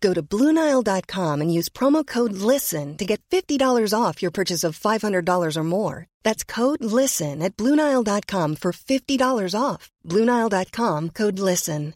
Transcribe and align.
Go 0.00 0.14
to 0.14 0.22
BlueNile.com 0.22 1.40
and 1.40 1.52
use 1.52 1.68
promo 1.68 2.06
code 2.06 2.32
LISTEN 2.32 2.96
to 2.96 3.04
get 3.04 3.20
$50 3.30 3.92
off 3.92 4.22
your 4.22 4.30
purchase 4.30 4.64
of 4.64 4.78
$500 4.78 5.56
or 5.56 5.62
more. 5.62 6.06
That's 6.24 6.44
code 6.44 6.84
LISTEN 6.84 7.42
at 7.42 7.56
BlueNile.com 7.56 8.56
for 8.56 8.72
$50 8.72 9.60
off. 9.60 9.90
BlueNile.com 10.04 11.10
code 11.10 11.38
LISTEN. 11.38 11.94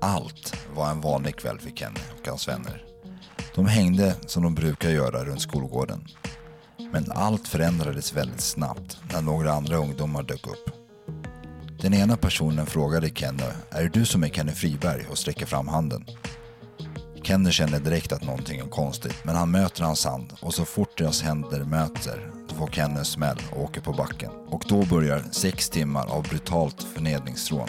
Allt 0.00 0.56
var 0.74 0.90
en 0.90 1.00
vanlig 1.00 1.36
kväll 1.36 1.58
för 1.58 1.70
Kenny 1.70 2.00
och 2.20 2.28
hans 2.28 2.48
vänner. 2.48 2.84
De 3.54 3.66
hängde 3.66 4.14
som 4.26 4.42
de 4.42 4.54
brukar 4.54 4.90
göra 4.90 5.24
runt 5.24 5.42
skolgården. 5.42 6.04
Men 6.92 7.12
allt 7.12 7.48
förändrades 7.48 8.12
väldigt 8.12 8.40
snabbt 8.40 8.98
när 9.12 9.22
några 9.22 9.52
andra 9.52 9.76
ungdomar 9.76 10.22
dök 10.22 10.46
upp. 10.46 10.87
Den 11.80 11.94
ena 11.94 12.16
personen 12.16 12.66
frågade 12.66 13.10
Kenny, 13.10 13.42
är 13.70 13.82
det 13.82 13.88
du 13.88 14.06
som 14.06 14.24
är 14.24 14.28
Kenny 14.28 14.52
Friberg? 14.52 15.06
och 15.10 15.18
sträcker 15.18 15.46
fram 15.46 15.68
handen. 15.68 16.04
Kenny 17.22 17.50
känner 17.50 17.80
direkt 17.80 18.12
att 18.12 18.24
någonting 18.24 18.60
är 18.60 18.64
konstigt, 18.64 19.24
men 19.24 19.36
han 19.36 19.50
möter 19.50 19.82
hans 19.82 20.04
hand 20.04 20.32
och 20.40 20.54
så 20.54 20.64
fort 20.64 20.98
deras 20.98 21.22
händer 21.22 21.64
möter 21.64 22.30
då 22.48 22.54
får 22.54 22.66
Kenny 22.66 22.98
en 22.98 23.04
smäll 23.04 23.38
och 23.50 23.62
åker 23.62 23.80
på 23.80 23.92
backen. 23.92 24.30
Och 24.48 24.64
då 24.68 24.84
börjar 24.84 25.22
sex 25.30 25.70
timmar 25.70 26.06
av 26.06 26.22
brutalt 26.22 26.82
förnedringsrån. 26.82 27.68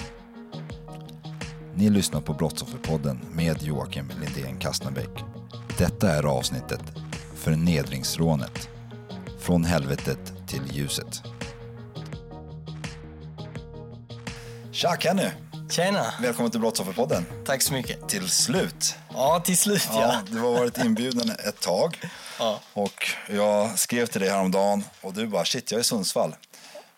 Ni 1.75 1.89
lyssnar 1.89 2.21
på 2.21 2.33
Brottsofferpodden 2.33 3.19
med 3.33 3.63
Joakim 3.63 4.11
Lindén 4.21 4.59
Kastnebäck. 4.59 5.23
Detta 5.77 6.11
är 6.11 6.23
avsnittet 6.23 6.83
Förnedringsrånet. 7.35 8.69
Från 9.39 9.63
helvetet 9.63 10.33
till 10.47 10.63
ljuset. 10.71 11.23
Tja 14.79 14.95
Kenny! 14.99 15.29
Tjena! 15.69 16.13
Välkommen 16.21 16.51
till 16.51 16.59
Brottsofferpodden. 16.59 17.25
Tack 17.45 17.61
så 17.61 17.73
mycket. 17.73 18.09
Till 18.09 18.29
slut. 18.29 18.95
Ja, 19.13 19.39
till 19.39 19.57
slut 19.57 19.87
ja. 19.91 20.01
Ja, 20.01 20.21
du 20.31 20.39
har 20.39 20.51
varit 20.51 20.77
inbjuden 20.77 21.29
ett 21.29 21.59
tag. 21.61 21.97
Ja. 22.39 22.59
Och 22.73 23.07
jag 23.29 23.79
skrev 23.79 24.05
till 24.05 24.21
dig 24.21 24.29
häromdagen 24.29 24.83
och 25.01 25.13
du 25.13 25.27
bara 25.27 25.45
shit, 25.45 25.71
jag 25.71 25.77
är 25.77 25.81
i 25.81 25.83
Sundsvall. 25.83 26.35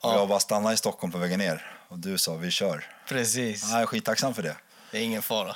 Och 0.01 0.13
jag 0.13 0.27
bara 0.27 0.39
stannade 0.39 0.73
i 0.73 0.77
Stockholm 0.77 1.11
på 1.11 1.17
vägen 1.17 1.39
ner. 1.39 1.65
Och 1.87 1.99
du 1.99 2.17
sa 2.17 2.35
vi 2.35 2.51
kör. 2.51 2.85
Precis. 3.07 3.63
Ja, 3.63 3.71
jag 3.71 3.81
är 3.81 3.85
skittacksam 3.85 4.33
för 4.33 4.43
det. 4.43 4.55
Det 4.91 4.97
är 4.97 5.01
ingen 5.01 5.21
fara. 5.21 5.55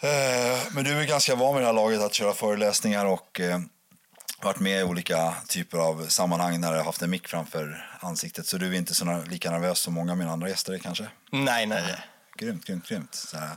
Eh, 0.00 0.58
Men 0.70 0.84
du 0.84 1.00
är 1.00 1.04
ganska 1.04 1.34
van 1.34 1.54
vid 1.54 1.62
det 1.62 1.66
här 1.66 1.72
laget 1.74 2.00
att 2.00 2.14
köra 2.14 2.32
föreläsningar 2.32 3.06
och 3.06 3.40
eh, 3.40 3.58
varit 4.44 4.60
med 4.60 4.80
i 4.80 4.82
olika 4.82 5.34
typer 5.48 5.78
av 5.78 6.06
sammanhang 6.08 6.60
när 6.60 6.74
jag 6.74 6.84
haft 6.84 7.02
en 7.02 7.10
mick 7.10 7.28
framför 7.28 7.86
ansiktet. 8.00 8.46
Så 8.46 8.58
du 8.58 8.66
är 8.74 8.78
inte 8.78 8.94
så 8.94 9.24
lika 9.26 9.50
nervös 9.50 9.78
som 9.78 9.94
många 9.94 10.12
av 10.12 10.18
mina 10.18 10.30
andra 10.30 10.48
gäster 10.48 10.72
är 10.72 10.78
kanske? 10.78 11.08
Nej, 11.30 11.66
nej. 11.66 11.82
Grymt, 12.36 12.64
grymt, 12.64 12.88
grymt. 12.88 13.14
Så 13.14 13.36
här. 13.36 13.56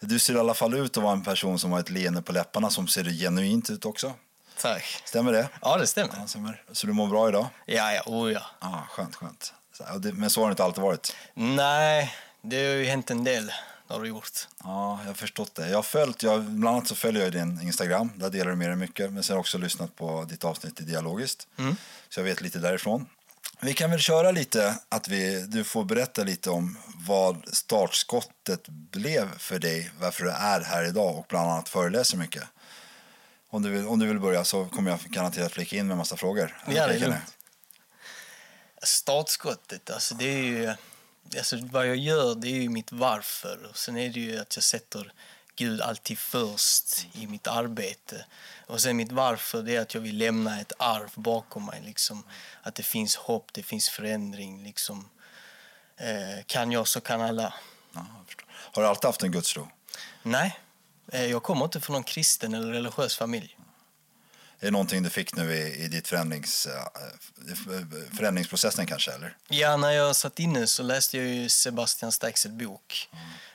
Du 0.00 0.18
ser 0.18 0.34
i 0.34 0.38
alla 0.38 0.54
fall 0.54 0.74
ut 0.74 0.96
att 0.96 1.02
vara 1.02 1.12
en 1.12 1.22
person 1.22 1.58
som 1.58 1.72
har 1.72 1.80
ett 1.80 1.90
leende 1.90 2.22
på 2.22 2.32
läpparna 2.32 2.70
som 2.70 2.88
ser 2.88 3.04
genuint 3.04 3.70
ut 3.70 3.84
också. 3.84 4.14
Tack. 4.60 5.02
Stämmer 5.04 5.32
det? 5.32 5.48
Ja, 5.62 5.76
det 5.76 5.86
stämmer. 5.86 6.14
Ja, 6.18 6.26
stämmer. 6.26 6.62
Så 6.72 6.86
du 6.86 6.92
mår 6.92 7.06
bra 7.06 7.28
idag? 7.28 7.46
Ja, 7.66 7.92
ja, 7.92 8.02
oh 8.06 8.32
ja. 8.32 8.42
Ja, 8.60 8.86
skönt, 8.90 9.16
skönt. 9.16 9.54
Så 9.72 9.84
här, 9.84 10.12
men 10.12 10.30
så 10.30 10.40
har 10.40 10.48
det 10.48 10.52
inte 10.52 10.64
alltid 10.64 10.82
varit. 10.82 11.16
Nej, 11.34 12.14
det 12.42 12.56
har 12.56 12.74
ju 12.74 12.84
hänt 12.84 13.10
en 13.10 13.24
del. 13.24 13.52
Det 13.90 13.94
har 13.94 14.02
det 14.02 14.08
gjort. 14.08 14.48
Ja, 14.64 14.98
jag 15.00 15.06
har 15.06 15.14
förstått 15.14 15.54
det. 15.54 15.68
Jag 15.68 15.78
har 15.78 15.82
följt, 15.82 16.22
jag, 16.22 16.44
bland 16.44 16.76
annat 16.76 16.88
så 16.88 16.94
följer 16.94 17.22
jag 17.22 17.32
din 17.32 17.60
Instagram, 17.60 18.12
där 18.16 18.30
delar 18.30 18.50
du 18.50 18.56
med 18.56 18.68
dig 18.68 18.76
mycket. 18.76 19.12
Men 19.12 19.22
sen 19.22 19.34
har 19.34 19.36
jag 19.36 19.40
också 19.40 19.58
lyssnat 19.58 19.96
på 19.96 20.24
ditt 20.24 20.44
avsnitt 20.44 20.80
i 20.80 20.84
Dialogiskt. 20.84 21.48
Så 22.08 22.20
jag 22.20 22.24
vet 22.24 22.40
lite 22.40 22.58
därifrån. 22.58 23.06
Vi 23.60 23.74
kan 23.74 23.90
väl 23.90 24.00
köra 24.00 24.30
lite, 24.30 24.78
att 24.88 25.08
vi, 25.08 25.46
du 25.46 25.64
får 25.64 25.84
berätta 25.84 26.24
lite 26.24 26.50
om 26.50 26.78
vad 26.94 27.48
startskottet 27.52 28.68
blev 28.68 29.38
för 29.38 29.58
dig, 29.58 29.90
varför 30.00 30.24
du 30.24 30.30
är 30.30 30.60
här 30.60 30.84
idag 30.84 31.18
och 31.18 31.26
bland 31.28 31.50
annat 31.50 31.68
föreläser 31.68 32.16
mycket. 32.16 32.44
Om 33.48 33.62
du 33.62 33.70
vill, 33.70 33.86
om 33.86 33.98
du 33.98 34.06
vill 34.06 34.20
börja 34.20 34.44
så 34.44 34.66
kommer 34.66 34.90
jag 34.90 35.00
garanterat 35.00 35.52
flika 35.52 35.76
in 35.76 35.86
med 35.86 35.94
en 35.94 35.98
massa 35.98 36.16
frågor. 36.16 36.62
Ja, 36.66 36.86
det 36.86 36.94
är 36.94 36.98
lugnt. 36.98 37.36
Startskottet, 38.82 39.90
alltså 39.90 40.14
det 40.14 40.24
är 40.24 40.42
ju... 40.42 40.74
Alltså 41.36 41.56
vad 41.60 41.88
jag 41.88 41.96
gör, 41.96 42.34
det 42.34 42.48
är 42.48 42.62
ju 42.62 42.68
mitt 42.68 42.92
varför. 42.92 43.66
Och 43.70 43.76
sen 43.76 43.96
är 43.96 44.10
det 44.10 44.20
ju 44.20 44.38
att 44.38 44.56
jag 44.56 44.64
sätter 44.64 45.12
Gud 45.56 45.80
alltid 45.80 46.18
först 46.18 47.06
i 47.12 47.26
mitt 47.26 47.46
arbete. 47.46 48.24
Och 48.66 48.80
sen 48.80 48.96
mitt 48.96 49.12
varför, 49.12 49.62
det 49.62 49.76
är 49.76 49.80
att 49.80 49.94
jag 49.94 50.00
vill 50.00 50.18
lämna 50.18 50.60
ett 50.60 50.72
arv 50.78 51.10
bakom 51.14 51.66
mig. 51.66 51.82
Liksom. 51.84 52.24
Att 52.62 52.74
det 52.74 52.82
finns 52.82 53.16
hopp, 53.16 53.52
det 53.52 53.62
finns 53.62 53.88
förändring. 53.88 54.62
Liksom. 54.64 55.08
Eh, 55.96 56.44
kan 56.46 56.72
jag 56.72 56.88
så 56.88 57.00
kan 57.00 57.20
alla. 57.20 57.54
Ja. 57.92 58.06
Har 58.48 58.82
du 58.82 58.88
alltid 58.88 59.04
haft 59.04 59.22
en 59.22 59.32
gudstro? 59.32 59.68
Nej, 60.22 60.58
eh, 61.12 61.26
jag 61.26 61.42
kommer 61.42 61.64
inte 61.64 61.80
från 61.80 61.94
någon 61.94 62.04
kristen 62.04 62.54
eller 62.54 62.72
religiös 62.72 63.16
familj. 63.16 63.59
Är 64.60 64.64
det 64.64 64.70
någonting 64.70 65.02
du 65.02 65.10
fick 65.10 65.36
nu 65.36 65.54
i, 65.54 65.84
i 65.84 65.88
ditt 65.88 66.08
förändrings, 66.08 66.66
eh, 66.66 67.86
förändringsprocessen 68.16 68.86
kanske? 68.86 69.12
Eller? 69.12 69.36
Ja, 69.48 69.76
när 69.76 69.90
jag 69.90 70.16
satt 70.16 70.38
inne 70.38 70.66
så 70.66 70.82
läste 70.82 71.16
jag 71.16 71.26
ju 71.26 71.48
Sebastian 71.48 72.12
Staxels 72.12 72.54
bok. 72.54 73.08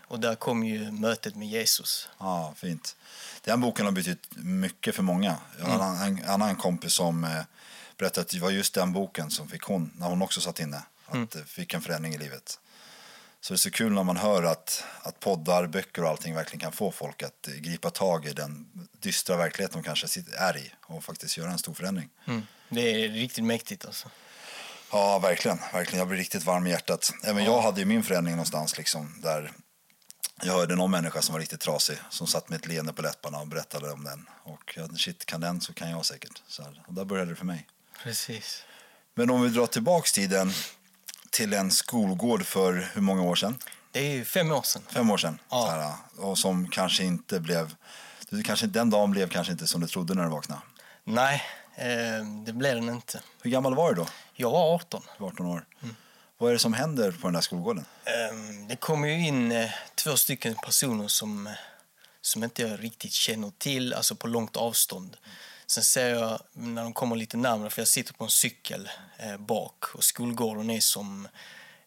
Och 0.07 0.19
där 0.19 0.35
kom 0.35 0.63
ju 0.63 0.91
mötet 0.91 1.35
med 1.35 1.47
Jesus. 1.47 2.09
Ja, 2.19 2.53
fint. 2.57 2.95
Den 3.43 3.61
boken 3.61 3.85
har 3.85 3.91
betytt 3.91 4.27
mycket 4.35 4.95
för 4.95 5.03
många. 5.03 5.37
Jag 5.59 5.65
har 5.65 5.75
en 5.75 5.81
annan, 5.81 6.17
en 6.17 6.25
annan 6.29 6.55
kompis 6.55 6.93
som 6.93 7.23
eh, 7.23 7.41
berättade 7.97 8.21
att 8.21 8.29
det 8.29 8.39
var 8.39 8.49
just 8.49 8.73
den 8.73 8.93
boken 8.93 9.31
som 9.31 9.47
fick 9.47 9.63
hon, 9.63 9.91
när 9.95 10.07
hon 10.07 10.21
också 10.21 10.41
satt 10.41 10.59
inne, 10.59 10.81
att 11.07 11.35
eh, 11.35 11.41
fick 11.43 11.73
en 11.73 11.81
förändring 11.81 12.13
i 12.13 12.17
livet. 12.17 12.59
Så 13.45 13.53
det 13.53 13.55
är 13.55 13.57
så 13.57 13.71
kul 13.71 13.91
när 13.91 14.03
man 14.03 14.17
hör 14.17 14.43
att, 14.43 14.83
att 15.01 15.19
poddar, 15.19 15.67
böcker 15.67 16.03
och 16.03 16.09
allting 16.09 16.35
verkligen 16.35 16.59
kan 16.59 16.71
få 16.71 16.91
folk 16.91 17.23
att 17.23 17.47
eh, 17.47 17.53
gripa 17.53 17.89
tag 17.89 18.25
i 18.25 18.33
den 18.33 18.67
dystra 18.99 19.37
verklighet 19.37 19.71
de 19.71 19.83
kanske 19.83 20.21
är 20.37 20.57
i 20.57 20.71
och 20.81 21.03
faktiskt 21.03 21.37
göra 21.37 21.51
en 21.51 21.57
stor 21.57 21.73
förändring. 21.73 22.09
Mm. 22.27 22.41
Det 22.69 22.81
är 22.81 23.09
riktigt 23.09 23.43
mäktigt 23.43 23.85
alltså. 23.85 24.09
Ja, 24.91 25.19
verkligen. 25.19 25.57
verkligen. 25.73 25.99
Jag 25.99 26.07
blir 26.07 26.17
riktigt 26.17 26.43
varm 26.43 26.67
i 26.67 26.69
hjärtat. 26.69 27.11
Även 27.23 27.43
jag 27.43 27.61
hade 27.61 27.79
ju 27.79 27.85
min 27.85 28.03
förändring 28.03 28.35
någonstans 28.35 28.77
liksom, 28.77 29.21
där 29.21 29.51
jag 30.43 30.53
hörde 30.53 30.75
någon 30.75 30.91
människa 30.91 31.21
som 31.21 31.33
var 31.33 31.39
riktigt 31.39 31.61
trasig 31.61 31.97
som 32.09 32.27
satt 32.27 32.49
med 32.49 32.59
ett 32.59 32.67
leende 32.67 32.93
på 32.93 33.01
läpparna 33.01 33.39
och 33.39 33.47
berättade 33.47 33.91
om 33.91 34.03
den. 34.03 34.25
Och 34.43 34.73
ja, 34.77 34.87
shit, 34.97 35.25
kan 35.25 35.41
den 35.41 35.61
så 35.61 35.73
kan 35.73 35.89
jag 35.89 36.05
säkert. 36.05 36.41
Så 36.47 36.63
här, 36.63 36.83
och 36.87 36.93
där 36.93 37.05
började 37.05 37.31
det 37.31 37.35
för 37.35 37.45
mig. 37.45 37.67
Precis. 38.03 38.63
Men 39.13 39.29
om 39.29 39.41
vi 39.41 39.49
drar 39.49 39.67
tillbaks 39.67 40.11
tiden 40.13 40.51
till 41.35 41.53
en 41.53 41.71
skolgård 41.71 42.45
för 42.45 42.89
hur 42.93 43.01
många 43.01 43.21
år 43.21 43.35
sedan? 43.35 43.57
Det 43.91 43.99
är 43.99 44.23
fem 44.23 44.51
år 44.51 44.61
sedan. 44.61 44.81
Fem 44.89 45.11
år 45.11 45.17
sedan. 45.17 45.39
Ja. 45.49 45.69
Här, 45.69 45.93
och 46.25 46.37
som 46.37 46.69
kanske 46.69 47.03
inte 47.03 47.39
blev... 47.39 47.75
Du, 48.29 48.43
kanske, 48.43 48.67
den 48.67 48.89
dagen 48.89 49.11
blev 49.11 49.29
kanske 49.29 49.53
inte 49.53 49.67
som 49.67 49.81
du 49.81 49.87
trodde 49.87 50.13
när 50.13 50.23
du 50.23 50.29
vaknade. 50.29 50.61
Nej, 51.03 51.43
eh, 51.75 52.25
det 52.45 52.53
blev 52.53 52.75
den 52.75 52.89
inte. 52.89 53.21
Hur 53.41 53.51
gammal 53.51 53.75
var 53.75 53.89
du 53.89 53.95
då? 53.95 54.07
Jag 54.33 54.51
var 54.51 54.75
18. 54.75 55.01
Du 55.17 55.23
var 55.23 55.31
18 55.31 55.45
år. 55.45 55.65
Vad 56.37 56.49
är 56.49 56.53
det 56.53 56.59
som 56.59 56.73
händer 56.73 57.11
på 57.11 57.27
den 57.27 57.33
där 57.33 57.41
skolgården? 57.41 57.85
Eh, 58.05 58.67
det 58.67 58.75
kom 58.75 59.05
ju 59.05 59.27
in 59.27 59.51
eh, 59.51 59.69
två 59.95 60.17
stycken 60.17 60.55
personer 60.55 61.07
som, 61.07 61.47
eh, 61.47 61.53
som 62.21 62.43
inte 62.43 62.61
jag 62.61 62.83
riktigt 62.83 63.13
känner 63.13 63.51
till, 63.57 63.93
alltså 63.93 64.15
på 64.15 64.27
långt 64.27 64.57
avstånd. 64.57 65.17
Sen 65.67 65.83
ser 65.83 66.09
jag 66.09 66.39
när 66.53 66.83
de 66.83 66.93
kommer 66.93 67.15
lite 67.15 67.37
närmare, 67.37 67.69
för 67.69 67.81
jag 67.81 67.87
sitter 67.87 68.13
på 68.13 68.23
en 68.23 68.29
cykel 68.29 68.89
eh, 69.17 69.37
bak 69.37 69.95
och 69.95 70.03
skolgården 70.03 70.69
är 70.69 70.79
som 70.79 71.27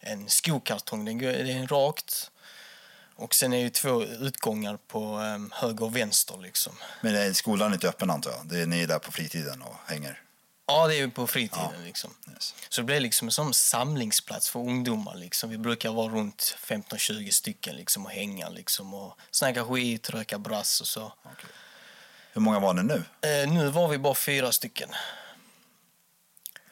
en 0.00 0.28
skokartong. 0.28 1.04
Den 1.04 1.18
går, 1.18 1.32
det 1.32 1.52
är 1.52 1.66
rakt. 1.66 2.30
Och 3.16 3.34
sen 3.34 3.52
är 3.52 3.64
det 3.64 3.70
två 3.70 4.04
utgångar 4.04 4.76
på 4.76 5.20
eh, 5.20 5.58
höger 5.60 5.84
och 5.84 5.96
vänster 5.96 6.38
liksom. 6.38 6.72
Men 7.00 7.14
är 7.16 7.32
skolan 7.32 7.72
inte 7.72 7.88
öppen 7.88 8.10
antar 8.10 8.30
jag? 8.30 8.46
Det 8.48 8.60
är 8.60 8.66
ni 8.66 8.82
är 8.82 8.86
där 8.86 8.98
på 8.98 9.12
fritiden 9.12 9.62
och 9.62 9.74
hänger? 9.86 10.22
Ja, 10.66 10.86
det 10.86 11.00
är 11.00 11.08
på 11.08 11.26
fritiden. 11.26 11.84
Liksom. 11.84 12.14
Yes. 12.34 12.54
Så 12.68 12.80
det 12.80 12.84
blev 12.84 13.02
liksom 13.02 13.28
en 13.28 13.32
sån 13.32 13.54
samlingsplats 13.54 14.50
för 14.50 14.60
ungdomar. 14.60 15.14
Liksom. 15.14 15.50
Vi 15.50 15.58
brukar 15.58 15.92
vara 15.92 16.08
runt 16.08 16.56
15-20 16.66 17.30
stycken 17.30 17.76
liksom, 17.76 18.06
och 18.06 18.10
hänga 18.10 18.48
liksom, 18.48 18.94
och 18.94 19.18
snacka 19.30 19.64
skit, 19.64 20.10
röka 20.10 20.38
brass 20.38 20.80
och 20.80 20.86
så. 20.86 21.12
Okej. 21.22 21.50
Hur 22.38 22.42
många 22.42 22.58
var 22.58 22.74
ni 22.74 22.82
nu? 22.82 23.02
Eh, 23.28 23.52
nu 23.52 23.68
var 23.68 23.88
vi 23.88 23.98
bara 23.98 24.14
fyra 24.14 24.52
stycken. 24.52 24.88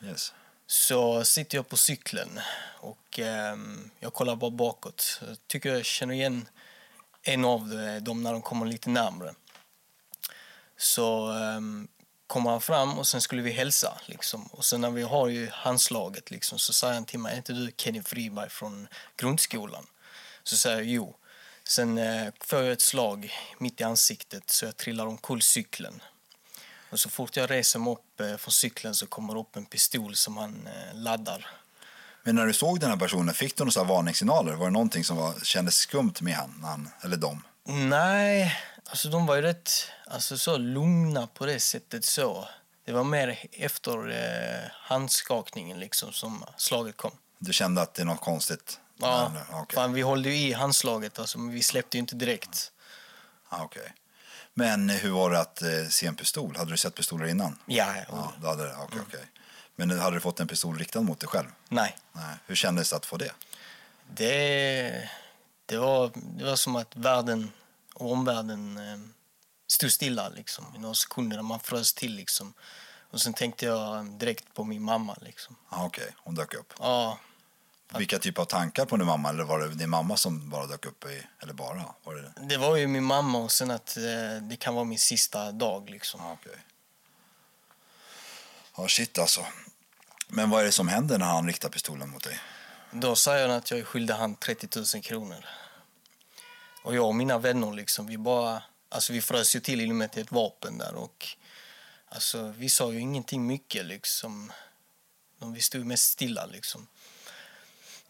Yes. 0.04 0.32
Så 0.66 1.24
sitter 1.24 1.58
jag 1.58 1.68
på 1.68 1.76
cykeln 1.76 2.40
och 2.80 3.18
ehm, 3.18 3.90
jag 4.00 4.14
kollar 4.14 4.36
bara 4.36 4.50
bakåt. 4.50 5.20
Jag 5.28 5.36
tycker 5.46 5.74
jag 5.74 5.84
känner 5.84 6.14
igen 6.14 6.48
en 7.22 7.44
av 7.44 7.68
dem 8.02 8.22
när 8.22 8.32
de 8.32 8.42
kommer 8.42 8.66
lite 8.66 8.90
närmre. 8.90 9.34
Så 10.76 11.32
ehm, 11.32 11.88
kommer 12.26 12.50
han 12.50 12.60
fram 12.60 12.98
och 12.98 13.06
sen 13.06 13.20
skulle 13.20 13.42
vi 13.42 13.50
hälsa. 13.50 14.00
Liksom. 14.06 14.46
Och 14.46 14.64
sen 14.64 14.80
när 14.80 14.90
vi 14.90 15.02
har 15.02 15.28
ju 15.28 15.50
handslaget 15.50 16.30
liksom, 16.30 16.58
så 16.58 16.72
säger 16.72 16.94
han 16.94 17.04
till 17.04 17.18
mig, 17.18 17.32
är 17.32 17.36
inte 17.36 17.52
du 17.52 17.72
Kenny 17.76 18.02
Friberg 18.02 18.50
från 18.50 18.88
grundskolan? 19.16 19.86
Så 20.42 20.56
säger 20.56 20.76
jag 20.76 20.86
jo. 20.86 21.16
Sen 21.68 21.98
eh, 21.98 22.28
får 22.40 22.62
jag 22.62 22.72
ett 22.72 22.80
slag 22.80 23.32
mitt 23.58 23.80
i 23.80 23.84
ansiktet 23.84 24.50
så 24.50 24.64
jag 24.64 24.76
trillar 24.76 25.06
omkull 25.06 25.42
cykeln. 25.42 26.02
Och 26.90 27.00
så 27.00 27.10
fort 27.10 27.36
jag 27.36 27.50
reser 27.50 27.78
mig 27.78 27.92
upp 27.92 28.20
eh, 28.20 28.36
från 28.36 28.52
cykeln 28.52 28.94
så 28.94 29.06
kommer 29.06 29.38
upp 29.38 29.56
en 29.56 29.64
pistol 29.64 30.16
som 30.16 30.36
han 30.36 30.66
eh, 30.66 30.94
laddar. 30.98 31.46
Men 32.22 32.34
när 32.34 32.46
du 32.46 32.52
såg 32.52 32.80
den 32.80 32.90
här 32.90 32.96
personen, 32.96 33.34
fick 33.34 33.56
du 33.56 33.64
några 33.64 33.84
varningssignaler? 33.84 34.52
Var 34.52 34.66
det 34.66 34.72
någonting 34.72 35.04
som 35.04 35.16
var, 35.16 35.34
kändes 35.42 35.76
skumt 35.76 36.14
med 36.20 36.34
han, 36.34 36.60
han 36.62 36.88
eller 37.02 37.16
dem? 37.16 37.42
Nej, 37.64 38.56
alltså 38.84 39.08
de 39.08 39.26
var 39.26 39.36
ju 39.36 39.42
rätt 39.42 39.70
alltså, 40.06 40.38
så 40.38 40.56
lugna 40.56 41.26
på 41.26 41.46
det 41.46 41.60
sättet. 41.60 42.04
så. 42.04 42.48
Det 42.84 42.92
var 42.92 43.04
mer 43.04 43.38
efter 43.52 44.10
eh, 44.10 44.70
handskakningen 44.72 45.80
liksom 45.80 46.12
som 46.12 46.44
slaget 46.56 46.96
kom. 46.96 47.12
Du 47.38 47.52
kände 47.52 47.82
att 47.82 47.94
det 47.94 48.02
är 48.02 48.06
något 48.06 48.20
konstigt? 48.20 48.80
Ja, 48.96 49.28
Nej, 49.34 49.42
okej. 49.50 49.74
fan, 49.74 49.92
vi 49.92 50.02
höll 50.02 50.26
ju 50.26 50.36
i 50.36 50.52
handslaget, 50.52 51.18
alltså, 51.18 51.38
men 51.38 51.54
vi 51.54 51.62
släppte 51.62 51.96
ju 51.96 52.00
inte 52.00 52.14
direkt. 52.14 52.72
Ja, 53.50 53.64
okej. 53.64 53.94
Men 54.54 54.88
hur 54.90 55.10
var 55.10 55.30
det 55.30 55.40
att 55.40 55.62
eh, 55.62 55.68
se 55.90 56.06
en 56.06 56.16
pistol? 56.16 56.56
Hade 56.56 56.70
du 56.70 56.76
sett 56.76 56.94
pistoler 56.94 57.26
innan? 57.26 57.58
Ja, 57.66 57.94
Ja, 58.08 58.32
du 58.40 58.46
hade 58.46 58.66
det. 58.66 58.76
Okej, 58.76 59.00
okej. 59.08 59.26
Men 59.76 59.98
hade 59.98 60.16
du 60.16 60.20
fått 60.20 60.40
en 60.40 60.48
pistol 60.48 60.78
riktad 60.78 61.00
mot 61.00 61.20
dig 61.20 61.28
själv? 61.28 61.48
nej. 61.68 61.96
Nej. 62.12 62.34
Hur 62.46 62.54
kändes 62.54 62.90
det 62.90 62.96
att 62.96 63.06
få 63.06 63.16
det? 63.16 63.32
Det, 64.10 65.08
det, 65.66 65.78
var, 65.78 66.10
det 66.14 66.44
var 66.44 66.56
som 66.56 66.76
att 66.76 66.96
världen 66.96 67.52
och 67.94 68.12
omvärlden 68.12 68.76
eh, 68.76 68.98
stod 69.68 69.92
stilla 69.92 70.28
liksom, 70.28 70.64
i 70.76 70.78
några 70.78 70.94
sekunder. 70.94 71.42
Man 71.42 71.60
frös 71.60 71.92
till. 71.94 72.14
Liksom. 72.14 72.54
Och 73.10 73.20
sen 73.20 73.34
tänkte 73.34 73.66
jag 73.66 74.06
direkt 74.10 74.54
på 74.54 74.64
min 74.64 74.82
mamma. 74.82 75.16
Liksom. 75.20 75.56
Ja, 75.70 75.84
okej. 75.84 76.14
Hon 76.16 76.34
dök 76.34 76.54
upp. 76.54 76.74
Ja, 76.78 77.18
Vilka 77.94 78.18
typer 78.18 78.42
av 78.42 78.46
tankar 78.46 78.84
på 78.86 78.96
din 78.96 79.06
mamma? 79.06 79.28
Eller 79.28 79.44
var 79.44 79.58
det 79.60 79.68
din 79.74 79.90
mamma 79.90 80.16
som 80.16 80.50
bara 80.50 80.66
dök 80.66 80.86
upp? 80.86 81.04
I, 81.04 81.26
eller 81.42 81.52
bara? 81.52 81.94
Var 82.04 82.14
det 82.14 82.22
det? 82.22 82.32
det 82.48 82.56
var 82.56 82.76
ju 82.76 82.86
min 82.86 83.04
mamma 83.04 83.38
och 83.38 83.52
sen 83.52 83.70
att 83.70 83.96
eh, 83.96 84.02
det 84.42 84.56
kan 84.58 84.74
vara 84.74 84.84
min 84.84 84.98
sista 84.98 85.52
dag. 85.52 85.90
Liksom. 85.90 86.20
Ja, 86.24 86.32
okej. 86.32 86.56
Ja, 88.76 88.88
shit 88.88 89.18
alltså. 89.18 89.46
Men 90.28 90.50
vad 90.50 90.60
är 90.60 90.64
det 90.64 90.72
som 90.72 90.88
händer 90.88 91.18
när 91.18 91.26
han 91.26 91.46
riktar 91.46 91.68
pistolen 91.68 92.10
mot 92.10 92.24
dig? 92.24 92.40
Då 92.90 93.16
säger 93.16 93.48
han 93.48 93.56
att 93.56 93.70
jag 93.70 93.80
är 93.80 93.84
skyldig 93.84 94.14
han 94.14 94.34
30 94.34 94.68
000 94.94 95.02
kronor. 95.02 95.44
Och 96.82 96.94
jag 96.94 97.06
och 97.06 97.14
mina 97.14 97.38
vänner, 97.38 97.72
liksom, 97.72 98.06
vi 98.06 98.18
bara... 98.18 98.62
Alltså 98.88 99.12
vi 99.12 99.20
frös 99.22 99.56
ju 99.56 99.60
till 99.60 99.80
i 99.80 99.90
och 99.90 99.94
med 99.96 100.12
till 100.12 100.22
ett 100.22 100.32
vapen 100.32 100.78
där 100.78 100.94
och... 100.94 101.26
Alltså 102.08 102.54
vi 102.56 102.68
sa 102.68 102.92
ju 102.92 103.00
ingenting 103.00 103.46
mycket 103.46 103.84
liksom. 103.84 104.52
De- 105.38 105.52
Vi 105.52 105.60
stod 105.60 105.86
mest 105.86 106.10
stilla 106.12 106.46
liksom. 106.46 106.86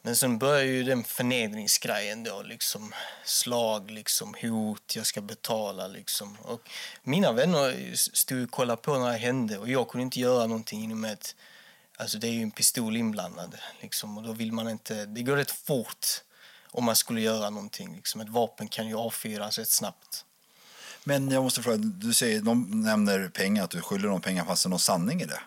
Men 0.07 0.17
sen 0.17 0.39
började 0.39 0.65
ju 0.65 0.83
den 0.83 1.05
förnedringsgrejen 1.05 2.25
då 2.25 2.43
liksom. 2.43 2.95
Slag, 3.25 3.91
liksom, 3.91 4.35
hot, 4.43 4.97
jag 4.97 5.07
ska 5.07 5.21
betala 5.21 5.87
liksom. 5.87 6.37
Och 6.43 6.61
mina 7.03 7.33
vänner 7.33 7.95
stod 7.95 8.43
och 8.43 8.51
kollade 8.51 8.83
på 8.83 8.99
när 8.99 9.13
det 9.13 9.19
hände 9.19 9.59
och 9.59 9.69
jag 9.69 9.89
kunde 9.89 10.03
inte 10.03 10.21
göra 10.21 10.47
någonting 10.47 10.85
inom 10.85 11.05
ett... 11.05 11.35
Alltså 11.97 12.19
det 12.19 12.27
är 12.29 12.33
ju 12.33 12.43
en 12.43 12.51
pistol 12.51 12.97
inblandad 12.97 13.55
liksom, 13.81 14.19
och 14.19 14.25
då 14.25 14.33
vill 14.33 14.53
man 14.53 14.69
inte... 14.69 15.07
Det 15.07 15.23
går 15.23 15.37
rätt 15.37 15.51
fort 15.51 16.07
om 16.71 16.85
man 16.85 16.97
skulle 16.97 17.21
göra 17.21 17.51
någonting. 17.51 17.97
Liksom. 17.97 18.21
Ett 18.21 18.29
vapen 18.29 18.69
kan 18.69 18.89
ju 18.89 18.95
avfyras 18.95 19.59
rätt 19.59 19.71
snabbt. 19.71 20.25
Men 21.05 21.31
jag 21.31 21.43
måste 21.43 21.63
fråga, 21.63 21.77
du 21.77 22.15
säger, 22.15 22.41
de 22.41 22.83
nämner 22.85 23.29
pengar, 23.29 23.65
att 23.65 23.71
du 23.71 23.81
skyller 23.81 24.09
dem 24.09 24.21
pengar, 24.21 24.45
fast 24.45 24.63
det 24.63 24.69
någon 24.69 24.79
sanning 24.79 25.23
i 25.23 25.25
det? 25.25 25.41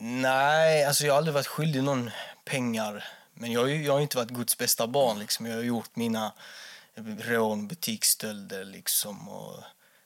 Nej, 0.00 0.84
alltså 0.84 1.06
jag 1.06 1.12
har 1.12 1.18
aldrig 1.18 1.34
varit 1.34 1.46
skyldig 1.46 1.82
någon 1.82 2.10
pengar. 2.44 3.17
Men 3.40 3.52
jag, 3.52 3.70
jag 3.70 3.92
har 3.92 4.00
inte 4.00 4.16
varit 4.16 4.30
Guds 4.30 4.58
bästa 4.58 4.86
barn. 4.86 5.18
Liksom. 5.18 5.46
Jag 5.46 5.56
har 5.56 5.62
gjort 5.62 5.96
mina 5.96 6.32
rån, 7.18 7.68
butiksstölder 7.68 8.64
liksom, 8.64 9.28
och 9.28 9.62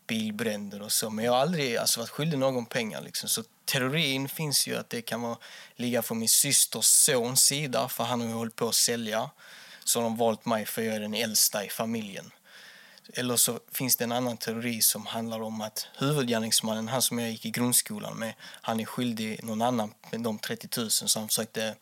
bilbränder 0.06 0.82
och 0.82 0.92
så. 0.92 1.10
Men 1.10 1.24
jag 1.24 1.32
har 1.32 1.40
aldrig 1.40 1.76
alltså, 1.76 2.00
varit 2.00 2.10
skyldig 2.10 2.38
någon 2.38 2.66
pengar. 2.66 3.00
Liksom. 3.00 3.28
Så 3.28 3.42
teorin 3.64 4.28
finns 4.28 4.66
ju 4.66 4.76
att 4.76 4.90
det 4.90 5.02
kan 5.02 5.22
vara, 5.22 5.36
ligga 5.76 6.02
från 6.02 6.18
min 6.18 6.28
systers 6.28 6.84
sons 6.84 7.44
sida, 7.44 7.88
för 7.88 8.04
han 8.04 8.20
har 8.20 8.28
ju 8.28 8.34
hållit 8.34 8.56
på 8.56 8.68
att 8.68 8.74
sälja. 8.74 9.30
Så 9.84 9.98
har 9.98 10.04
de 10.04 10.16
valt 10.16 10.44
mig 10.44 10.66
för 10.66 10.82
jag 10.82 10.94
är 10.94 11.00
den 11.00 11.14
äldsta 11.14 11.64
i 11.64 11.68
familjen. 11.68 12.32
Eller 13.14 13.36
så 13.36 13.60
finns 13.72 13.96
det 13.96 14.04
en 14.04 14.12
annan 14.12 14.36
teori 14.36 14.82
som 14.82 15.06
handlar 15.06 15.42
om 15.42 15.60
att 15.60 15.86
huvudgärningsmannen, 15.98 16.88
han 16.88 17.02
som 17.02 17.18
jag 17.18 17.30
gick 17.30 17.46
i 17.46 17.50
grundskolan 17.50 18.18
med, 18.18 18.34
han 18.40 18.80
är 18.80 18.84
skyldig 18.84 19.44
någon 19.44 19.62
annan 19.62 19.94
de 20.10 20.38
30 20.38 20.80
000 20.80 20.90
så 20.90 21.18
han 21.18 21.28
försökte 21.28 21.74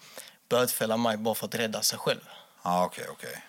bötfälla 0.51 0.97
mig 0.97 1.17
bara 1.17 1.35
för 1.35 1.47
att 1.47 1.55
rädda 1.55 1.83
sig 1.83 1.99
själv. 1.99 2.21
Ja, 2.63 2.85
okej, 2.85 3.07
okej. 3.11 3.45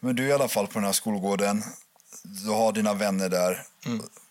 Men 0.00 0.16
du 0.16 0.24
är 0.24 0.28
i 0.28 0.32
alla 0.32 0.48
fall 0.48 0.66
på 0.66 0.72
den 0.74 0.84
här 0.84 0.92
skolgården. 0.92 1.62
Du 2.22 2.50
har 2.50 2.72
dina 2.72 2.94
vänner 2.94 3.28
där. 3.28 3.66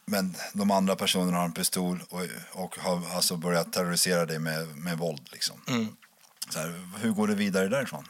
Men 0.05 0.35
de 0.53 0.71
andra 0.71 0.95
personerna 0.95 1.37
har 1.37 1.45
en 1.45 1.53
pistol 1.53 2.03
och, 2.09 2.21
och 2.51 2.77
har 2.77 3.15
alltså 3.15 3.37
börjat 3.37 3.73
terrorisera 3.73 4.25
dig 4.25 4.39
med, 4.39 4.67
med 4.77 4.97
våld. 4.97 5.29
Liksom. 5.31 5.61
Så 6.49 6.59
här, 6.59 6.89
hur 6.99 7.11
går 7.11 7.27
det 7.27 7.35
vidare 7.35 7.67
därifrån? 7.67 8.07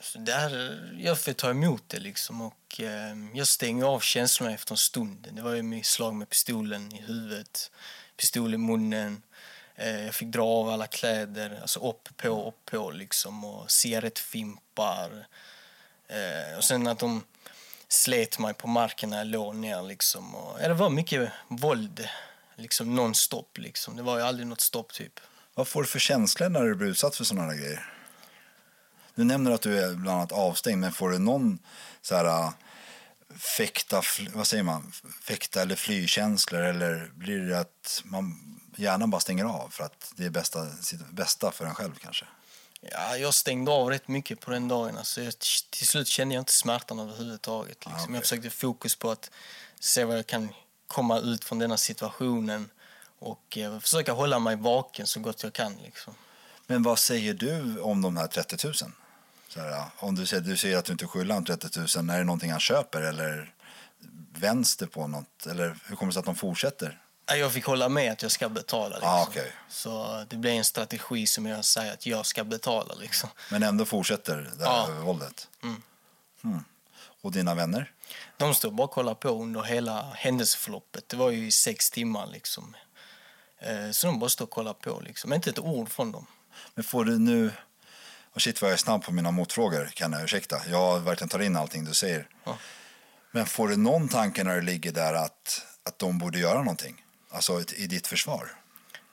Så 0.00 0.18
där, 0.18 0.80
jag 0.98 1.20
får 1.20 1.32
ta 1.32 1.50
emot 1.50 1.82
det 1.86 1.98
liksom 1.98 2.42
och 2.42 2.80
eh, 2.80 3.16
jag 3.34 3.46
stänger 3.46 3.84
av 3.84 4.00
känslorna 4.00 4.54
efter 4.54 4.72
en 4.72 4.76
stund. 4.76 5.28
Det 5.32 5.42
var 5.42 5.54
ju 5.54 5.62
mitt 5.62 5.86
slag 5.86 6.14
med 6.14 6.28
pistolen 6.28 6.92
i 6.92 7.02
huvudet, 7.02 7.70
pistol 8.16 8.54
i 8.54 8.58
munnen. 8.58 9.22
Eh, 9.76 10.04
jag 10.04 10.14
fick 10.14 10.28
dra 10.28 10.44
av 10.44 10.68
alla 10.68 10.86
kläder, 10.86 11.58
alltså 11.60 11.80
upp 11.80 12.16
på, 12.16 12.48
upp 12.48 12.64
på 12.70 12.90
liksom 12.90 13.44
och 13.44 13.70
cigarettfimpar. 13.70 15.26
Eh, 16.08 16.56
och 16.56 16.64
sen 16.64 16.86
att 16.86 16.98
de 16.98 17.22
slet 17.88 18.38
mig 18.38 18.54
på 18.54 18.68
marken 18.68 19.10
när 19.10 19.18
jag 19.18 19.26
låg 19.26 19.54
ner 19.54 19.82
liksom. 19.82 20.34
Och, 20.34 20.58
det 20.58 20.74
var 20.74 20.90
mycket 20.90 21.30
våld, 21.48 22.08
liksom 22.56 22.94
nonstop 22.94 23.58
liksom. 23.58 23.96
Det 23.96 24.02
var 24.02 24.16
ju 24.16 24.22
aldrig 24.22 24.46
något 24.46 24.60
stopp 24.60 24.92
typ. 24.92 25.20
Vad 25.54 25.68
får 25.68 25.82
du 25.82 25.88
för 25.88 25.98
känslor 25.98 26.48
när 26.48 26.62
du 26.62 26.74
blir 26.74 26.88
utsatt 26.88 27.16
för 27.16 27.24
sådana 27.24 27.52
här 27.52 27.58
grejer? 27.58 27.92
Du 29.14 29.24
nämner 29.24 29.50
att 29.50 29.62
du 29.62 29.82
är 29.82 29.94
bland 29.94 30.18
annat 30.18 30.32
avstängd, 30.32 30.80
men 30.80 30.92
får 30.92 31.10
du 31.10 31.18
någon 31.18 31.58
så 32.02 32.14
här 32.14 32.24
äh, 32.24 32.50
fäkta, 33.56 34.02
vad 34.32 34.46
säger 34.46 34.62
man, 34.62 34.92
fäkta 35.22 35.62
eller 35.62 35.76
flykänslor 35.76 36.62
eller 36.62 37.10
blir 37.14 37.38
det 37.38 37.58
att 37.58 38.02
man 38.04 38.55
gärna 38.76 39.06
bara 39.06 39.20
stänger 39.20 39.44
av 39.44 39.68
för 39.68 39.84
att 39.84 40.12
det 40.16 40.24
är 40.24 40.30
bästa, 40.30 40.70
sitt 40.70 41.10
bästa 41.10 41.52
för 41.52 41.66
en 41.66 41.74
själv 41.74 41.94
kanske? 41.94 42.26
Ja, 42.80 43.16
jag 43.16 43.34
stängde 43.34 43.70
av 43.70 43.90
rätt 43.90 44.08
mycket 44.08 44.40
på 44.40 44.50
den 44.50 44.68
dagen. 44.68 44.98
Alltså, 44.98 45.22
jag, 45.22 45.38
till 45.70 45.86
slut 45.86 46.08
kände 46.08 46.34
jag 46.34 46.42
inte 46.42 46.52
smärtan 46.52 46.98
överhuvudtaget. 46.98 47.76
Liksom. 47.86 47.92
Ah, 47.92 48.02
okej. 48.02 48.14
Jag 48.14 48.22
försökte 48.22 48.50
fokus 48.50 48.96
på 48.96 49.10
att 49.10 49.30
se 49.80 50.04
vad 50.04 50.18
jag 50.18 50.26
kan 50.26 50.48
komma 50.86 51.18
ut 51.18 51.44
från 51.44 51.58
denna 51.58 51.76
situationen 51.76 52.70
och 53.18 53.58
eh, 53.58 53.78
försöka 53.78 54.12
hålla 54.12 54.38
mig 54.38 54.56
vaken 54.56 55.06
så 55.06 55.20
gott 55.20 55.42
jag 55.42 55.52
kan. 55.52 55.76
Liksom. 55.76 56.14
Men 56.66 56.82
vad 56.82 56.98
säger 56.98 57.34
du 57.34 57.80
om 57.80 58.02
de 58.02 58.16
här 58.16 58.26
30 58.26 58.66
000? 58.66 58.74
Så 59.48 59.60
här, 59.60 59.84
om 59.96 60.14
du 60.14 60.26
säger, 60.26 60.42
du 60.42 60.56
säger 60.56 60.76
att 60.76 60.84
du 60.84 60.92
inte 60.92 61.06
skyller 61.06 61.34
honom 61.34 61.44
30 61.44 61.78
000, 61.78 62.10
är 62.10 62.18
det 62.18 62.24
någonting 62.24 62.50
han 62.50 62.60
köper 62.60 63.02
eller 63.02 63.54
vänds 64.32 64.76
det 64.76 64.86
på 64.86 65.06
något? 65.06 65.46
Eller 65.46 65.78
hur 65.86 65.96
kommer 65.96 66.10
det 66.10 66.14
sig 66.14 66.20
att 66.20 66.26
de 66.26 66.36
fortsätter? 66.36 67.00
Ja, 67.28 67.36
Jag 67.36 67.52
fick 67.52 67.64
hålla 67.64 67.88
med 67.88 68.12
att 68.12 68.22
jag 68.22 68.30
ska 68.30 68.48
betala. 68.48 68.88
Liksom. 68.96 69.08
Ah, 69.10 69.22
okej. 69.28 69.52
Så 69.68 70.24
det 70.28 70.36
blir 70.36 70.52
en 70.52 70.64
strategi 70.64 71.26
som 71.26 71.46
jag 71.46 71.64
säger 71.64 71.92
att 71.92 72.06
jag 72.06 72.26
ska 72.26 72.44
betala. 72.44 72.94
Liksom. 72.94 73.28
Men 73.50 73.62
ändå 73.62 73.84
fortsätter 73.84 74.50
det 74.58 74.64
här 74.68 74.90
Ja. 74.90 75.00
våldet? 75.00 75.48
Mm. 76.42 76.64
Och 77.22 77.32
dina 77.32 77.54
vänner? 77.54 77.92
De 78.36 78.54
stod 78.54 78.74
bara 78.74 78.84
och 78.84 78.90
kollade 78.90 79.16
på 79.16 79.28
under 79.28 79.62
hela 79.62 80.02
händelseförloppet. 80.14 81.08
Det 81.08 81.16
var 81.16 81.30
ju 81.30 81.46
i 81.46 81.52
sex 81.52 81.90
timmar. 81.90 82.26
Liksom. 82.26 82.76
Eh, 83.58 83.90
Så 83.90 84.06
de 84.06 84.18
bara 84.18 84.30
stod 84.30 84.44
och 84.44 84.50
kollade 84.54 84.78
på. 84.80 85.00
Liksom. 85.00 85.32
Inte 85.32 85.50
ett 85.50 85.58
ord 85.58 85.88
från 85.90 86.12
dem. 86.12 86.26
Men 86.74 86.84
får 86.84 87.04
du 87.04 87.18
nu... 87.18 87.46
Oh 88.34 88.38
shit 88.38 88.62
vad 88.62 88.70
jag 88.70 88.74
är 88.74 88.78
snabb 88.78 89.04
på 89.04 89.12
mina 89.12 89.30
motfrågor, 89.30 89.90
kan 89.94 90.12
jag 90.12 90.24
ursäkta. 90.24 90.60
Jag 90.70 91.00
verkligen 91.00 91.28
tar 91.28 91.38
in 91.42 91.56
allting 91.56 91.84
du 91.84 91.94
säger. 91.94 92.28
Ja. 92.44 92.58
Men 93.30 93.46
får 93.46 93.68
du 93.68 93.76
någon 93.76 94.08
tanke 94.08 94.44
när 94.44 94.54
du 94.54 94.62
ligger 94.62 94.92
där 94.92 95.14
att, 95.14 95.66
att 95.82 95.98
de 95.98 96.18
borde 96.18 96.38
göra 96.38 96.58
någonting? 96.58 97.02
Alltså 97.36 97.64
i 97.76 97.86
ditt 97.86 98.06
försvar? 98.06 98.52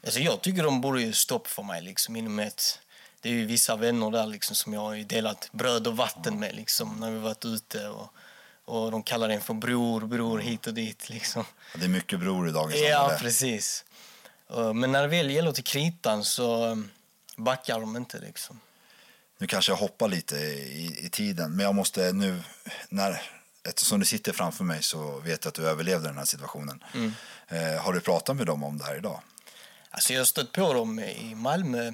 Alltså 0.05 0.19
jag 0.19 0.41
tycker 0.41 0.63
de 0.63 0.81
borde 0.81 1.01
ju 1.01 1.13
stopp 1.13 1.47
för 1.47 1.63
mig 1.63 1.81
liksom 1.81 2.15
inom 2.15 2.39
ett... 2.39 2.79
Det 3.21 3.29
är 3.29 3.33
ju 3.33 3.45
vissa 3.45 3.75
vänner 3.75 4.11
där 4.11 4.25
liksom 4.27 4.55
som 4.55 4.73
jag 4.73 4.81
har 4.81 4.95
delat 4.95 5.49
bröd 5.51 5.87
och 5.87 5.97
vatten 5.97 6.39
med 6.39 6.55
liksom 6.55 6.99
när 6.99 7.11
vi 7.11 7.19
varit 7.19 7.45
ute 7.45 7.87
och, 7.87 8.13
och 8.65 8.91
de 8.91 9.03
kallar 9.03 9.29
en 9.29 9.41
för 9.41 9.53
bror, 9.53 10.01
bror 10.01 10.39
hit 10.39 10.67
och 10.67 10.73
dit 10.73 11.09
liksom. 11.09 11.45
Det 11.75 11.85
är 11.85 11.89
mycket 11.89 12.19
bror 12.19 12.49
i 12.49 12.51
dagens 12.51 12.81
Ja, 12.81 12.97
samhälle. 12.99 13.19
precis. 13.19 13.85
Uh, 14.51 14.73
Men 14.73 14.91
när 14.91 15.01
det 15.01 15.07
väl 15.07 15.31
gäller 15.31 15.51
till 15.51 15.63
kritan 15.63 16.23
så 16.23 16.65
um, 16.65 16.89
backar 17.35 17.79
de 17.79 17.97
inte 17.97 18.19
liksom. 18.19 18.59
Nu 19.37 19.47
kanske 19.47 19.71
jag 19.71 19.77
hoppar 19.77 20.07
lite 20.07 20.35
i, 20.35 21.05
i 21.05 21.09
tiden, 21.09 21.55
men 21.55 21.65
jag 21.65 21.75
måste 21.75 22.11
nu, 22.13 22.41
när, 22.89 23.21
eftersom 23.63 23.99
du 23.99 24.05
sitter 24.05 24.33
framför 24.33 24.63
mig 24.63 24.83
så 24.83 25.19
vet 25.19 25.45
jag 25.45 25.49
att 25.49 25.55
du 25.55 25.67
överlevde 25.67 26.07
den 26.07 26.17
här 26.17 26.25
situationen. 26.25 26.83
Mm. 26.93 27.13
Eh, 27.47 27.81
har 27.81 27.93
du 27.93 27.99
pratat 27.99 28.35
med 28.35 28.45
dem 28.45 28.63
om 28.63 28.77
det 28.77 28.83
här 28.85 28.95
idag? 28.95 29.21
Alltså 29.89 30.13
jag 30.13 30.19
har 30.19 30.25
stött 30.25 30.51
på 30.51 30.73
dem 30.73 30.99
i 30.99 31.35
Malmö 31.35 31.91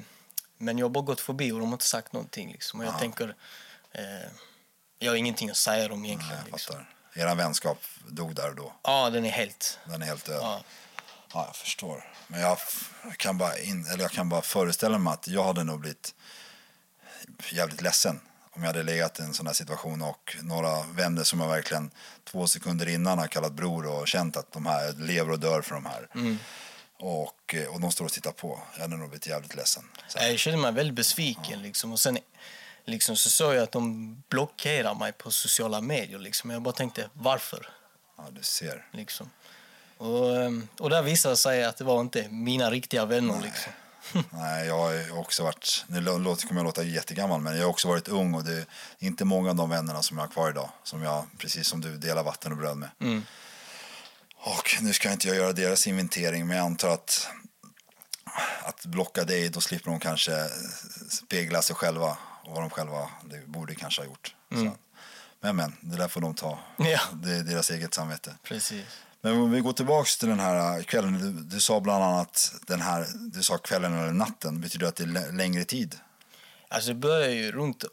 men 0.57 0.77
jag 0.77 0.85
har 0.85 0.89
bara 0.89 1.03
gått 1.03 1.21
förbi 1.21 1.51
och 1.51 1.59
de 1.59 1.67
har 1.67 1.73
inte 1.73 1.85
sagt 1.85 2.13
någonting 2.13 2.51
liksom. 2.51 2.79
Och 2.79 2.85
jag 2.85 2.99
tänker, 2.99 3.35
eh, 3.91 4.03
jag 4.99 5.11
har 5.11 5.15
ingenting 5.15 5.49
att 5.49 5.57
säga 5.57 5.87
dem 5.87 6.05
egentligen. 6.05 6.37
Jag 6.37 6.51
liksom. 6.51 6.75
fattar. 6.75 7.31
Er 7.31 7.35
vänskap 7.35 7.83
dog 8.07 8.35
där 8.35 8.49
och 8.49 8.55
då. 8.55 8.73
Ja, 8.83 9.09
den 9.09 9.25
är 9.25 9.29
helt... 9.29 9.79
Den 9.85 10.01
är 10.01 10.05
helt 10.05 10.25
död. 10.25 10.39
Ja. 10.41 10.63
Ja, 11.33 11.45
jag 11.45 11.55
förstår. 11.55 12.13
Men 12.27 12.41
jag 12.41 12.57
kan, 13.17 13.37
bara 13.37 13.59
in, 13.59 13.85
eller 13.85 14.03
jag 14.03 14.11
kan 14.11 14.29
bara 14.29 14.41
föreställa 14.41 14.97
mig 14.97 15.13
att 15.13 15.27
jag 15.27 15.43
hade 15.43 15.63
nog 15.63 15.79
blivit 15.79 16.15
jävligt 17.49 17.81
ledsen 17.81 18.19
om 18.59 18.63
jag 18.63 18.73
hade 18.73 18.83
legat 18.83 19.19
i 19.19 19.23
en 19.23 19.33
sån 19.33 19.47
här 19.47 19.53
situation 19.53 20.01
och 20.01 20.37
några 20.41 20.83
vänner 20.83 21.23
som 21.23 21.39
jag 21.39 21.47
verkligen 21.47 21.91
två 22.23 22.47
sekunder 22.47 22.89
innan 22.89 23.19
har 23.19 23.27
kallat 23.27 23.53
bror 23.53 23.85
och 23.85 24.07
känt 24.07 24.37
att 24.37 24.51
de 24.51 24.65
här 24.65 24.93
lever 24.93 25.31
och 25.31 25.39
dör 25.39 25.61
för 25.61 25.75
de 25.75 25.85
här. 25.85 26.07
Och, 26.99 27.55
eh, 27.55 27.73
och 27.73 27.81
de 27.81 27.91
står 27.91 28.05
och 28.05 28.11
tittar 28.11 28.31
på. 28.31 28.61
Jag 28.73 28.81
hade 28.81 28.97
nog 28.97 29.09
blivit 29.09 29.27
jävligt 29.27 29.55
ledsen. 29.55 29.83
Så, 30.07 30.17
Jag 30.21 30.39
kände 30.39 30.59
mig 30.59 30.71
väldigt 30.71 30.95
besviken. 30.95 31.61
Liksom. 31.61 31.91
Och 31.91 31.99
sen 31.99 32.17
liksom, 32.85 33.15
så 33.15 33.29
såg 33.29 33.55
jag 33.55 33.63
att 33.63 33.71
de 33.71 34.15
blockerar 34.29 34.95
mig 34.95 35.11
på 35.11 35.31
sociala 35.31 35.81
medier. 35.81 36.19
Liksom. 36.19 36.49
Jag 36.49 36.61
bara 36.61 36.73
tänkte, 36.73 37.09
varför? 37.13 37.69
ja, 38.17 38.23
du 38.31 38.43
ser. 38.43 38.85
Liksom. 38.91 39.29
Och, 39.97 40.41
ehm, 40.41 40.67
och 40.79 40.89
där 40.89 41.01
visade 41.01 41.33
det 41.33 41.37
sig 41.37 41.63
att 41.63 41.77
det 41.77 41.83
var 41.83 42.01
inte 42.01 42.29
mina 42.29 42.71
riktiga 42.71 43.05
vänner. 43.05 43.41
Liksom. 43.43 43.73
Nej, 44.29 44.67
jag 44.67 44.77
har 44.77 45.19
också 45.19 45.43
varit, 45.43 45.85
nu 45.87 46.01
låter, 46.01 46.47
kommer 46.47 46.61
jag 46.61 46.65
låta 46.65 46.83
jättegammal, 46.83 47.41
men 47.41 47.55
jag 47.55 47.63
har 47.63 47.69
också 47.69 47.87
varit 47.87 48.07
ung 48.07 48.33
och 48.33 48.43
det 48.43 48.57
är 48.57 48.65
inte 48.99 49.25
många 49.25 49.49
av 49.49 49.55
de 49.55 49.69
vännerna 49.69 50.01
som 50.01 50.17
jag 50.17 50.23
har 50.23 50.31
kvar 50.31 50.49
idag, 50.49 50.69
som 50.83 51.03
jag, 51.03 51.25
precis 51.37 51.67
som 51.67 51.81
du, 51.81 51.97
delar 51.97 52.23
vatten 52.23 52.51
och 52.51 52.57
bröd 52.57 52.77
med. 52.77 52.89
Och 54.35 54.77
nu 54.81 54.93
ska 54.93 55.11
inte 55.11 55.27
jag 55.27 55.37
göra 55.37 55.53
deras 55.53 55.87
inventering, 55.87 56.47
men 56.47 56.57
jag 56.57 56.65
antar 56.65 56.89
att 56.89 57.27
att 58.63 58.85
blocka 58.85 59.23
dig, 59.23 59.49
då 59.49 59.61
slipper 59.61 59.91
de 59.91 59.99
kanske 59.99 60.49
spegla 61.09 61.61
sig 61.61 61.75
själva 61.75 62.17
och 62.43 62.51
vad 62.51 62.63
de 62.63 62.69
själva 62.69 63.09
det 63.23 63.47
borde 63.47 63.75
kanske 63.75 64.01
ha 64.01 64.05
gjort. 64.05 64.35
Så. 64.49 64.77
Men 65.41 65.55
men, 65.55 65.75
det 65.81 65.97
där 65.97 66.07
får 66.07 66.21
de 66.21 66.33
ta. 66.33 66.59
Ja. 66.77 66.99
Det 67.13 67.31
är 67.31 67.43
deras 67.43 67.69
eget 67.71 67.93
samvete. 67.93 68.35
Precis. 68.43 68.85
Men 69.21 69.33
om 69.41 69.51
vi 69.51 69.59
går 69.59 69.73
tillbaks 69.73 70.17
till 70.17 70.27
den 70.29 70.39
här 70.39 70.83
kvällen. 70.83 71.13
Du, 71.19 71.55
du 71.55 71.59
sa 71.59 71.79
bland 71.79 72.03
annat 72.03 72.53
den 72.67 72.81
här, 72.81 73.07
du 73.33 73.43
sa 73.43 73.57
kvällen 73.57 73.93
eller 73.93 74.11
natten. 74.13 74.61
Betyder 74.61 74.85
det 74.85 74.89
att 74.89 74.95
det 74.95 75.03
är 75.03 75.07
lä- 75.07 75.31
längre 75.31 75.63
tid? 75.65 75.95
Alltså 76.67 76.89
det 76.89 76.95
började 76.95 77.33
ju 77.33 77.51
runt 77.51 77.83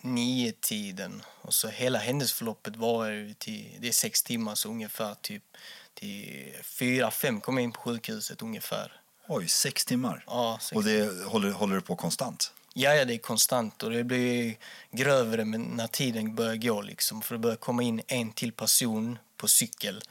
nio 0.00 0.52
tiden 0.52 1.22
och 1.42 1.54
så 1.54 1.68
hela 1.68 1.98
händelseförloppet 1.98 2.76
var 2.76 3.06
ju 3.06 3.34
till, 3.34 3.76
det 3.80 3.88
är 3.88 3.92
sex 3.92 4.22
timmar 4.22 4.54
så 4.54 4.68
ungefär 4.68 5.14
typ 5.14 5.42
till 5.94 6.52
fyra, 6.64 7.10
fem 7.10 7.40
kom 7.40 7.56
jag 7.56 7.64
in 7.64 7.72
på 7.72 7.80
sjukhuset 7.80 8.42
ungefär. 8.42 8.92
Oj, 9.28 9.48
sex 9.48 9.84
timmar. 9.84 10.24
Ja, 10.26 10.58
sex 10.60 10.76
Och 10.76 10.84
det 10.84 11.24
håller, 11.26 11.50
håller 11.50 11.74
du 11.74 11.80
på 11.80 11.96
konstant? 11.96 12.52
Ja, 12.74 12.94
ja, 12.94 13.04
det 13.04 13.14
är 13.14 13.18
konstant 13.18 13.82
och 13.82 13.90
det 13.90 14.04
blir 14.04 14.56
grövre 14.90 15.44
när 15.44 15.86
tiden 15.86 16.34
börjar 16.34 16.56
gå 16.56 16.82
liksom. 16.82 17.22
För 17.22 17.34
det 17.34 17.38
börjar 17.38 17.56
komma 17.56 17.82
in 17.82 18.02
en 18.06 18.32
till 18.32 18.52
person 18.52 19.18
på 19.36 19.48
cykel 19.48 20.02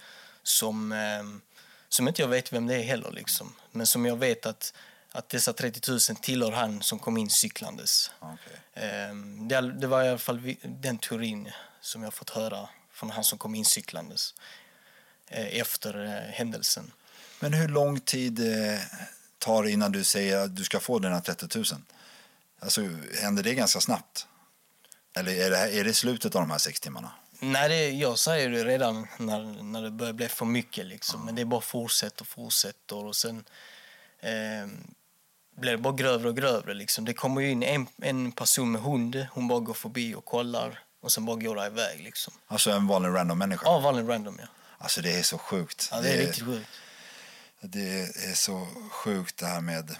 som, 0.49 0.91
eh, 0.91 1.23
som 1.89 2.07
inte 2.07 2.21
jag 2.21 2.29
vet 2.29 2.53
vem 2.53 2.67
det 2.67 2.75
är 2.75 2.83
heller 2.83 3.11
liksom. 3.11 3.55
Men 3.71 3.87
som 3.87 4.05
jag 4.05 4.15
vet 4.17 4.45
att, 4.45 4.73
att 5.11 5.29
dessa 5.29 5.53
30 5.53 5.91
000 5.91 5.99
tillhör 6.21 6.51
han 6.51 6.81
som 6.81 6.99
kom 6.99 7.17
in 7.17 7.29
cyklandes. 7.29 8.11
Okej. 8.19 8.59
Eh, 8.73 9.15
det, 9.47 9.61
det 9.61 9.87
var 9.87 10.03
i 10.03 10.07
alla 10.09 10.17
fall 10.17 10.55
den 10.63 10.97
teorin 10.97 11.51
som 11.81 12.03
jag 12.03 12.13
fått 12.13 12.29
höra 12.29 12.69
från 12.93 13.09
han 13.09 13.23
som 13.23 13.37
kom 13.37 13.55
in 13.55 13.65
cyklandes 13.65 14.33
eh, 15.27 15.59
efter 15.59 16.05
eh, 16.05 16.31
händelsen. 16.33 16.91
Men 17.39 17.53
hur 17.53 17.67
lång 17.67 17.99
tid 17.99 18.39
tar 19.37 19.63
det 19.63 19.71
innan 19.71 19.91
du 19.91 20.03
säger 20.03 20.37
att 20.37 20.55
du 20.55 20.63
ska 20.63 20.79
få 20.79 20.99
dina 20.99 21.21
30 21.21 21.57
000? 21.57 21.65
Alltså, 22.59 22.81
händer 23.21 23.43
det 23.43 23.53
ganska 23.53 23.81
snabbt? 23.81 24.27
Eller 25.13 25.31
är 25.31 25.49
det, 25.49 25.57
här- 25.57 25.69
är 25.69 25.83
det 25.83 25.93
slutet 25.93 26.35
av 26.35 26.41
de 26.41 26.51
här 26.51 26.57
sex 26.57 26.79
timmarna? 26.79 27.11
Nej, 27.39 27.69
det, 27.69 27.89
jag 27.89 28.19
säger 28.19 28.49
det 28.49 28.63
redan 28.63 29.07
när, 29.17 29.63
när 29.63 29.81
det 29.81 29.91
börjar 29.91 30.13
bli 30.13 30.27
för 30.27 30.45
mycket. 30.45 30.85
Liksom. 30.85 31.25
Men 31.25 31.35
det 31.35 31.41
är 31.41 31.45
bara 31.45 31.61
fortsätter 31.61 32.21
och 32.21 32.27
fortsätter. 32.27 32.95
Och 32.95 33.15
sen 33.15 33.43
eh, 34.19 34.67
blir 35.57 35.71
det 35.71 35.77
bara 35.77 35.93
grövre 35.93 36.29
och 36.29 36.37
grövre. 36.37 36.73
Liksom. 36.73 37.05
Det 37.05 37.13
kommer 37.13 37.41
ju 37.41 37.49
in 37.51 37.63
en, 37.63 37.87
en 38.01 38.31
person 38.31 38.71
med 38.71 38.81
hund. 38.81 39.27
Hon 39.31 39.47
bara 39.47 39.59
går 39.59 39.73
förbi 39.73 40.15
och 40.15 40.25
kollar. 40.25 40.83
Och 41.01 41.11
sen 41.11 41.25
bara 41.25 41.35
går 41.35 41.55
det 41.55 41.65
iväg. 41.65 42.01
Liksom. 42.03 42.33
Alltså 42.47 42.71
en 42.71 42.87
vanlig 42.87 43.09
random 43.09 43.37
människa? 43.37 43.61
Ja, 43.65 43.79
vanlig 43.79 44.09
random, 44.09 44.37
ja. 44.41 44.47
Alltså 44.77 45.01
det 45.01 45.19
är 45.19 45.23
så 45.23 45.37
sjukt. 45.37 45.89
ja 45.91 46.01
det 46.01 46.09
är 46.09 46.17
riktigt 46.17 46.45
sjukt. 46.45 46.69
Det 47.61 48.01
är 48.01 48.33
så 48.33 48.67
sjukt 48.91 49.37
det 49.37 49.45
här 49.45 49.61
med... 49.61 49.95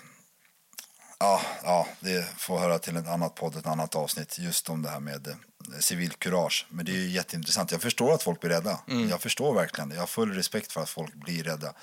Ja, 1.19 1.41
ja, 1.63 1.87
det 1.99 2.27
får 2.37 2.59
höra 2.59 2.79
till 2.79 2.95
ett 2.97 3.07
annat 3.07 3.35
podd, 3.35 3.55
ett 3.55 3.65
annat 3.67 3.95
avsnitt 3.95 4.39
just 4.39 4.69
om 4.69 4.81
det 4.81 4.89
här 4.89 4.99
med 4.99 5.27
eh, 5.27 5.35
civilkurage. 5.79 6.65
Men 6.69 6.85
det 6.85 6.91
är 6.91 6.95
ju 6.95 7.09
jätteintressant. 7.09 7.71
Jag 7.71 7.81
förstår 7.81 8.13
att 8.13 8.23
folk 8.23 8.39
blir 8.41 8.49
rädda. 8.49 8.79
Jag 9.09 9.21
förstår 9.21 9.53
verkligen. 9.55 9.91
Jag 9.91 9.99
har 9.99 10.07
full 10.07 10.33
respekt 10.33 10.71
för 10.71 10.81
att 10.81 10.89
folk 10.89 11.13
blir 11.13 11.43
rädda. 11.43 11.73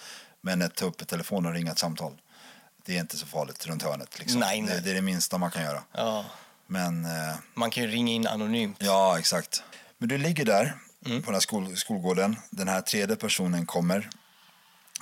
Men 0.41 0.63
att 0.63 0.75
ta 0.75 0.85
upp 0.87 1.07
telefonen 1.09 1.47
och 1.47 1.53
ringa 1.55 1.73
ett 1.73 1.79
samtal, 1.79 2.13
det 2.85 2.97
är 2.97 3.01
inte 3.01 3.17
så 3.17 3.27
farligt 3.27 3.67
runt 3.67 3.83
hörnet. 3.83 4.19
Liksom. 4.19 4.41
Nej, 4.41 4.61
nej. 4.63 4.75
Det, 4.75 4.81
det 4.81 4.91
är 4.91 4.95
det 4.95 5.03
minsta 5.03 5.39
man 5.39 5.51
kan 5.51 5.63
göra. 5.63 5.83
Ja. 5.93 6.25
Men 6.67 7.05
eh, 7.05 7.35
Man 7.55 7.71
kan 7.71 7.83
ju 7.85 7.91
ringa 7.91 8.13
in 8.13 8.27
anonymt. 8.27 8.77
Ja, 8.81 9.19
exakt. 9.19 9.63
Men 9.99 10.09
du 10.09 10.19
ligger 10.19 10.45
där 10.45 10.75
Mm. 11.07 11.23
på 11.23 11.27
den 11.27 11.35
här 11.35 11.41
skol, 11.41 11.77
skolgården. 11.77 12.37
Den 12.51 12.69
här 12.69 12.81
tredje 12.81 13.17
personen 13.17 13.67
kommer. 13.67 14.11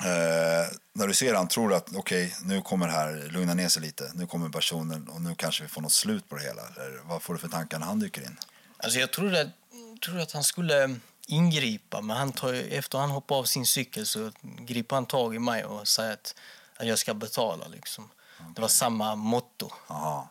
Eh, 0.00 0.66
när 0.92 1.06
du 1.06 1.14
ser 1.14 1.34
han 1.34 1.48
tror 1.48 1.68
du 1.68 1.74
att 1.74 1.96
okej, 1.96 2.36
nu 2.42 2.62
kommer 2.62 2.86
det 2.86 2.92
här 2.92 3.28
lugna 3.30 3.54
ner 3.54 3.68
sig 3.68 3.82
lite. 3.82 4.10
Nu 4.14 4.26
kommer 4.26 4.48
personen 4.48 5.08
och 5.08 5.20
nu 5.22 5.34
kanske 5.34 5.62
vi 5.62 5.68
får 5.68 5.80
något 5.82 5.92
slut 5.92 6.28
på 6.28 6.36
det 6.36 6.42
hela. 6.42 6.62
Eller 6.62 7.00
vad 7.04 7.22
får 7.22 7.34
du 7.34 7.40
för 7.40 7.48
tankar 7.48 7.78
när 7.78 7.86
han 7.86 8.00
dyker 8.00 8.22
in? 8.22 8.38
Alltså 8.76 8.98
jag 8.98 9.12
trodde, 9.12 9.40
att- 9.40 10.00
trodde 10.04 10.22
att 10.22 10.32
han 10.32 10.44
skulle 10.44 10.96
ingripa, 11.26 12.00
men 12.00 12.16
han 12.16 12.32
tar, 12.32 12.52
efter 12.54 12.98
han 12.98 13.10
hoppar 13.10 13.36
av 13.36 13.44
sin 13.44 13.66
cykel 13.66 14.06
så 14.06 14.32
griper 14.42 14.96
han 14.96 15.06
tag 15.06 15.34
i 15.34 15.38
mig 15.38 15.64
och 15.64 15.88
säger 15.88 16.12
att, 16.12 16.34
att 16.76 16.86
jag 16.86 16.98
ska 16.98 17.14
betala. 17.14 17.68
Liksom. 17.68 18.10
Det 18.54 18.60
var 18.60 18.68
samma 18.68 19.14
motto. 19.14 19.70
Aha. 19.86 20.28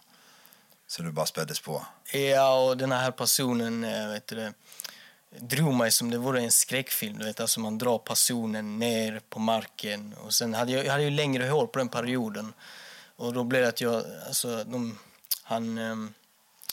Så 0.88 1.02
du 1.04 1.12
bara 1.12 1.26
späddes 1.26 1.60
på. 1.60 1.86
Ja, 2.14 2.60
och 2.60 2.78
den 2.78 2.92
här 2.92 3.12
personen 3.12 3.84
eh, 3.84 4.08
vet 4.08 4.28
du 4.28 4.36
det, 4.36 4.54
drog 5.40 5.74
mig 5.74 5.92
som 5.92 6.12
det 6.12 6.18
vore 6.18 6.42
en 6.42 6.52
skräckfilm. 6.52 7.18
Du 7.18 7.26
vet, 7.26 7.40
alltså 7.40 7.60
man 7.60 7.78
drar 7.78 7.98
personen 7.98 8.80
ner 8.80 9.22
på 9.30 9.40
marken. 9.40 10.14
Och 10.14 10.34
sen 10.34 10.54
hade 10.54 10.72
jag, 10.72 10.86
jag 10.86 10.92
hade 10.92 11.04
ju 11.04 11.10
längre 11.10 11.48
hår 11.48 11.68
på 11.68 11.80
den 11.80 11.90
perioden. 11.90 12.54
Och 13.16 13.34
då 13.34 13.44
blev 13.44 13.62
det 13.62 13.68
att 13.68 13.82
jag, 13.82 14.04
alltså, 14.28 14.64
de, 14.64 15.00
han 15.44 15.78
eh, 15.78 15.96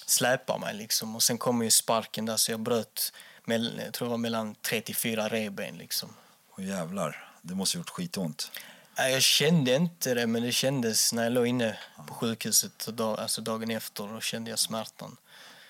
släpar 0.07 0.59
mig 0.59 0.75
liksom. 0.75 1.17
Och 1.17 1.23
sen 1.23 1.39
kommer 1.39 1.65
ju 1.65 1.71
sparken 1.71 2.27
där 2.27 2.37
så 2.37 2.51
jag 2.51 2.61
bröt, 2.61 3.13
mell, 3.45 3.81
jag 3.85 3.95
tror 3.95 4.09
det 4.09 4.11
var 4.11 4.19
mellan 4.19 4.55
3 4.55 4.81
till 4.81 4.97
4 4.97 5.29
revben 5.29 5.79
liksom. 5.79 6.15
Åh 6.59 6.67
jävlar, 6.67 7.33
det 7.43 7.55
måste 7.55 7.79
gjort 7.79 7.91
skitont. 7.91 8.51
Jag 8.97 9.23
kände 9.23 9.75
inte 9.75 10.15
det, 10.15 10.27
men 10.27 10.43
det 10.43 10.53
kändes 10.53 11.13
när 11.13 11.23
jag 11.23 11.33
låg 11.33 11.47
inne 11.47 11.79
på 12.07 12.15
sjukhuset 12.15 12.89
alltså 13.01 13.41
dagen 13.41 13.71
efter. 13.71 14.09
Då 14.09 14.21
kände 14.21 14.51
jag 14.51 14.59
smärtan. 14.59 15.17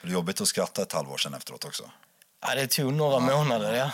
Det 0.03 0.09
är 0.09 0.13
jobbigt 0.13 0.41
att 0.41 0.49
skratta 0.49 0.83
ett 0.83 0.93
halvår 0.93 1.17
sedan 1.17 1.35
efteråt 1.35 1.65
också. 1.65 1.91
Ja, 2.41 2.55
det 2.55 2.67
tog 2.67 2.93
några 2.93 3.19
månader, 3.19 3.75
ja. 3.75 3.93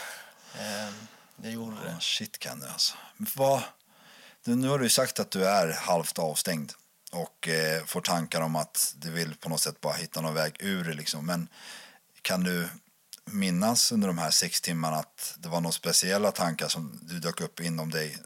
Det 1.36 1.50
gjorde 1.50 1.76
det. 1.84 1.90
Ja, 1.90 2.00
shit 2.00 2.38
kan 2.38 2.60
det 2.60 2.70
alltså. 2.70 2.96
Vad, 3.16 3.62
du, 4.44 4.56
nu 4.56 4.68
har 4.68 4.78
du 4.78 4.88
sagt 4.88 5.20
att 5.20 5.30
du 5.30 5.48
är 5.48 5.72
halvt 5.72 6.18
avstängd 6.18 6.72
och 7.12 7.48
eh, 7.48 7.84
får 7.84 8.00
tankar 8.00 8.40
om 8.40 8.56
att 8.56 8.94
du 8.96 9.10
vill 9.10 9.34
på 9.34 9.48
något 9.48 9.60
sätt 9.60 9.80
bara 9.80 9.94
hitta 9.94 10.20
någon 10.20 10.34
väg 10.34 10.56
ur 10.58 10.84
det 10.84 10.94
liksom. 10.94 11.26
Men 11.26 11.48
kan 12.22 12.42
du 12.42 12.68
minnas 13.24 13.92
under 13.92 14.08
de 14.08 14.18
här 14.18 14.30
sex 14.30 14.60
timmarna 14.60 14.96
att 14.96 15.34
det 15.38 15.48
var 15.48 15.60
några 15.60 15.72
speciella 15.72 16.32
tankar 16.32 16.68
som 16.68 16.98
du 17.02 17.18
dök 17.18 17.40
upp 17.40 17.60
inom 17.60 17.90
dig 17.90 18.18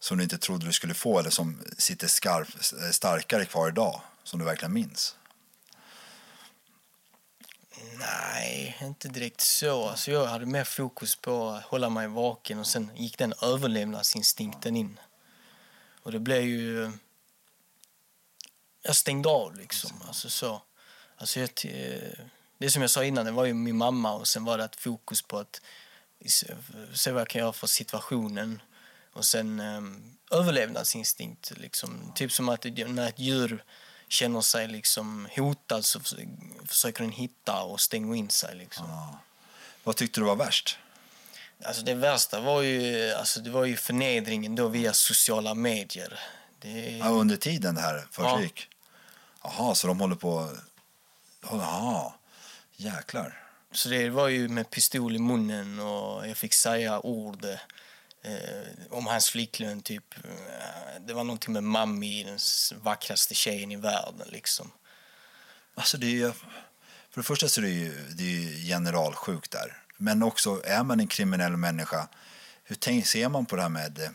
som 0.00 0.16
du 0.16 0.24
inte 0.24 0.38
trodde 0.38 0.66
du 0.66 0.72
skulle 0.72 0.94
få 0.94 1.18
eller 1.18 1.30
som 1.30 1.60
sitter 1.78 2.08
skarp, 2.08 2.48
starkare 2.94 3.44
kvar 3.44 3.68
idag 3.68 4.00
som 4.24 4.38
du 4.38 4.44
verkligen 4.44 4.72
minns? 4.72 5.16
Nej, 7.98 8.78
inte 8.80 9.08
direkt 9.08 9.40
så. 9.40 9.88
Alltså 9.88 10.10
jag 10.10 10.26
hade 10.26 10.46
mer 10.46 10.64
fokus 10.64 11.16
på 11.16 11.48
att 11.48 11.62
hålla 11.62 11.88
mig 11.88 12.08
vaken 12.08 12.58
och 12.58 12.66
sen 12.66 12.90
gick 12.96 13.18
den 13.18 13.34
överlevnadsinstinkten 13.42 14.76
in. 14.76 15.00
Och 16.02 16.12
det 16.12 16.18
blev 16.18 16.42
ju... 16.42 16.92
Jag 18.82 18.96
stängde 18.96 19.28
av 19.28 19.56
liksom. 19.56 19.90
Alltså 20.06 20.30
så. 20.30 20.62
Alltså 21.16 21.40
jag, 21.40 21.50
eh, 21.64 22.18
det 22.58 22.70
som 22.70 22.82
jag 22.82 22.90
sa 22.90 23.04
innan, 23.04 23.24
det 23.24 23.30
var 23.30 23.44
ju 23.44 23.54
min 23.54 23.76
mamma 23.76 24.12
och 24.12 24.28
sen 24.28 24.44
var 24.44 24.58
det 24.58 24.64
ett 24.64 24.76
fokus 24.76 25.22
på 25.22 25.38
att 25.38 25.60
se 26.94 27.12
vad 27.12 27.20
jag 27.20 27.28
kan 27.28 27.40
göra 27.40 27.52
för 27.52 27.66
situationen. 27.66 28.62
Och 29.12 29.24
sen 29.24 29.60
um, 29.60 30.18
överlevnadsinstinkt. 30.30 31.52
Liksom. 31.56 32.12
Typ 32.14 32.32
som 32.32 32.48
att 32.48 32.64
när 32.64 33.08
ett 33.08 33.18
djur 33.18 33.64
känner 34.12 34.40
sig 34.40 34.68
liksom 34.68 35.28
hotad 35.36 35.84
så 35.84 36.00
försöker 36.66 37.02
den 37.02 37.12
hitta 37.12 37.62
och 37.62 37.80
stänga 37.80 38.16
in 38.16 38.30
sig. 38.30 38.56
Liksom. 38.56 38.90
Ah. 38.90 39.18
Vad 39.84 39.96
tyckte 39.96 40.20
du 40.20 40.24
var 40.24 40.36
värst? 40.36 40.78
Alltså 41.64 41.82
det 41.82 41.94
värsta 41.94 42.40
var 42.40 42.62
ju, 42.62 43.12
alltså 43.12 43.40
det 43.40 43.50
var 43.50 43.64
ju 43.64 43.76
förnedringen 43.76 44.54
då 44.54 44.68
via 44.68 44.92
sociala 44.92 45.54
medier. 45.54 46.20
Det... 46.58 46.96
Ja, 46.96 47.08
under 47.08 47.36
tiden 47.36 47.74
det 47.74 47.80
här 47.80 48.06
försiggick? 48.10 48.68
Ja. 49.42 49.52
Jaha, 49.58 49.74
så 49.74 49.86
de 49.86 50.00
håller 50.00 50.16
på... 50.16 50.50
Jaha, 51.42 52.12
jäklar. 52.76 53.42
Så 53.72 53.88
det 53.88 54.10
var 54.10 54.28
ju 54.28 54.48
med 54.48 54.70
pistol 54.70 55.16
i 55.16 55.18
munnen 55.18 55.80
och 55.80 56.28
jag 56.28 56.36
fick 56.36 56.54
säga 56.54 57.00
ord 57.00 57.46
eh, 58.22 58.68
om 58.90 59.06
hans 59.06 59.30
flickvän. 59.30 59.82
Typ, 59.82 60.14
eh, 60.24 61.02
det 61.06 61.14
var 61.14 61.24
någonting 61.24 61.52
med 61.52 61.62
Mami, 61.62 62.24
den 62.24 62.38
vackraste 62.82 63.34
tjejen 63.34 63.72
i 63.72 63.76
världen. 63.76 64.28
Liksom. 64.28 64.72
Alltså 65.74 65.98
det 65.98 66.22
är, 66.22 66.32
för 67.10 67.20
det 67.20 67.22
första 67.22 67.48
så 67.48 67.60
är 67.60 67.62
det 67.62 67.70
ju, 67.70 68.08
det 68.10 68.24
är 68.24 68.66
generalsjukt 68.66 69.50
där. 69.50 69.82
Men 69.96 70.22
också, 70.22 70.62
är 70.64 70.82
man 70.82 71.00
en 71.00 71.08
kriminell 71.08 71.56
människa, 71.56 72.08
hur 72.64 72.76
tänk, 72.76 73.06
ser 73.06 73.28
man 73.28 73.46
på 73.46 73.56
det 73.56 73.62
här 73.62 73.68
med 73.68 73.98
eh, 73.98 74.10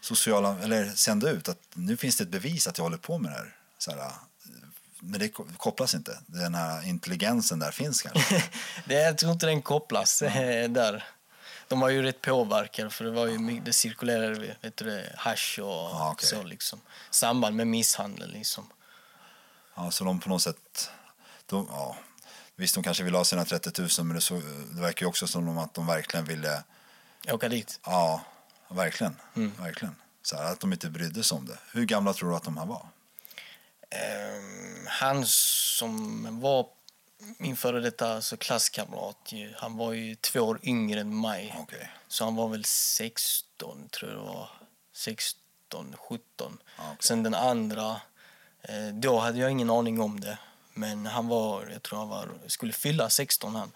sociala, 0.00 0.58
eller 0.62 0.90
sända 0.90 1.30
ut 1.30 1.48
att 1.48 1.60
nu 1.74 1.96
finns 1.96 2.16
det 2.16 2.24
ett 2.24 2.30
bevis 2.30 2.66
att 2.66 2.78
jag 2.78 2.84
håller 2.84 2.98
på 2.98 3.18
med 3.18 3.30
det 3.30 3.36
här. 3.36 3.56
Så 3.78 3.90
här 3.90 4.12
men 5.00 5.20
det 5.20 5.28
kopplas 5.56 5.94
inte. 5.94 6.18
Den 6.26 6.54
här 6.54 6.88
intelligensen 6.88 7.58
där 7.58 7.70
finns 7.70 8.02
kanske? 8.02 8.44
det, 8.86 8.94
jag 8.94 9.18
tror 9.18 9.32
inte 9.32 9.46
den 9.46 9.62
kopplas 9.62 10.18
där. 10.18 11.04
De 11.68 11.80
var 11.80 11.88
ju 11.88 12.02
rätt 12.02 12.22
påverkade 12.22 12.90
för 12.90 13.04
det 13.04 13.10
var 13.10 13.26
ju 13.26 13.60
det 13.60 13.72
cirkulerade 13.72 14.56
vet 14.60 14.76
du, 14.76 15.08
hash 15.16 15.60
och 15.60 15.94
ah, 15.94 16.12
okay. 16.12 16.28
så 16.28 16.42
liksom. 16.42 16.80
Samband 17.10 17.56
med 17.56 17.66
misshandel 17.66 18.32
liksom. 18.32 18.70
Ja, 19.74 19.90
så 19.90 20.04
de 20.04 20.20
på 20.20 20.28
något 20.28 20.42
sätt, 20.42 20.90
de, 21.46 21.68
ja, 21.70 21.96
visst 22.56 22.74
de 22.74 22.84
kanske 22.84 23.04
ville 23.04 23.16
ha 23.16 23.24
sina 23.24 23.44
30 23.44 23.80
000 23.80 23.88
men 23.98 24.14
det, 24.14 24.20
så, 24.20 24.34
det 24.74 24.80
verkar 24.80 25.06
ju 25.06 25.08
också 25.08 25.26
som 25.26 25.58
att 25.58 25.74
de 25.74 25.86
verkligen 25.86 26.24
ville 26.24 26.62
Åka 27.32 27.48
dit? 27.48 27.80
Ja, 27.84 28.24
verkligen. 28.68 29.16
Mm. 29.36 29.52
verkligen. 29.60 29.94
Så 30.22 30.36
här, 30.36 30.52
att 30.52 30.60
de 30.60 30.72
inte 30.72 30.90
brydde 30.90 31.24
sig 31.24 31.36
om 31.36 31.46
det. 31.46 31.58
Hur 31.72 31.84
gamla 31.84 32.12
tror 32.12 32.30
du 32.30 32.36
att 32.36 32.44
de 32.44 32.56
här 32.56 32.66
var? 32.66 32.86
Um, 33.90 34.86
han 34.86 35.26
som 35.26 36.40
var 36.40 36.66
min 37.38 37.56
före 37.56 37.80
detta 37.80 38.14
alltså 38.14 38.36
klasskamrat, 38.36 39.32
han 39.56 39.76
var 39.76 39.92
ju 39.92 40.14
två 40.14 40.40
år 40.40 40.60
yngre 40.62 41.00
än 41.00 41.20
mig. 41.20 41.56
Okay. 41.62 41.86
Så 42.08 42.24
han 42.24 42.36
var 42.36 42.48
väl 42.48 42.64
16, 42.64 43.88
tror 43.88 44.10
jag 44.10 44.20
det 44.20 44.24
var. 44.24 44.50
16, 44.92 45.96
17. 45.98 46.58
Okay. 46.78 46.96
Sen 47.00 47.22
den 47.22 47.34
andra, 47.34 48.00
eh, 48.62 48.88
då 48.92 49.18
hade 49.18 49.38
jag 49.38 49.50
ingen 49.50 49.70
aning 49.70 50.00
om 50.00 50.20
det. 50.20 50.38
Men 50.74 51.06
han 51.06 51.28
var, 51.28 51.66
jag 51.72 51.82
tror 51.82 51.98
han 51.98 52.08
var, 52.08 52.28
skulle 52.46 52.72
fylla 52.72 53.10
16 53.10 53.54
han. 53.54 53.72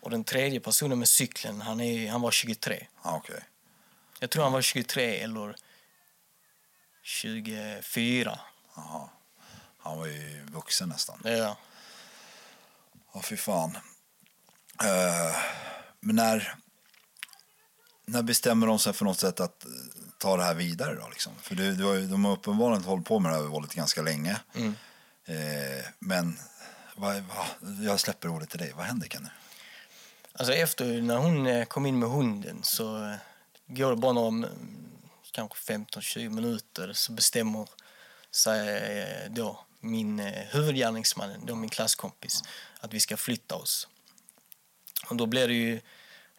Och 0.00 0.10
den 0.10 0.24
tredje 0.24 0.60
personen 0.60 0.98
med 0.98 1.08
cykeln, 1.08 1.60
han, 1.60 1.80
är, 1.80 2.10
han 2.10 2.20
var 2.20 2.30
23. 2.30 2.86
Okay. 3.04 3.40
Jag 4.18 4.30
tror 4.30 4.42
han 4.42 4.52
var 4.52 4.62
23 4.62 5.16
eller 5.16 5.56
24. 7.02 8.38
Aha. 8.74 9.10
Han 9.78 9.98
var 9.98 10.06
ju 10.06 10.44
vuxen 10.44 10.88
nästan. 10.88 11.20
Ja. 11.24 11.56
Ja, 13.14 13.22
fy 13.22 13.36
fan. 13.36 13.78
Uh, 14.82 15.36
men 16.00 16.16
när, 16.16 16.54
när 18.06 18.22
bestämmer 18.22 18.66
de 18.66 18.78
sig 18.78 18.92
för 18.92 19.04
något 19.04 19.18
sätt 19.18 19.40
att 19.40 19.64
eh, 19.64 19.70
ta 20.18 20.36
det 20.36 20.44
här 20.44 20.54
vidare 20.54 20.94
då? 20.94 21.08
Liksom? 21.08 21.32
För 21.42 21.54
du, 21.54 21.74
du 21.74 21.84
har, 21.84 21.96
de 21.96 22.24
har 22.24 22.32
uppenbarligen 22.32 22.84
hållit 22.84 23.06
på 23.06 23.18
med 23.18 23.32
det 23.32 23.36
här 23.36 23.44
våldet 23.44 23.74
ganska 23.74 24.02
länge. 24.02 24.40
Mm. 24.54 24.68
Uh, 25.28 25.84
men 25.98 26.38
vad, 26.96 27.22
vad, 27.22 27.74
jag 27.84 28.00
släpper 28.00 28.28
ordet 28.28 28.50
till 28.50 28.58
dig. 28.58 28.72
Vad 28.76 28.86
händer 28.86 29.08
Kenny? 29.08 29.28
Alltså 30.32 30.54
efter 30.54 31.02
när 31.02 31.16
hon 31.16 31.66
kom 31.66 31.86
in 31.86 31.98
med 31.98 32.08
hunden 32.08 32.62
så 32.62 33.16
går 33.66 33.90
det 33.90 33.96
bara 33.96 34.12
några 34.12 34.48
kanske 35.32 35.72
15-20 35.72 36.28
minuter 36.28 36.92
så 36.92 37.12
bestämmer 37.12 37.68
sig 38.30 39.28
då 39.30 39.64
min 39.82 40.20
eh, 40.20 40.32
huvudgärningsman, 40.32 41.46
då 41.46 41.54
min 41.54 41.70
klasskompis, 41.70 42.42
att 42.80 42.94
vi 42.94 43.00
ska 43.00 43.16
flytta 43.16 43.54
oss. 43.54 43.88
Och 45.10 45.16
då 45.16 45.26
blir 45.26 45.48
det 45.48 45.54
ju 45.54 45.80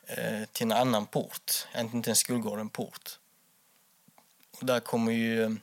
eh, 0.08 0.46
till 0.52 0.64
en 0.64 0.72
annan 0.72 1.06
port, 1.06 1.68
inte 1.80 2.10
en 2.10 2.16
skolgård, 2.16 2.60
en 2.60 2.70
port. 2.70 3.20
Och 4.60 4.66
där 4.66 4.80
kommer 4.80 5.12
ju... 5.12 5.58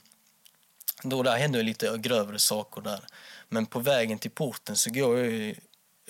Då 1.03 1.23
där 1.23 1.37
händer 1.37 1.63
lite 1.63 1.99
grövre 1.99 2.39
saker 2.39 2.81
där. 2.81 3.05
Men 3.49 3.67
på 3.67 3.81
vägen 3.81 4.19
till 4.19 4.31
porten 4.31 4.77
så 4.77 4.91
går 4.91 5.19
jag 5.19 5.55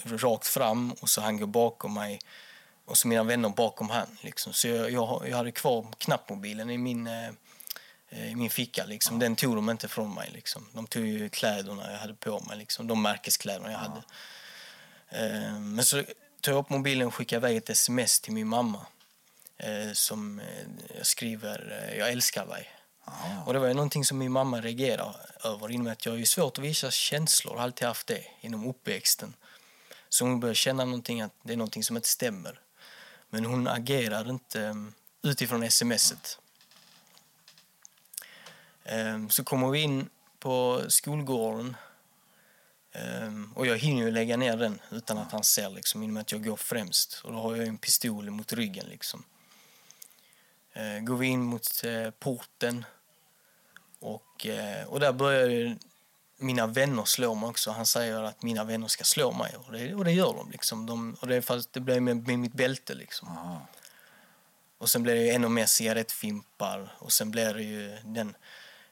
rakt 0.04 0.46
fram 0.46 0.92
och 0.92 1.08
så 1.10 1.20
han 1.20 1.36
går 1.36 1.46
bakom 1.46 1.94
mig 1.94 2.18
och 2.84 2.98
så 2.98 3.08
mina 3.08 3.22
vänner 3.22 3.48
bakom 3.48 3.90
han. 3.90 4.18
Liksom. 4.20 4.52
Så 4.52 4.68
jag, 4.68 4.90
jag, 4.90 5.28
jag 5.28 5.36
hade 5.36 5.52
kvar 5.52 5.86
knappmobilen 5.98 6.70
i 6.70 6.78
min 6.78 7.06
Eh, 7.06 7.30
i 8.10 8.34
min 8.34 8.50
ficka. 8.50 8.84
Liksom. 8.84 9.18
Den 9.18 9.36
tog 9.36 9.56
de 9.56 9.70
inte 9.70 9.88
från 9.88 10.14
mig. 10.14 10.30
Liksom. 10.32 10.66
De 10.72 10.86
tog 10.86 11.06
ju 11.06 11.28
kläderna 11.28 11.92
jag 11.92 11.98
hade 11.98 12.14
på 12.14 12.40
mig, 12.40 12.58
liksom. 12.58 12.86
de 12.86 13.02
märkeskläderna 13.02 13.70
jag 13.70 13.78
hade. 13.78 14.02
Eh, 15.08 15.60
men 15.60 15.84
så 15.84 16.02
tog 16.40 16.54
jag 16.54 16.60
upp 16.60 16.70
mobilen 16.70 17.06
och 17.06 17.14
skickade 17.14 17.46
iväg 17.46 17.56
ett 17.56 17.70
sms 17.70 18.20
till 18.20 18.32
min 18.32 18.48
mamma 18.48 18.86
eh, 19.58 19.92
som 19.92 20.40
jag 20.96 21.06
skriver 21.06 21.92
“Jag 21.98 22.10
älskar 22.10 22.46
dig”. 22.46 22.70
Aha. 23.04 23.42
Och 23.46 23.52
det 23.52 23.58
var 23.58 23.68
ju 23.68 23.74
någonting 23.74 24.04
som 24.04 24.18
min 24.18 24.32
mamma 24.32 24.60
reagerade 24.60 25.14
över 25.44 25.72
i 25.72 25.90
att 25.90 26.06
jag 26.06 26.20
är 26.20 26.24
svårt 26.24 26.58
att 26.58 26.64
visa 26.64 26.90
känslor, 26.90 27.56
har 27.56 27.62
alltid 27.62 27.88
haft 27.88 28.06
det 28.06 28.24
inom 28.40 28.66
uppväxten. 28.66 29.34
Så 30.08 30.24
hon 30.24 30.40
började 30.40 30.54
känna 30.54 30.84
någonting 30.84 31.20
att 31.20 31.32
det 31.42 31.52
är 31.52 31.56
någonting 31.56 31.84
som 31.84 31.96
inte 31.96 32.08
stämmer. 32.08 32.60
Men 33.30 33.44
hon 33.44 33.68
agerar 33.68 34.30
inte 34.30 34.86
utifrån 35.22 35.70
smset. 35.70 36.38
Ehm, 38.90 39.30
så 39.30 39.44
kommer 39.44 39.70
vi 39.70 39.80
in 39.80 40.08
på 40.38 40.82
skolgården 40.88 41.76
ehm, 42.92 43.52
och 43.54 43.66
jag 43.66 43.78
hinner 43.78 44.02
ju 44.02 44.10
lägga 44.10 44.36
ner 44.36 44.56
den 44.56 44.80
utan 44.90 45.18
att 45.18 45.32
han 45.32 45.44
ser 45.44 45.70
liksom, 45.70 46.02
i 46.02 46.20
att 46.20 46.32
jag 46.32 46.44
går 46.44 46.56
främst. 46.56 47.20
Och 47.24 47.32
då 47.32 47.38
har 47.38 47.56
jag 47.56 47.66
en 47.66 47.78
pistol 47.78 48.30
mot 48.30 48.52
ryggen 48.52 48.86
liksom. 48.86 49.24
Ehm, 50.72 51.04
går 51.04 51.16
vi 51.16 51.26
in 51.26 51.42
mot 51.42 51.84
eh, 51.84 52.10
porten 52.10 52.84
och, 53.98 54.46
eh, 54.46 54.86
och 54.86 55.00
där 55.00 55.12
börjar 55.12 55.76
mina 56.36 56.66
vänner 56.66 57.04
slå 57.04 57.34
mig 57.34 57.48
också. 57.48 57.70
Han 57.70 57.86
säger 57.86 58.22
att 58.22 58.42
mina 58.42 58.64
vänner 58.64 58.88
ska 58.88 59.04
slå 59.04 59.32
mig 59.32 59.56
och 59.56 59.72
det, 59.72 59.94
och 59.94 60.04
det 60.04 60.12
gör 60.12 60.34
de. 60.34 60.50
Liksom. 60.50 60.86
de 60.86 61.16
och 61.20 61.28
det, 61.28 61.42
fast 61.42 61.72
det 61.72 61.80
blir 61.80 62.00
med, 62.00 62.26
med 62.26 62.38
mitt 62.38 62.52
bälte 62.52 62.94
liksom. 62.94 63.58
Och 64.78 64.88
sen 64.88 65.02
blir 65.02 65.14
det 65.14 65.30
ännu 65.30 65.48
mer 65.48 65.66
cigarettfimpar 65.66 66.94
och 66.98 67.12
sen 67.12 67.30
blir 67.30 67.54
det 67.54 67.62
ju 67.62 67.98
den 68.04 68.34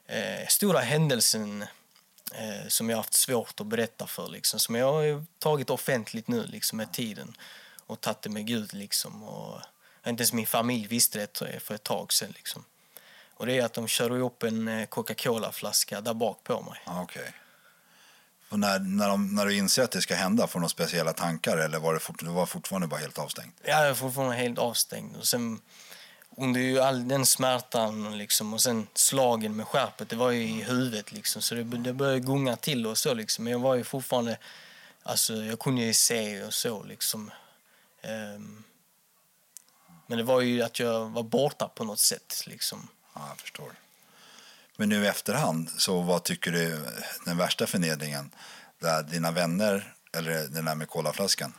eh, 0.09 0.47
stora 0.47 0.79
händelsen 0.79 1.61
eh, 2.33 2.67
som 2.67 2.89
jag 2.89 2.97
haft 2.97 3.13
svårt 3.13 3.59
att 3.59 3.67
berätta 3.67 4.07
för. 4.07 4.27
Liksom, 4.27 4.59
som 4.59 4.75
jag 4.75 4.93
har 4.93 5.25
tagit 5.39 5.69
offentligt 5.69 6.27
nu 6.27 6.45
liksom, 6.45 6.77
med 6.77 6.93
tiden 6.93 7.37
och 7.85 8.01
tagit 8.01 8.21
det 8.21 8.29
med 8.29 8.47
Gud. 8.47 8.73
Liksom, 8.73 9.23
och, 9.23 9.61
inte 10.05 10.21
ens 10.21 10.33
min 10.33 10.47
familj 10.47 10.87
visste 10.87 11.19
det 11.19 11.59
för 11.59 11.75
ett 11.75 11.83
tag 11.83 12.13
sedan. 12.13 12.33
Liksom. 12.35 12.65
Och 13.33 13.45
det 13.45 13.57
är 13.57 13.65
att 13.65 13.73
de 13.73 13.87
kör 13.87 14.11
upp 14.11 14.43
en 14.43 14.67
eh, 14.67 14.85
Coca-Cola-flaska 14.85 16.01
där 16.01 16.13
bak 16.13 16.43
på 16.43 16.61
mig. 16.61 16.81
Ah, 16.85 17.01
okay. 17.01 17.27
Och 18.49 18.59
när, 18.59 18.79
när, 18.79 19.09
de, 19.09 19.35
när 19.35 19.45
du 19.45 19.55
inser 19.55 19.83
att 19.83 19.91
det 19.91 20.01
ska 20.01 20.15
hända, 20.15 20.47
får 20.47 20.59
du 20.59 20.61
några 20.61 20.69
speciella 20.69 21.13
tankar 21.13 21.57
eller 21.57 21.79
var 21.79 21.93
det, 21.93 21.99
fort, 21.99 22.23
det 22.23 22.29
var 22.29 22.45
fortfarande 22.45 22.87
bara 22.87 22.99
helt 22.99 23.17
avstängt? 23.17 23.55
Ja, 23.63 23.81
jag 23.81 23.87
var 23.87 23.95
fortfarande 23.95 24.35
helt 24.35 24.59
avstängd. 24.59 25.15
Och 25.15 25.27
sen 25.27 25.61
under 26.37 26.61
ju 26.61 26.79
all 26.79 27.07
den 27.07 27.25
smärtan 27.25 28.17
liksom, 28.17 28.53
och 28.53 28.61
sen 28.61 28.87
slagen 28.93 29.55
med 29.55 29.67
skärpet, 29.67 30.09
det 30.09 30.15
var 30.15 30.31
ju 30.31 30.43
i 30.43 30.63
huvudet 30.63 31.11
liksom. 31.11 31.41
Så 31.41 31.55
det, 31.55 31.63
det 31.63 31.93
började 31.93 32.19
gunga 32.19 32.55
till 32.55 32.87
och 32.87 32.97
så 32.97 33.13
liksom. 33.13 33.43
Men 33.43 33.53
jag 33.53 33.59
var 33.59 33.75
ju 33.75 33.83
fortfarande, 33.83 34.37
alltså 35.03 35.33
jag 35.33 35.59
kunde 35.59 35.81
ju 35.81 35.93
se 35.93 36.43
och 36.43 36.53
så 36.53 36.83
liksom. 36.83 37.31
Um, 38.35 38.63
men 40.07 40.17
det 40.17 40.23
var 40.23 40.41
ju 40.41 40.61
att 40.61 40.79
jag 40.79 41.09
var 41.09 41.23
borta 41.23 41.67
på 41.67 41.83
något 41.83 41.99
sätt 41.99 42.43
liksom. 42.47 42.87
Ja, 43.13 43.25
jag 43.29 43.39
förstår. 43.39 43.73
Men 44.75 44.89
nu 44.89 45.03
i 45.03 45.07
efterhand, 45.07 45.69
så 45.77 46.01
vad 46.01 46.23
tycker 46.23 46.51
du 46.51 46.85
den 47.25 47.37
värsta 47.37 47.67
förnedringen? 47.67 48.31
Där 48.79 49.03
dina 49.03 49.31
vänner 49.31 49.93
eller 50.13 50.47
den 50.47 50.65
där 50.65 50.75
med 50.75 50.89
kolaflaskan? 50.89 51.53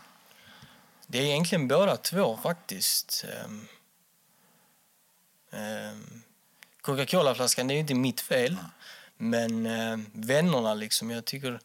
Det 1.06 1.18
är 1.18 1.22
egentligen 1.22 1.68
båda 1.68 1.96
två 1.96 2.38
faktiskt. 2.42 3.24
Um, 3.44 3.68
Coca-Cola-flaskan, 6.80 7.66
det 7.66 7.72
är 7.72 7.76
ju 7.76 7.80
inte 7.80 7.94
mitt 7.94 8.20
fel. 8.20 8.56
Men 9.16 9.66
eh, 9.66 9.98
vännerna, 10.12 10.74
liksom, 10.74 11.10
jag 11.10 11.24
tycker 11.24 11.60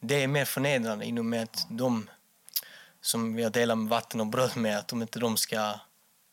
det 0.00 0.22
är 0.22 0.26
mer 0.26 0.44
förnedrande 0.44 1.04
i 1.04 1.18
och 1.18 1.24
med 1.24 1.42
att 1.42 1.66
de 1.70 2.08
som 3.00 3.38
jag 3.38 3.52
delar 3.52 3.74
med 3.74 3.88
vatten 3.88 4.20
och 4.20 4.26
bröd 4.26 4.56
med, 4.56 4.78
att 4.78 4.88
de 4.88 5.02
inte 5.02 5.18
de 5.18 5.36
ska 5.36 5.74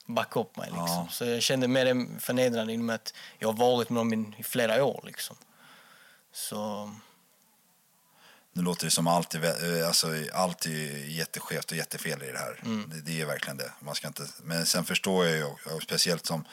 backa 0.05 0.39
upp 0.39 0.57
mig. 0.57 0.65
Liksom. 0.65 0.87
Ja. 0.87 1.07
Så 1.11 1.25
jag 1.25 1.41
kände 1.41 1.67
mer 1.67 1.85
det 1.85 2.19
förnedrande 2.19 2.73
i 2.73 2.77
och 2.77 2.79
med 2.79 2.95
att 2.95 3.13
jag 3.39 3.47
har 3.47 3.57
varit 3.57 3.89
med 3.89 3.99
dem 4.01 4.13
i, 4.13 4.39
i 4.39 4.43
flera 4.43 4.83
år. 4.83 5.03
Liksom. 5.05 5.35
Så 6.31 6.91
Nu 8.53 8.61
låter 8.61 8.85
det 8.85 8.91
som 8.91 9.07
allt 9.07 9.35
är, 9.35 9.79
eh, 9.81 9.87
alltså, 9.87 10.07
allt 10.33 10.65
är 10.65 11.05
jätteskevt 11.07 11.71
och 11.71 11.77
jättefel 11.77 12.23
i 12.23 12.31
det 12.31 12.37
här. 12.37 12.59
Mm. 12.65 12.89
Det, 12.89 13.01
det 13.01 13.21
är 13.21 13.25
verkligen 13.25 13.57
det. 13.57 13.71
Man 13.79 13.95
ska 13.95 14.07
inte, 14.07 14.27
men 14.43 14.65
sen 14.65 14.85
förstår 14.85 15.25
jag 15.25 15.37
ju, 15.37 15.79
speciellt 15.83 16.25
som 16.25 16.45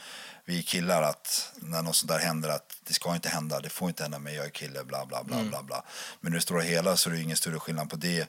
vi 0.44 0.62
killar, 0.62 1.02
att 1.02 1.52
när 1.56 1.82
något 1.82 1.96
sånt 1.96 2.08
där 2.08 2.18
händer 2.18 2.48
att 2.48 2.76
det 2.84 2.94
ska 2.94 3.14
inte 3.14 3.28
hända, 3.28 3.60
det 3.60 3.68
får 3.68 3.88
inte 3.88 4.02
hända 4.02 4.18
mig, 4.18 4.34
jag 4.34 4.44
är 4.46 4.50
kille, 4.50 4.84
bla 4.84 5.06
bla 5.06 5.24
bla 5.24 5.36
Mm. 5.36 5.48
bla 5.48 5.62
bla. 5.62 5.84
Men 6.20 6.32
i 6.32 6.36
det 6.36 6.42
stora 6.42 6.62
hela 6.62 6.96
så 6.96 7.10
är 7.10 7.14
det 7.14 7.20
ingen 7.20 7.36
större 7.36 7.58
skillnad 7.60 7.90
på 7.90 7.96
det 7.96 8.28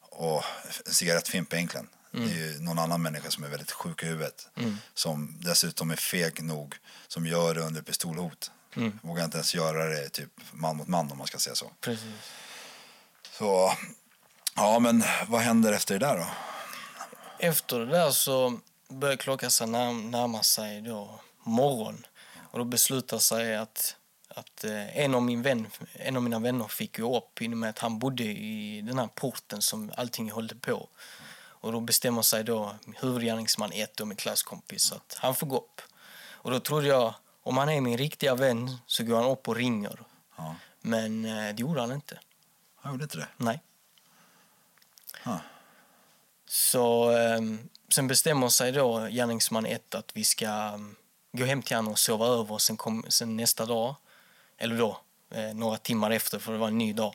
och 0.00 0.42
en 0.86 0.92
cigarettfimp 0.92 1.52
egentligen. 1.54 1.88
Det 2.10 2.18
är 2.22 2.52
ju 2.52 2.58
någon 2.60 2.78
annan 2.78 3.02
människa 3.02 3.30
som 3.30 3.44
är 3.44 3.48
väldigt 3.48 3.70
sjuk 3.72 4.02
i 4.02 4.06
huvudet. 4.06 4.48
Som 4.94 5.36
dessutom 5.40 5.90
är 5.90 5.96
feg 5.96 6.42
nog, 6.44 6.76
som 7.08 7.26
gör 7.26 7.54
det 7.54 7.60
under 7.60 7.82
pistolhot. 7.82 8.50
Vågar 9.02 9.24
inte 9.24 9.36
ens 9.36 9.54
göra 9.54 9.84
det 9.84 10.08
typ 10.08 10.30
man 10.52 10.76
mot 10.76 10.88
man 10.88 11.12
om 11.12 11.18
man 11.18 11.26
ska 11.26 11.38
säga 11.38 11.54
så. 11.54 11.72
precis. 11.80 12.04
Så, 13.38 13.72
ja 14.54 14.78
men 14.78 15.04
vad 15.28 15.40
händer 15.40 15.72
efter 15.72 15.98
det 15.98 16.06
där 16.06 16.16
då? 16.16 16.26
Efter 17.38 17.78
det 17.78 17.86
där 17.86 18.10
så 18.10 18.58
började 18.88 19.16
klockan 19.16 19.50
sig 19.50 19.66
när, 19.66 19.92
närma 19.92 20.42
sig 20.42 20.80
då 20.80 21.20
morgon. 21.42 22.06
Och 22.50 22.58
då 22.58 22.64
beslutade 22.64 23.22
sig 23.22 23.56
att, 23.56 23.96
att 24.28 24.64
eh, 24.64 24.98
en, 24.98 25.14
av 25.14 25.22
min 25.22 25.42
vän, 25.42 25.66
en 25.92 26.16
av 26.16 26.22
mina 26.22 26.38
vänner 26.38 26.68
fick 26.68 26.98
ju 26.98 27.16
upp 27.16 27.42
i 27.42 27.46
och 27.46 27.50
med 27.50 27.70
att 27.70 27.78
han 27.78 27.98
bodde 27.98 28.24
i 28.24 28.80
den 28.80 28.98
här 28.98 29.08
porten 29.14 29.62
som 29.62 29.92
allting 29.96 30.32
höll 30.32 30.48
på. 30.48 30.88
Och 31.48 31.72
då 31.72 31.80
bestämmer 31.80 32.22
sig 32.22 32.44
då 32.44 32.74
huvudgärningsman 32.96 33.72
1 33.72 34.00
och 34.00 34.08
min 34.08 34.16
klasskompis 34.16 34.92
att 34.92 35.16
han 35.20 35.34
får 35.34 35.46
gå 35.46 35.56
upp. 35.56 35.80
Och 36.30 36.50
då 36.50 36.60
trodde 36.60 36.86
jag, 36.86 37.14
om 37.42 37.56
han 37.56 37.68
är 37.68 37.80
min 37.80 37.98
riktiga 37.98 38.34
vän 38.34 38.76
så 38.86 39.04
går 39.04 39.16
han 39.16 39.30
upp 39.30 39.48
och 39.48 39.56
ringer. 39.56 40.00
Ja. 40.36 40.54
Men 40.80 41.24
eh, 41.24 41.54
det 41.54 41.60
gjorde 41.60 41.80
han 41.80 41.92
inte. 41.92 42.18
Jag 42.86 42.92
gjorde 42.92 43.04
inte 43.04 43.16
det. 43.18 43.28
Nej. 43.36 43.60
Ah. 45.22 45.38
Så 46.46 47.10
ehm, 47.10 47.68
sen 47.94 48.08
bestämmer 48.08 48.48
sig 48.48 48.72
då 48.72 49.08
gärningsman 49.10 49.66
1 49.66 49.94
att 49.94 50.10
vi 50.14 50.24
ska 50.24 50.46
ehm, 50.46 50.96
gå 51.32 51.44
hem 51.44 51.62
till 51.62 51.76
honom 51.76 51.92
och 51.92 51.98
sova 51.98 52.26
över. 52.26 52.58
Sen, 52.58 52.76
kom, 52.76 53.04
sen 53.08 53.36
nästa 53.36 53.66
dag, 53.66 53.94
eller 54.58 54.78
då 54.78 55.00
eh, 55.30 55.54
några 55.54 55.76
timmar 55.78 56.10
efter, 56.10 56.38
för 56.38 56.52
det 56.52 56.58
var 56.58 56.68
en 56.68 56.78
ny 56.78 56.92
dag, 56.92 57.14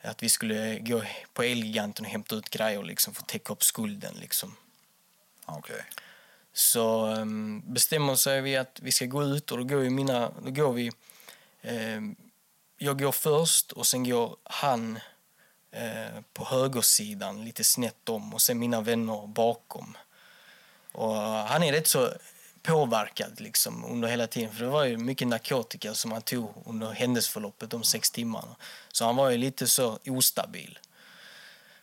att 0.00 0.22
vi 0.22 0.28
skulle 0.28 0.78
gå 0.78 1.02
på 1.32 1.42
Elgiganten 1.42 2.04
och 2.04 2.10
hämta 2.10 2.36
ut 2.36 2.50
grejer 2.50 2.82
liksom, 2.82 3.14
för 3.14 3.22
att 3.22 3.28
täcka 3.28 3.52
upp 3.52 3.64
skulden. 3.64 4.14
Liksom. 4.20 4.56
Okej. 5.44 5.84
Så 6.52 7.06
um, 7.06 7.62
bestämmer 7.66 8.14
sig 8.14 8.40
vi 8.40 8.56
att 8.56 8.80
vi 8.82 8.92
ska 8.92 9.06
gå 9.06 9.24
ut 9.24 9.50
och 9.52 9.58
då 9.58 9.64
går, 9.64 9.90
mina, 9.90 10.32
då 10.44 10.50
går 10.50 10.72
vi... 10.72 10.90
ehm, 11.62 12.16
jag 12.82 12.98
går 12.98 13.12
först 13.12 13.72
och 13.72 13.86
sen 13.86 14.04
går 14.04 14.36
han 14.44 14.98
eh, 15.70 16.20
på 16.32 16.44
högersidan 16.44 17.44
lite 17.44 17.64
snett 17.64 18.08
om 18.08 18.34
och 18.34 18.42
sen 18.42 18.58
mina 18.58 18.80
vänner 18.80 19.26
bakom. 19.26 19.96
Och 20.92 21.14
han 21.14 21.62
är 21.62 21.72
rätt 21.72 21.86
så 21.86 22.12
påverkad 22.62 23.40
liksom 23.40 23.84
under 23.84 24.08
hela 24.08 24.26
tiden 24.26 24.52
för 24.52 24.64
det 24.64 24.70
var 24.70 24.84
ju 24.84 24.96
mycket 24.96 25.28
narkotika 25.28 25.94
som 25.94 26.12
han 26.12 26.22
tog 26.22 26.54
under 26.66 26.90
händelseförloppet 26.90 27.70
de 27.70 27.82
sex 27.82 28.10
timmarna. 28.10 28.56
Så 28.92 29.04
han 29.04 29.16
var 29.16 29.30
ju 29.30 29.38
lite 29.38 29.66
så 29.66 29.98
ostabil. 30.06 30.78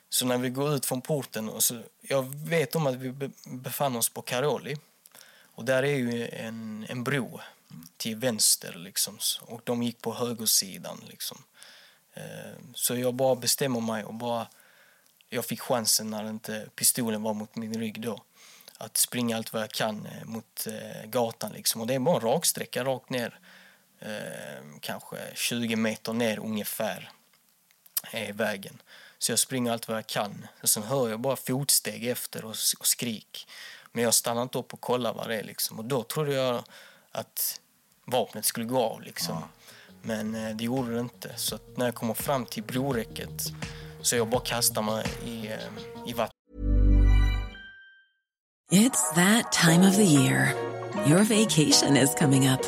Så 0.10 0.26
när 0.26 0.38
vi 0.38 0.50
går 0.50 0.74
ut 0.74 0.86
från 0.86 1.02
porten, 1.02 1.50
och 1.50 1.64
så, 1.64 1.82
jag 2.02 2.36
vet 2.36 2.76
om 2.76 2.88
att 2.88 2.96
vi 2.96 3.30
befann 3.46 3.96
oss 3.96 4.10
på 4.10 4.22
Karoli. 4.22 4.78
Och 5.56 5.66
där 5.66 5.84
är 5.84 5.96
ju 5.96 6.28
en, 6.28 6.86
en 6.90 7.04
bro 7.04 7.40
till 7.98 8.16
vänster 8.16 8.74
liksom. 8.74 9.20
Och 9.42 9.62
de 9.64 9.84
gick 9.84 10.02
på 10.02 10.14
högersidan 10.14 11.04
liksom. 11.08 11.44
Eh, 12.14 12.58
så 12.74 12.96
jag 12.96 13.14
bara 13.14 13.36
bestämmer 13.36 13.80
mig 13.80 14.04
och 14.04 14.14
bara... 14.14 14.48
Jag 15.30 15.46
fick 15.46 15.62
chansen 15.62 16.10
när 16.10 16.30
inte 16.30 16.70
pistolen 16.76 17.24
var 17.24 17.34
mot 17.34 17.56
min 17.56 17.80
rygg 17.80 18.02
då. 18.02 18.24
Att 18.78 18.98
springa 18.98 19.38
allt 19.38 19.54
vad 19.54 19.62
jag 19.62 19.72
kan 19.72 20.06
eh, 20.06 20.26
mot 20.26 20.68
eh, 20.68 21.10
gatan 21.10 21.52
liksom. 21.52 21.82
Och 21.82 21.88
det 21.88 21.94
är 21.94 22.00
bara 22.00 22.16
en 22.16 22.22
raksträcka 22.22 22.84
rakt 22.84 23.10
ner. 23.10 23.40
Eh, 24.00 24.80
kanske 24.82 25.18
20 25.36 25.76
meter 25.76 26.14
ner 26.14 26.40
ungefär 26.40 27.12
är 28.12 28.34
vägen. 28.34 28.82
Så 29.18 29.32
jag 29.32 29.40
springer 29.40 29.72
allt 29.72 29.88
vad 29.88 29.98
jag 29.98 30.08
kan. 30.08 30.48
Och 30.62 30.70
sen 30.70 30.84
hör 30.84 31.10
jag 31.10 31.20
bara 31.20 31.36
fotsteg 31.36 32.08
efter 32.08 32.46
och, 32.46 32.56
och 32.80 32.88
skrik. 32.88 33.48
Men 33.92 34.04
jag 34.04 34.14
stannar 34.14 34.42
inte 34.42 34.58
upp 34.58 34.74
och 34.74 34.82
kollar 34.82 35.14
vad 35.14 35.30
det 35.30 35.36
är. 35.36 35.44
Liksom. 35.44 35.80
Och 35.80 35.86
då 35.86 36.04
trodde 36.04 36.34
jag 36.34 36.64
att 37.18 37.60
vapnet 38.06 38.46
skulle 38.46 38.66
gå 38.66 38.80
av. 38.80 39.02
Liksom. 39.02 39.44
Men 40.02 40.36
eh, 40.36 40.56
det 40.56 40.64
gjorde 40.64 40.94
det 40.94 41.00
inte. 41.00 41.32
Så 41.36 41.56
att 41.56 41.78
när 41.78 41.86
jag 41.86 41.96
kommer 41.96 42.14
fram 42.14 42.46
till 42.46 42.64
broräcket 42.64 43.54
så 44.02 44.16
jag 44.16 44.30
bara 44.30 44.42
kastar 44.42 44.82
mig 44.82 45.06
i, 45.26 45.48
eh, 45.48 46.10
i 46.10 46.14
vattnet. 46.14 46.34
It's 48.72 49.16
that 49.16 49.52
time 49.52 49.90
of 49.90 49.96
the 49.96 50.04
year. 50.04 50.54
Your 51.08 51.24
vacation 51.24 51.98
is 51.98 52.14
coming 52.16 52.50
up. 52.50 52.62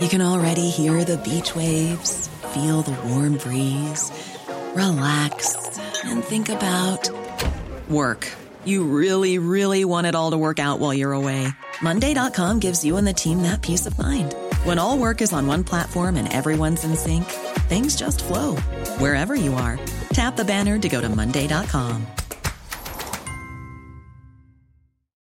You 0.00 0.08
can 0.08 0.20
already 0.20 0.70
hear 0.70 1.04
the 1.04 1.16
beach 1.18 1.54
waves, 1.54 2.28
feel 2.54 2.82
the 2.82 2.96
warm 3.08 3.36
breeze, 3.36 4.12
relax, 4.74 5.56
and 6.04 6.24
think 6.24 6.48
about 6.48 7.10
work. 7.88 8.26
You 8.64 8.84
really, 8.84 9.38
really 9.38 9.84
want 9.84 10.06
it 10.06 10.14
all 10.14 10.30
to 10.30 10.38
work 10.38 10.58
out 10.58 10.80
while 10.80 10.94
you're 10.94 11.12
away. 11.12 11.48
Monday.com 11.82 12.58
gives 12.58 12.84
you 12.84 12.96
and 12.96 13.06
the 13.06 13.12
team 13.12 13.42
that 13.42 13.62
peace 13.62 13.86
of 13.86 13.96
mind. 13.98 14.34
When 14.64 14.78
all 14.78 14.98
work 14.98 15.22
is 15.22 15.32
on 15.32 15.46
one 15.46 15.64
platform 15.64 16.16
and 16.16 16.30
everyone's 16.32 16.84
in 16.84 16.96
sync, 16.96 17.24
things 17.68 17.94
just 17.94 18.24
flow 18.24 18.56
wherever 18.98 19.36
you 19.36 19.54
are. 19.54 19.78
Tap 20.12 20.36
the 20.36 20.44
banner 20.44 20.78
to 20.78 20.88
go 20.88 21.00
to 21.00 21.08
Monday.com. 21.08 22.06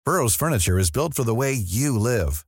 Burrow's 0.04 0.36
furniture 0.36 0.80
is 0.80 0.90
built 0.90 1.14
for 1.14 1.24
the 1.24 1.36
way 1.36 1.54
you 1.54 1.98
live. 1.98 2.44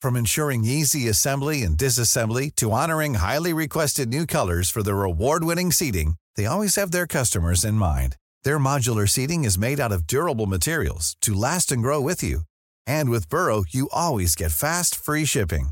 From 0.00 0.16
ensuring 0.16 0.64
easy 0.64 1.08
assembly 1.08 1.62
and 1.62 1.76
disassembly 1.76 2.54
to 2.56 2.70
honoring 2.70 3.14
highly 3.14 3.52
requested 3.52 4.08
new 4.08 4.24
colors 4.24 4.70
for 4.70 4.84
their 4.84 5.02
award-winning 5.02 5.72
seating, 5.72 6.14
they 6.36 6.46
always 6.46 6.76
have 6.76 6.92
their 6.92 7.08
customers 7.08 7.64
in 7.64 7.74
mind. 7.74 8.16
Their 8.44 8.58
modular 8.58 9.08
seating 9.08 9.44
is 9.44 9.58
made 9.58 9.80
out 9.80 9.92
of 9.92 10.06
durable 10.06 10.46
materials 10.46 11.16
to 11.22 11.34
last 11.34 11.72
and 11.72 11.82
grow 11.82 12.00
with 12.00 12.22
you. 12.22 12.42
And 12.86 13.10
with 13.10 13.28
Burrow, 13.28 13.64
you 13.68 13.88
always 13.92 14.34
get 14.36 14.52
fast, 14.52 14.94
free 14.94 15.24
shipping. 15.26 15.70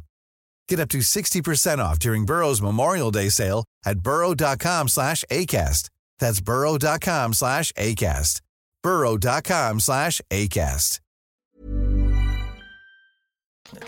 Get 0.69 0.81
up 0.81 0.89
to 0.91 0.99
60% 0.99 1.79
off 1.79 1.99
during 1.99 2.27
Burrow's 2.27 2.63
Memorial 2.63 3.11
Day 3.11 3.29
sale 3.31 3.65
at 3.87 4.01
burrow.com 4.01 4.89
slash 4.89 5.25
ACAST. 5.31 5.91
That's 6.21 6.41
burrow.com 6.41 7.33
slash 7.35 7.73
ACAST. 7.73 8.41
burrow.com 8.83 9.81
slash 9.81 10.21
ACAST. 10.31 11.01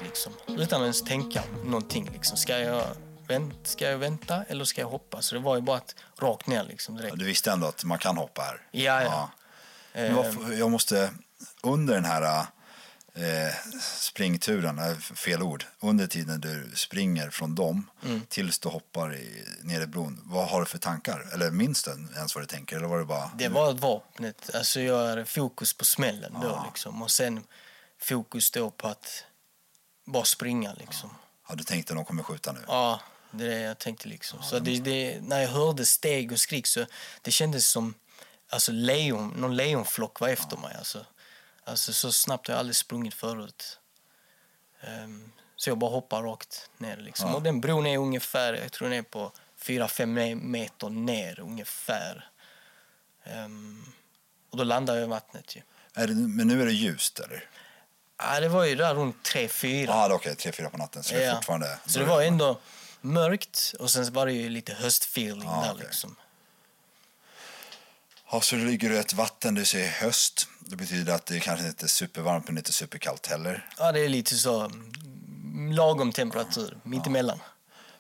Liksom. 0.02 0.32
Utan 0.48 0.80
att 0.80 0.84
ens 0.84 1.02
tänka 1.02 1.42
någonting. 1.64 2.10
Liksom. 2.12 2.36
Ska, 2.36 2.58
jag 2.58 2.84
vänt, 3.28 3.54
ska 3.66 3.84
jag 3.90 3.98
vänta 3.98 4.44
eller 4.48 4.64
ska 4.64 4.80
jag 4.80 4.88
hoppa? 4.88 5.22
Så 5.22 5.34
det 5.34 5.40
var 5.40 5.56
ju 5.56 5.62
bara 5.62 5.76
att 5.76 5.94
rakt 6.18 6.46
ner 6.46 6.64
liksom, 6.64 6.96
direkt. 6.96 7.18
Du 7.18 7.24
visste 7.24 7.50
ändå 7.50 7.66
att 7.66 7.84
man 7.84 7.98
kan 7.98 8.16
hoppa 8.16 8.42
här? 8.42 8.60
Ja, 8.70 9.02
ja. 9.02 9.30
Men 9.94 10.14
varför- 10.14 10.52
Jag 10.58 10.70
måste, 10.70 11.10
under 11.62 11.94
den 11.94 12.04
här 12.04 12.46
eh, 13.14 13.54
springturen, 13.82 15.00
fel 15.00 15.42
ord, 15.42 15.64
under 15.80 16.06
tiden 16.06 16.40
du 16.40 16.70
springer 16.74 17.30
från 17.30 17.54
dem 17.54 17.90
Mm. 18.04 18.20
tills 18.28 18.58
du 18.58 18.68
hoppar 18.68 19.14
i, 19.14 19.44
ner 19.62 19.80
i 19.80 19.86
bron, 19.86 20.20
vad 20.24 20.48
har 20.48 20.60
du 20.60 20.66
för 20.66 20.78
tankar? 20.78 21.28
Eller 21.32 21.50
minns 21.50 21.82
du 21.82 21.90
ens 21.90 22.34
vad 22.34 22.42
du 22.42 22.46
tänker? 22.46 22.76
Eller 22.76 22.86
var 22.88 22.98
det 22.98 23.04
bara... 23.04 23.30
Det 23.38 23.48
var 23.48 23.72
vapnet. 23.72 24.50
Alltså 24.54 24.80
jag 24.80 25.08
hade 25.08 25.24
fokus 25.24 25.74
på 25.74 25.84
smällen 25.84 26.36
då 26.42 26.62
liksom. 26.66 27.02
Och 27.02 27.10
sen 27.10 27.44
fokus 28.00 28.50
då 28.50 28.70
på 28.70 28.88
att 28.88 29.24
bara 30.04 30.24
springa 30.24 30.72
liksom. 30.74 31.10
Ja, 31.48 31.54
du 31.54 31.64
tänkte 31.64 31.94
de 31.94 32.04
kommer 32.04 32.22
skjuta 32.22 32.52
nu? 32.52 32.60
Ja, 32.66 33.00
det 33.30 33.44
är 33.44 33.48
det 33.48 33.60
jag 33.60 33.78
tänkte 33.78 34.08
liksom. 34.08 34.42
Så 34.42 34.58
det, 34.58 34.78
det, 34.80 35.20
när 35.22 35.40
jag 35.40 35.48
hörde 35.48 35.86
steg 35.86 36.32
och 36.32 36.40
skrik 36.40 36.66
så 36.66 36.86
det 37.22 37.30
kändes 37.30 37.66
som 37.66 37.94
alltså 38.48 38.72
lejon, 38.72 39.28
någon 39.28 39.56
lejonflock 39.56 40.20
var 40.20 40.28
efter 40.28 40.56
mig. 40.56 40.74
Alltså. 40.78 41.06
Alltså 41.64 41.92
så 41.92 42.12
snabbt 42.12 42.48
har 42.48 42.54
jag 42.54 42.58
aldrig 42.58 42.76
sprungit 42.76 43.14
förut. 43.14 43.78
Ehm, 44.80 45.32
så 45.56 45.70
jag 45.70 45.78
bara 45.78 45.90
hoppar 45.90 46.22
rakt 46.22 46.70
ner 46.78 46.96
liksom. 46.96 47.34
Och 47.34 47.42
den 47.42 47.60
bron 47.60 47.86
är 47.86 47.98
ungefär, 47.98 48.54
jag 48.54 48.72
tror 48.72 48.88
den 48.88 48.98
är 48.98 49.02
på 49.02 49.32
4-5 49.60 50.34
meter 50.34 50.88
ner 50.88 51.40
ungefär. 51.40 52.30
Ehm, 53.24 53.84
och 54.50 54.56
då 54.56 54.64
landar 54.64 54.94
jag 54.94 55.04
i 55.04 55.06
vattnet 55.06 55.56
ju. 55.56 55.62
Är 55.94 56.06
det, 56.06 56.14
men 56.14 56.48
nu 56.48 56.62
är 56.62 56.66
det 56.66 56.72
ljust 56.72 57.18
eller? 57.20 57.48
Ja, 58.18 58.40
det 58.40 58.48
var 58.48 58.64
ju 58.64 58.74
där 58.74 58.94
runt 58.94 59.22
tre 59.22 59.48
fyra. 59.48 59.90
Ja, 59.92 60.10
ah, 60.10 60.14
okej, 60.14 60.36
tre, 60.36 60.52
fyra 60.52 60.70
på 60.70 60.76
natten. 60.76 61.02
Så 61.02 61.14
det 61.14 61.24
är 61.24 61.34
fortfarande... 61.34 61.78
Så 61.86 61.98
det 61.98 62.04
var 62.04 62.22
ändå 62.22 62.60
mörkt 63.00 63.74
och 63.78 63.90
sen 63.90 64.12
var 64.12 64.26
det 64.26 64.32
ju 64.32 64.48
lite 64.48 64.74
höstfeeling 64.74 65.48
Ah, 65.48 65.64
där 65.64 65.72
okej. 65.72 65.84
liksom. 65.86 66.16
Ja, 68.32 68.40
så 68.40 68.56
det 68.56 68.64
ligger 68.64 68.90
i 68.90 68.98
ett 68.98 69.12
vatten, 69.12 69.54
du 69.54 69.64
säger 69.64 69.90
höst. 69.90 70.48
Det 70.60 70.76
betyder 70.76 71.14
att 71.14 71.26
det 71.26 71.40
kanske 71.40 71.66
inte 71.66 71.86
är 71.86 71.88
supervarmt 71.88 72.48
men 72.48 72.58
inte 72.58 72.72
superkallt 72.72 73.26
heller. 73.26 73.68
Ja, 73.78 73.92
det 73.92 74.00
är 74.00 74.08
lite 74.08 74.36
så 74.36 74.60
mm, 74.60 75.72
lagom 75.72 76.12
temperatur, 76.12 76.78
mittemellan. 76.82 77.38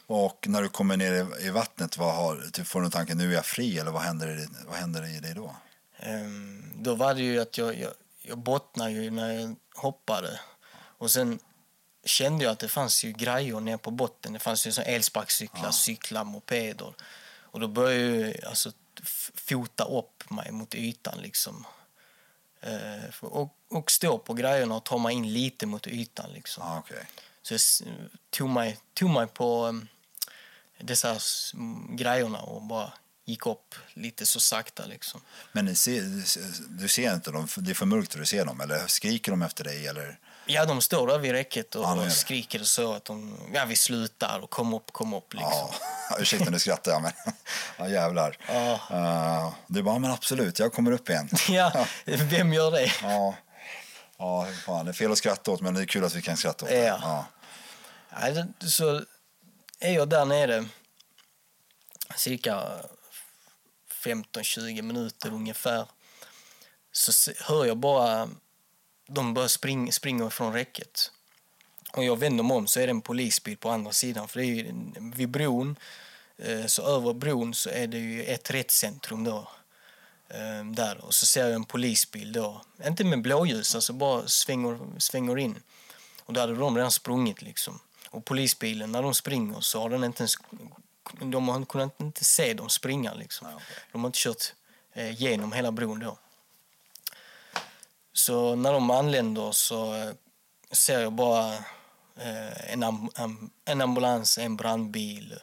Och 0.06 0.44
när 0.48 0.62
du 0.62 0.68
kommer 0.68 0.96
ner 0.96 1.40
i, 1.40 1.50
vattnet, 1.50 1.96
vad 1.96 2.14
har, 2.14 2.50
typ 2.52 2.66
får 2.66 2.82
du 2.82 2.90
tanken 2.90 3.18
nu 3.18 3.30
är 3.30 3.34
jag 3.34 3.46
fri 3.46 3.78
eller 3.78 3.90
vad 3.90 4.02
händer 4.02 4.38
i, 4.38 4.48
vad 4.66 4.76
händer 4.76 5.16
i 5.16 5.20
dig 5.20 5.34
då? 5.34 5.56
Ehm, 5.98 6.72
då 6.74 6.94
var 6.94 7.14
det 7.14 7.22
ju 7.22 7.40
att 7.40 7.58
jag, 7.58 7.78
jag, 7.78 7.92
jag 8.22 8.38
bottnade 8.38 8.90
ju 8.90 9.10
när 9.10 9.32
jag 9.32 9.56
hoppade. 9.74 10.40
Och 10.74 11.10
sen 11.10 11.38
kände 12.04 12.44
jag 12.44 12.52
att 12.52 12.58
det 12.58 12.68
fanns 12.68 13.04
ju 13.04 13.12
grejer 13.12 13.60
ner 13.60 13.76
på 13.76 13.90
botten. 13.90 14.32
Det 14.32 14.38
fanns 14.38 14.66
ju 14.66 14.82
elsparkcyklar, 14.82 15.70
cyklar, 15.70 16.24
mopeder. 16.24 16.94
Och 17.40 17.60
då 17.60 17.68
började 17.68 18.04
ju 18.04 18.34
alltså 18.46 18.72
fota 19.34 19.84
upp 19.84 20.30
mig 20.30 20.52
mot 20.52 20.74
ytan 20.74 21.18
liksom. 21.18 21.66
Eh, 22.60 23.14
och, 23.20 23.56
och 23.68 23.90
stå 23.90 24.18
på 24.18 24.34
grejerna 24.34 24.74
och 24.74 24.84
ta 24.84 24.98
mig 24.98 25.14
in 25.14 25.32
lite 25.32 25.66
mot 25.66 25.86
ytan 25.86 26.32
liksom. 26.32 26.64
Ja, 26.66 26.78
okej. 26.78 27.06
Så 27.42 27.54
jag 27.54 27.60
tog 28.30 28.48
mig, 28.48 28.78
tog 28.94 29.10
mig 29.10 29.26
på 29.26 29.66
um, 29.66 29.88
dessa 30.78 31.18
grejerna 31.88 32.40
och 32.40 32.62
bara 32.62 32.92
gick 33.24 33.46
upp 33.46 33.74
lite 33.94 34.26
så 34.26 34.40
sakta 34.40 34.86
liksom. 34.86 35.20
Men 35.52 35.76
ser, 35.76 36.02
du 36.78 36.88
ser 36.88 37.14
inte 37.14 37.30
dem, 37.30 37.48
det 37.56 37.70
är 37.70 37.74
för 37.74 37.86
mörkt 37.86 38.16
att 38.16 38.28
se 38.28 38.44
dem, 38.44 38.60
eller 38.60 38.86
skriker 38.86 39.32
de 39.32 39.42
efter 39.42 39.64
dig? 39.64 39.86
Eller? 39.86 40.18
Ja, 40.46 40.64
de 40.64 40.80
står 40.80 41.06
där 41.06 41.18
vid 41.18 41.32
räcket 41.32 41.74
och, 41.74 41.84
Ja, 41.84 41.94
det. 41.94 42.10
skriker 42.10 42.58
så 42.64 42.92
att 42.92 43.04
de, 43.04 43.38
ja, 43.54 43.64
vi 43.64 43.76
slutar 43.76 44.38
och 44.42 44.50
kom 44.50 44.74
upp, 44.74 44.92
kom 44.92 45.14
upp 45.14 45.34
liksom. 45.34 45.68
Ja, 46.10 46.16
ursäkta 46.18 46.50
nu 46.50 46.58
skrattar 46.58 46.92
jag, 46.92 47.02
men 47.02 47.12
ja, 47.76 47.88
jävlar. 47.88 48.36
Ja. 48.48 48.80
Uh, 48.90 49.54
du 49.66 49.82
bara, 49.82 49.98
men 49.98 50.10
absolut, 50.10 50.58
jag 50.58 50.72
kommer 50.72 50.92
upp 50.92 51.08
igen. 51.08 51.28
Ja, 51.48 51.86
vem 52.04 52.52
gör 52.52 52.70
det? 52.70 52.92
Ja, 53.02 53.34
ja 54.18 54.46
fan, 54.66 54.84
det 54.84 54.90
är 54.90 54.92
fel 54.92 55.12
att 55.12 55.18
skratta 55.18 55.50
åt, 55.50 55.60
men 55.60 55.74
det 55.74 55.80
är 55.80 55.86
kul 55.86 56.04
att 56.04 56.14
vi 56.14 56.22
kan 56.22 56.36
skratta 56.36 56.64
åt 56.64 56.70
det. 56.70 56.84
Ja. 56.84 57.26
Ja. 58.10 58.44
Så 58.68 59.04
är 59.80 59.92
jag 59.92 60.08
där 60.08 60.24
nere 60.24 60.64
cirka 62.16 62.62
15-20 64.04 64.82
minuter 64.82 65.32
ungefär 65.32 65.86
så 66.92 67.32
hör 67.40 67.64
jag 67.64 67.76
bara 67.76 68.28
de 69.06 69.34
börjar 69.34 69.48
spring, 69.48 69.92
springa 69.92 70.30
från 70.30 70.52
räcket. 70.52 71.10
Och 71.92 72.04
jag 72.04 72.18
vänder 72.18 72.44
mig 72.44 72.56
om 72.56 72.66
så 72.66 72.80
är 72.80 72.86
det 72.86 72.90
en 72.90 73.00
polisbil 73.00 73.56
på 73.56 73.70
andra 73.70 73.92
sidan. 73.92 74.28
För 74.28 74.40
det 74.40 74.46
är 74.46 74.48
ju 74.48 74.72
vid 75.14 75.28
bron, 75.28 75.76
eh, 76.38 76.66
så 76.66 76.82
över 76.82 77.12
bron 77.12 77.54
så 77.54 77.70
är 77.70 77.86
det 77.86 77.98
ju 77.98 78.24
ett 78.24 78.50
rättscentrum 78.50 79.24
då. 79.24 79.48
eh, 80.28 80.64
Där. 80.64 81.04
Och 81.04 81.14
så 81.14 81.26
ser 81.26 81.40
jag 81.46 81.52
en 81.52 81.64
polisbil 81.64 82.32
då. 82.32 82.62
Inte 82.86 83.04
med 83.04 83.22
blåljus, 83.22 83.74
alltså 83.74 83.92
bara 83.92 84.28
svänger, 84.28 84.78
svänger 84.98 85.38
in. 85.38 85.62
Och 86.24 86.32
då 86.32 86.40
hade 86.40 86.54
de 86.54 86.76
redan 86.76 86.90
sprungit 86.90 87.42
liksom. 87.42 87.80
Och 88.10 88.24
polisbilen, 88.24 88.92
när 88.92 89.02
de 89.02 89.14
springer 89.14 89.60
så 89.60 89.80
har 89.80 89.90
den 89.90 90.04
inte 90.04 90.22
ens... 90.22 90.34
De 91.20 91.48
har 91.48 91.64
kunnat 91.64 92.00
inte 92.00 92.24
se 92.24 92.54
dem 92.54 92.68
springa 92.68 93.14
liksom. 93.14 93.48
De 93.92 94.00
har 94.00 94.08
inte 94.08 94.18
kört 94.18 94.52
eh, 94.92 95.22
genom 95.22 95.52
hela 95.52 95.72
bron 95.72 95.98
då. 96.00 96.18
Så 98.12 98.54
när 98.54 98.72
de 98.72 98.90
anländer 98.90 99.52
så 99.52 99.94
eh, 99.94 100.10
ser 100.70 101.00
jag 101.00 101.12
bara 101.12 101.54
eh, 102.16 102.72
en, 102.72 102.82
am 102.82 103.10
am 103.14 103.50
en 103.64 103.80
ambulans, 103.80 104.38
en 104.38 104.56
brandbil 104.56 105.38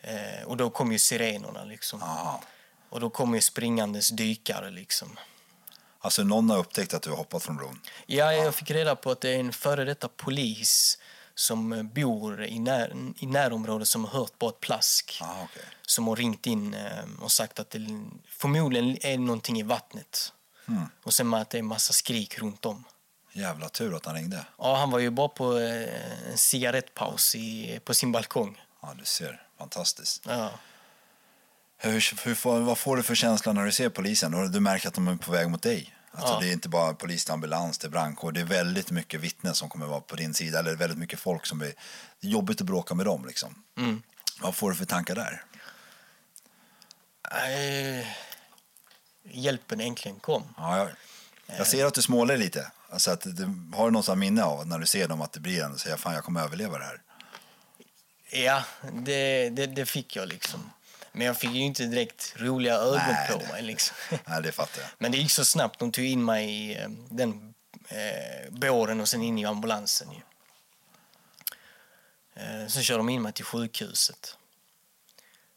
eh, 0.00 0.46
och 0.46 0.56
då 0.56 0.70
kommer 0.70 0.92
ju 0.92 0.98
sirenerna 0.98 1.64
liksom. 1.64 2.02
Aha. 2.02 2.42
Och 2.90 3.00
då 3.00 3.10
kommer 3.10 3.34
ju 3.34 3.40
springandes 3.40 4.08
dykare 4.08 4.70
liksom. 4.70 5.18
Alltså 5.98 6.22
någon 6.22 6.50
har 6.50 6.58
upptäckt 6.58 6.94
att 6.94 7.02
du 7.02 7.10
har 7.10 7.16
hoppat 7.16 7.42
från 7.42 7.56
bron? 7.56 7.80
Ja, 8.06 8.32
jag 8.32 8.54
fick 8.54 8.70
reda 8.70 8.96
på 8.96 9.10
att 9.10 9.20
det 9.20 9.30
är 9.30 9.40
en 9.40 9.52
före 9.52 9.84
detta 9.84 10.08
polis 10.08 10.98
som 11.34 11.90
bor 11.94 12.44
i, 12.44 12.58
när, 12.58 12.96
i 13.16 13.26
närområdet 13.26 13.88
som 13.88 14.04
har 14.04 14.20
hört 14.20 14.38
på 14.38 14.48
ett 14.48 14.60
plask. 14.60 15.18
Ah, 15.22 15.34
okej. 15.44 15.62
Som 15.86 16.08
har 16.08 16.16
ringt 16.16 16.46
in 16.46 16.76
och 17.20 17.32
sagt 17.32 17.58
att 17.58 17.70
det 17.70 17.78
förmodligen 18.28 18.96
är 19.00 19.18
någonting 19.18 19.60
i 19.60 19.62
vattnet. 19.62 20.32
Hmm. 20.66 20.86
Och 21.02 21.14
sen 21.14 21.34
att 21.34 21.50
det 21.50 21.58
är 21.58 21.62
massa 21.62 21.92
skrik 21.92 22.38
runt 22.38 22.66
om. 22.66 22.84
Jävla 23.32 23.68
tur 23.68 23.96
att 23.96 24.06
han 24.06 24.14
ringde. 24.14 24.46
Ja, 24.58 24.76
han 24.76 24.90
var 24.90 24.98
ju 24.98 25.10
bara 25.10 25.28
på 25.28 25.58
eh, 25.58 26.30
en 26.30 26.38
cigarettpaus 26.38 27.34
i, 27.34 27.80
på 27.84 27.94
sin 27.94 28.12
balkong. 28.12 28.62
Ja, 28.82 28.94
du 28.98 29.04
ser. 29.04 29.42
Fantastiskt. 29.58 30.22
Ja. 30.28 30.50
Hur, 31.78 32.24
hur, 32.24 32.60
vad 32.60 32.78
får 32.78 32.96
du 32.96 33.02
för 33.02 33.14
känsla 33.14 33.52
när 33.52 33.64
du 33.64 33.72
ser 33.72 33.88
polisen 33.88 34.52
du 34.52 34.60
märker 34.60 34.88
att 34.88 34.94
de 34.94 35.08
är 35.08 35.16
på 35.16 35.32
väg 35.32 35.50
mot 35.50 35.62
dig? 35.62 35.94
Alltså 36.10 36.34
Ja. 36.34 36.40
Det 36.40 36.48
är 36.48 36.52
inte 36.52 36.68
bara 36.68 36.94
polis, 36.94 37.30
ambulans, 37.30 37.78
det 37.78 37.86
är 37.86 37.90
brandkår. 37.90 38.32
Det 38.32 38.40
är 38.40 38.44
väldigt 38.44 38.90
mycket 38.90 39.20
vittnen 39.20 39.54
som 39.54 39.68
kommer 39.68 39.86
vara 39.86 40.00
på 40.00 40.16
din 40.16 40.34
sida. 40.34 40.58
Eller 40.58 40.76
väldigt 40.76 40.98
mycket 40.98 41.18
folk 41.18 41.46
som 41.46 41.58
blir... 41.58 41.74
Det 42.20 42.26
är 42.26 42.30
jobbigt 42.30 42.60
att 42.60 42.66
bråka 42.66 42.94
med 42.94 43.06
dem. 43.06 43.26
Liksom. 43.26 43.62
Mm. 43.78 44.02
Vad 44.40 44.54
får 44.54 44.70
du 44.70 44.76
för 44.76 44.84
tankar 44.84 45.14
där? 45.14 45.44
Eh, 47.30 48.06
hjälpen 49.22 49.80
äntligen 49.80 50.18
kom. 50.20 50.54
Ja, 50.56 50.78
jag, 50.78 50.88
jag 51.58 51.66
ser 51.66 51.86
att 51.86 51.94
du 51.94 52.02
småler 52.02 52.36
lite. 52.36 52.70
Alltså 52.90 53.10
att 53.10 53.20
du, 53.20 53.54
har 53.74 53.84
du 53.84 53.90
något 53.90 54.18
minne 54.18 54.44
av 54.44 54.66
när 54.66 54.78
du 54.78 54.86
ser 54.86 55.08
dem 55.08 55.20
att 55.22 55.32
det 55.32 55.40
blir 55.40 55.62
en 55.62 55.72
och 55.72 55.80
säger 55.80 55.96
fan 55.96 56.14
jag 56.14 56.24
kommer 56.24 56.40
överleva 56.42 56.78
det 56.78 56.84
här? 56.84 57.00
Ja, 58.30 58.64
det, 58.92 59.48
det, 59.50 59.66
det 59.66 59.86
fick 59.86 60.16
jag 60.16 60.28
liksom. 60.28 60.70
Men 61.12 61.26
jag 61.26 61.36
fick 61.36 61.50
ju 61.50 61.60
inte 61.60 61.84
direkt 61.84 62.34
roliga 62.36 62.74
ögon 62.74 62.96
Nej, 63.08 63.28
på 63.32 63.38
det- 63.38 63.48
mig. 63.52 63.62
Liksom. 63.62 63.96
Nej, 64.26 64.42
det 64.42 64.52
fattar 64.52 64.80
jag. 64.80 64.90
Men 64.98 65.12
det 65.12 65.18
gick 65.18 65.30
så 65.32 65.44
snabbt. 65.44 65.78
De 65.78 65.92
tog 65.92 66.04
in 66.04 66.24
mig 66.24 66.50
i 66.50 66.82
eh, 66.82 66.88
den 67.10 67.54
eh, 67.88 68.50
båren 68.50 69.00
och 69.00 69.08
sen 69.08 69.22
in 69.22 69.38
i 69.38 69.44
ambulansen. 69.44 70.08
Ju. 70.12 70.20
Eh, 72.42 72.66
sen 72.68 72.82
kör 72.82 72.98
de 72.98 73.08
in 73.08 73.22
mig 73.22 73.32
till 73.32 73.44
sjukhuset. 73.44 74.36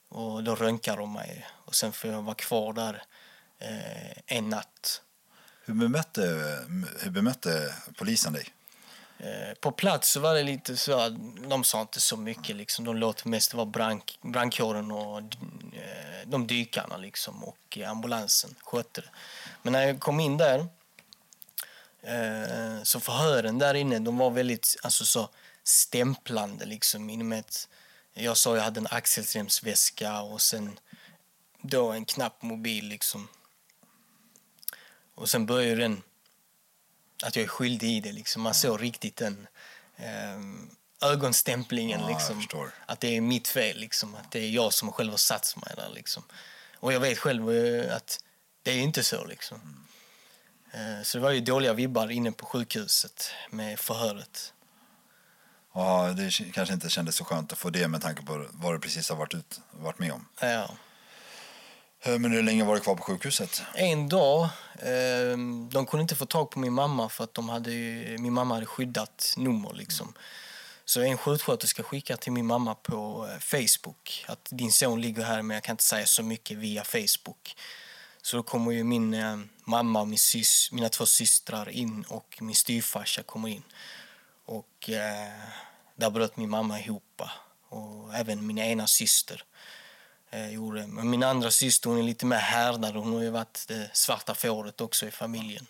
Och 0.10 0.44
då 0.44 0.56
röntgar 0.56 0.98
de 0.98 1.14
mig. 1.14 1.46
Och 1.52 1.76
sen 1.76 1.92
får 1.92 2.10
jag 2.12 2.22
vara 2.22 2.36
kvar 2.36 2.74
där 2.74 3.04
eh, 3.60 4.38
en 4.38 4.50
natt. 4.50 5.02
Hur 5.66 5.74
bemötte, 5.74 6.22
hur 7.00 7.10
bemötte 7.10 7.76
polisen 7.98 8.34
dig? 8.34 8.50
Eh, 9.18 9.54
På 9.60 9.72
plats 9.72 10.12
så 10.12 10.20
var 10.20 10.34
det 10.34 10.44
lite 10.44 10.78
så 10.78 11.00
att 11.00 11.14
de 11.50 11.64
sa 11.64 11.82
inte 11.82 12.02
så 12.02 12.18
mycket. 12.18 12.56
Liksom. 12.56 12.86
De 12.86 12.98
låt 12.98 13.26
mest 13.26 13.54
vara 13.54 13.66
brand, 13.66 14.02
brandkåren 14.22 14.92
och 14.92 15.18
eh, 15.18 16.28
de 16.28 16.48
dykarna 16.48 16.98
liksom, 16.98 17.44
och 17.44 17.78
ambulansen 17.88 18.56
skötte 18.64 19.02
det. 19.02 19.10
Men 19.62 19.74
när 19.74 19.82
jag 19.88 20.00
kom 20.00 20.20
in 20.20 20.38
där 20.38 20.68
eh, 22.02 22.84
så 22.84 23.00
förhören 23.00 23.60
där 23.60 23.74
inne 23.74 24.00
de 24.00 24.18
var 24.18 24.32
väldigt 24.32 24.76
alltså, 24.84 25.06
så 25.06 25.30
stämplande. 25.64 26.66
Liksom, 26.66 27.10
inom 27.10 27.32
ett, 27.32 27.70
jag 28.14 28.38
sa 28.38 28.56
jag 28.56 28.64
hade 28.64 28.80
en 28.80 28.88
axelremsväska 28.92 30.22
och 30.22 30.42
sen 30.42 30.80
då 31.62 31.92
en 31.92 32.06
knappmobil. 32.06 32.88
Liksom. 32.88 33.28
Och 35.16 35.30
sen 35.30 35.46
började 35.46 35.82
den 35.82 36.02
att 37.24 37.36
jag 37.36 37.44
är 37.44 37.50
skyldig 37.50 37.90
i 37.90 38.00
det. 38.00 38.12
Liksom. 38.12 38.42
Man 38.42 38.54
såg 38.54 38.82
riktigt 38.82 39.16
den 39.16 39.48
eh, 39.96 41.10
ögonstämplingen. 41.10 42.02
Ja, 42.02 42.08
liksom. 42.08 42.48
Att 42.86 43.00
det 43.00 43.18
är 43.18 43.22
mitt 43.22 43.48
fel. 43.48 43.78
Liksom. 43.78 44.16
Att 44.16 44.32
det 44.32 44.40
är 44.40 44.50
jag 44.50 44.74
som 44.74 44.92
själv 44.92 45.12
har 45.12 45.18
satt 45.18 45.56
mig 45.56 45.74
där. 45.76 45.90
Liksom. 45.90 46.24
Och 46.76 46.94
jag 46.94 47.00
vet 47.00 47.18
själv 47.18 47.52
eh, 47.52 47.96
att 47.96 48.20
det 48.64 48.72
är 48.72 48.78
inte 48.80 49.04
så. 49.04 49.26
Liksom. 49.26 49.86
Eh, 50.72 51.04
så 51.04 51.18
det 51.18 51.22
var 51.22 51.32
ju 51.32 51.42
dåliga 51.42 51.74
vibbar 51.74 52.12
inne 52.12 52.32
på 52.32 52.46
sjukhuset 52.46 53.32
med 53.50 53.80
förhöret. 53.80 54.54
Ja, 55.74 56.14
det 56.18 56.52
kanske 56.54 56.74
inte 56.74 56.90
kändes 56.90 57.16
så 57.16 57.24
skönt 57.24 57.52
att 57.52 57.58
få 57.58 57.70
det 57.70 57.88
med 57.88 58.02
tanke 58.02 58.22
på 58.22 58.46
vad 58.52 58.74
du 58.74 58.80
precis 58.80 59.10
har 59.10 59.16
varit, 59.16 59.34
ut, 59.34 59.62
varit 59.72 60.00
med 60.00 60.12
om. 60.12 60.28
Ja. 60.40 60.70
Eh, 62.06 62.20
men 62.20 62.32
hur 62.32 62.44
länge 62.44 62.64
var 62.64 62.76
du 62.76 62.82
kvar 62.82 62.96
på 62.96 63.04
sjukhuset? 63.04 63.62
En 63.74 64.10
dag, 64.10 64.44
eh, 64.80 65.38
de 65.72 65.86
kunde 65.88 66.02
inte 66.02 66.16
få 66.16 66.26
tag 66.26 66.52
på 66.52 66.60
min 66.60 66.74
mamma 66.74 67.10
för 67.10 67.24
att 67.24 67.34
de 67.34 67.50
hade, 67.50 67.72
min 68.20 68.34
mamma 68.34 68.54
hade 68.54 68.66
skyddat 68.66 69.34
nummer. 69.38 69.74
Liksom. 69.74 70.14
Så 70.86 71.02
en 71.02 71.18
sjuksköterska 71.18 71.84
skickade 71.84 72.22
till 72.22 72.32
min 72.32 72.46
mamma 72.46 72.76
på 72.76 73.28
eh, 73.32 73.40
Facebook 73.40 74.26
att 74.28 74.48
din 74.52 74.72
son 74.72 75.02
ligger 75.02 75.24
här 75.24 75.42
men 75.42 75.56
jag 75.56 75.64
kan 75.64 75.74
inte 75.74 75.84
säga 75.84 76.06
så 76.06 76.24
mycket 76.24 76.58
via 76.58 76.84
Facebook. 76.84 77.56
Så 78.22 78.38
då 78.38 78.44
kommer 78.44 78.72
ju 78.72 78.84
min 78.84 79.14
eh, 79.14 79.38
mamma 79.66 80.02
och 80.02 80.08
min 80.08 80.20
sys, 80.20 80.70
mina 80.72 80.90
två 80.90 81.06
systrar 81.06 81.70
in 81.70 82.06
och 82.08 82.38
min 82.42 82.56
styvfarsa 82.56 83.24
kommer 83.24 83.50
in. 83.50 83.64
Och 84.46 84.90
eh, 84.90 85.50
där 85.96 86.10
bröt 86.10 86.38
min 86.38 86.50
mamma 86.50 86.80
ihop 86.80 87.22
och 87.70 88.16
även 88.16 88.48
min 88.48 88.58
ena 88.58 88.88
syster 88.88 89.44
eh, 90.36 90.50
gjorde. 90.50 90.88
Men 90.88 91.10
min 91.10 91.24
andra 91.24 91.52
syster 91.52 91.90
hon 91.90 92.00
är 92.00 92.04
lite 92.04 92.26
mer 92.26 92.38
härdad. 92.38 92.96
Hon 92.96 93.14
har 93.14 93.22
ju 93.22 93.30
varit 93.30 93.66
det 93.68 93.90
svarta 93.94 94.36
fåret 94.36 94.82
också 94.82 95.06
i 95.06 95.12
familjen. 95.12 95.68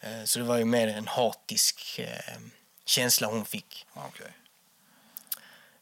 Eh, 0.00 0.24
så 0.24 0.38
det 0.38 0.44
var 0.44 0.58
ju 0.58 0.64
mer 0.64 0.88
en 0.88 1.08
hatisk 1.08 1.98
eh, 1.98 2.40
känsla 2.84 3.28
hon 3.28 3.44
fick. 3.44 3.86
Okej. 3.94 4.32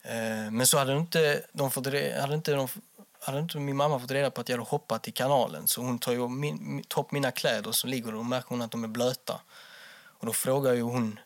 Eh, 0.02 0.50
men 0.50 0.66
så 0.66 0.78
hade 0.78 0.96
inte, 0.96 1.44
de 1.52 1.70
fått, 1.70 1.86
hade, 1.86 2.34
inte 2.34 2.52
de, 2.52 2.68
hade 3.20 3.38
inte 3.38 3.58
min 3.58 3.76
mamma 3.76 4.00
fått 4.00 4.10
reda 4.10 4.30
på 4.30 4.40
att 4.40 4.48
jag 4.48 4.58
hade 4.58 4.70
hoppat 4.70 5.08
i 5.08 5.12
kanalen. 5.12 5.66
Så 5.66 5.82
hon 5.82 5.98
tar 5.98 6.12
ju 6.12 6.28
min, 6.28 6.84
tar 6.88 7.02
upp 7.02 7.12
mina 7.12 7.30
kläder 7.30 7.72
som 7.72 7.90
ligger 7.90 8.14
och 8.14 8.24
märker 8.24 8.48
hon 8.48 8.62
att 8.62 8.70
de 8.70 8.84
är 8.84 8.88
blöta. 8.88 9.40
Och 10.18 10.26
då 10.26 10.32
frågar 10.32 10.72
ju 10.72 10.82
hon 10.82 11.20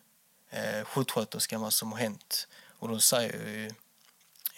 eh, 0.51 0.85
sjuksköterskan 0.85 1.61
vad 1.61 1.73
som 1.73 1.93
har 1.93 1.99
hänt. 1.99 2.49
Och 2.79 2.89
då 2.89 3.01
säger 3.01 3.33
ju, 3.33 3.71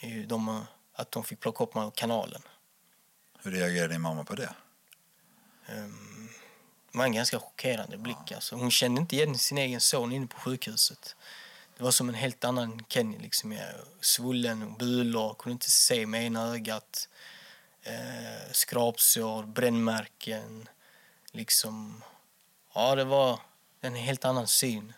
ju 0.00 0.26
de 0.26 0.64
att 1.02 1.12
de 1.12 1.24
fick 1.24 1.40
plocka 1.40 1.64
upp 1.64 1.74
mig 1.74 1.86
ur 1.86 1.90
kanalen. 1.90 2.42
Hur 3.42 3.50
reagerade 3.52 3.94
din 3.94 4.00
mamma 4.00 4.24
på 4.24 4.34
det? 4.34 4.54
Det 6.92 6.98
var 6.98 7.04
en 7.04 7.12
ganska 7.12 7.40
chockerande 7.40 7.98
blick. 7.98 8.32
Alltså. 8.32 8.56
Hon 8.56 8.70
kände 8.70 9.00
inte 9.00 9.16
igen 9.16 9.38
sin 9.38 9.58
egen 9.58 9.80
son 9.80 10.12
inne 10.12 10.26
på 10.26 10.36
sjukhuset. 10.36 11.16
Det 11.76 11.84
var 11.84 11.90
som 11.90 12.08
en 12.08 12.14
helt 12.14 12.44
annan 12.44 12.84
Kenny. 12.88 13.18
Liksom. 13.18 13.52
Jag 13.52 13.74
svullen 14.00 14.62
och 14.62 14.78
bulor, 14.78 15.34
kunde 15.34 15.52
inte 15.52 15.70
se 15.70 16.06
med 16.06 16.26
ena 16.26 16.48
ögat. 16.48 17.08
Eh, 17.82 18.52
skrapsår, 18.52 19.42
brännmärken. 19.42 20.68
Liksom. 21.32 22.02
Ja, 22.74 22.94
det 22.94 23.04
var 23.04 23.40
en 23.80 23.94
helt 23.94 24.24
annan 24.24 24.48
syn. 24.48 24.92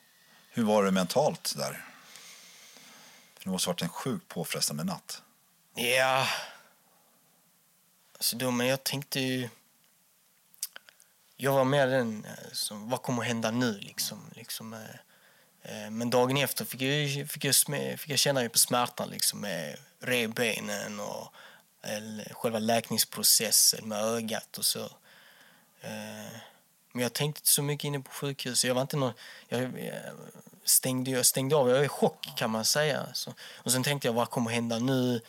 Hur 0.50 0.64
var 0.64 0.84
det 0.84 0.90
mentalt 0.90 1.54
där? 1.56 1.84
För 3.34 3.44
det 3.44 3.50
måste 3.50 3.68
ha 3.68 3.72
varit 3.72 3.82
en 3.82 3.88
sjukt 3.88 4.28
påfrestande 4.28 4.84
natt. 4.84 5.22
Ja... 5.74 6.26
Alltså 8.12 8.36
då, 8.36 8.50
men 8.50 8.66
jag 8.66 8.84
tänkte 8.84 9.20
ju... 9.20 9.48
Jag 11.36 11.52
var 11.52 11.64
mer 11.64 11.86
den 11.86 12.24
eh, 12.24 12.52
som, 12.52 12.90
vad 12.90 13.02
kommer 13.02 13.22
att 13.22 13.28
hända 13.28 13.50
nu 13.50 13.78
liksom? 13.78 14.30
liksom 14.34 14.72
eh, 14.72 14.80
eh, 15.62 15.90
men 15.90 16.10
dagen 16.10 16.36
efter 16.36 16.64
fick 16.64 16.82
jag, 16.82 17.30
fick 17.30 17.44
jag, 17.44 17.54
fick 18.00 18.10
jag 18.10 18.18
känna 18.18 18.48
på 18.48 18.58
smärtan 18.58 19.08
liksom 19.08 19.40
med 19.40 19.76
revbenen 20.00 21.00
och 21.00 21.34
eller, 21.82 22.34
själva 22.34 22.58
läkningsprocessen 22.58 23.88
med 23.88 23.98
ögat 23.98 24.58
och 24.58 24.64
så. 24.64 24.84
Eh, 25.80 26.36
Men 26.92 27.02
jag 27.02 27.12
tänkte 27.12 27.40
inte 27.40 27.50
så 27.50 27.62
mycket 27.62 27.84
inne 27.84 28.00
på 28.00 28.10
sjukhuset. 28.10 28.68
Jag 28.68 28.74
var 28.74 28.82
inte 28.82 28.96
någon, 28.96 29.12
jag, 29.48 29.62
jag 29.62 30.02
stängde, 30.64 31.10
jag 31.10 31.26
stängde 31.26 31.56
av. 31.56 31.68
Jag 31.68 31.76
var 31.76 31.84
i 31.84 31.88
chock 31.88 32.28
kan 32.36 32.50
man 32.50 32.64
säga. 32.64 33.06
Så, 33.12 33.34
och 33.56 33.72
sen 33.72 33.82
tänkte 33.82 34.08
jag, 34.08 34.12
vad 34.12 34.30
kommer 34.30 34.50
att 34.50 34.54
hända 34.54 34.78
nu? 34.78 35.20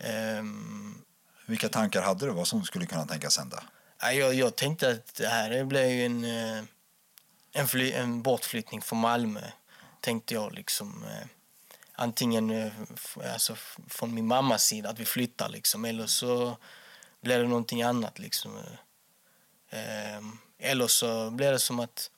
Ehm, 0.00 0.94
Vilka 1.46 1.68
tankar 1.68 2.02
hade 2.02 2.26
du? 2.26 2.32
Vad 2.32 2.48
som 2.48 2.64
skulle 2.64 2.86
kunna 2.86 3.06
tänkas 3.06 3.38
hända? 3.38 3.62
Jag, 4.02 4.34
jag 4.34 4.56
tänkte 4.56 4.90
att 4.90 5.14
det 5.14 5.26
här 5.28 5.64
blev 5.64 5.86
ju 5.90 6.04
en, 6.06 6.24
eh, 6.24 6.64
en, 7.52 7.68
fly, 7.68 7.92
en 7.92 8.22
bortflyttning 8.22 8.82
från 8.82 8.98
Malmö. 8.98 9.40
Tänkte 10.00 10.34
jag 10.34 10.52
liksom. 10.52 11.04
Eh, 11.04 11.26
antingen 11.94 12.50
eh, 12.50 12.72
alltså, 13.32 13.56
från 13.88 14.14
min 14.14 14.26
mammas 14.26 14.64
sida, 14.64 14.90
att 14.90 14.98
vi 14.98 15.04
flyttar 15.04 15.48
liksom. 15.48 15.84
Eller 15.84 16.06
så 16.06 16.56
blir 17.20 17.38
det 17.38 17.48
någonting 17.48 17.82
annat 17.82 18.18
liksom. 18.18 18.56
eh. 18.58 18.72
Ehm, 19.70 20.38
eller 20.58 20.86
så 20.86 21.30
blir 21.30 21.52
det 21.52 21.58
som 21.58 21.80
att 21.80 22.10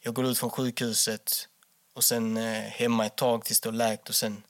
jag 0.00 0.14
går 0.14 0.26
ut 0.26 0.38
från 0.38 0.50
sjukhuset 0.50 1.48
och 1.94 2.04
sen 2.04 2.36
eh, 2.36 2.62
hemma 2.62 3.06
ett 3.06 3.16
tag 3.16 3.44
tills 3.44 3.60
det 3.60 3.68
har 3.68 3.74
läkt 3.74 4.08
och 4.08 4.14
sen 4.14 4.42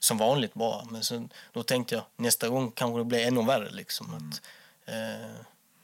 som 0.00 0.18
vanligt 0.18 0.54
bara. 0.54 0.84
Men 0.84 1.04
sen, 1.04 1.32
då 1.52 1.62
tänkte 1.62 1.94
jag 1.94 2.04
nästa 2.16 2.48
gång 2.48 2.70
kanske 2.70 2.98
det 3.00 3.04
blir 3.04 3.26
ännu 3.26 3.44
värre. 3.44 3.70
Liksom, 3.70 4.14
att, 4.14 4.42
eh, 4.94 5.30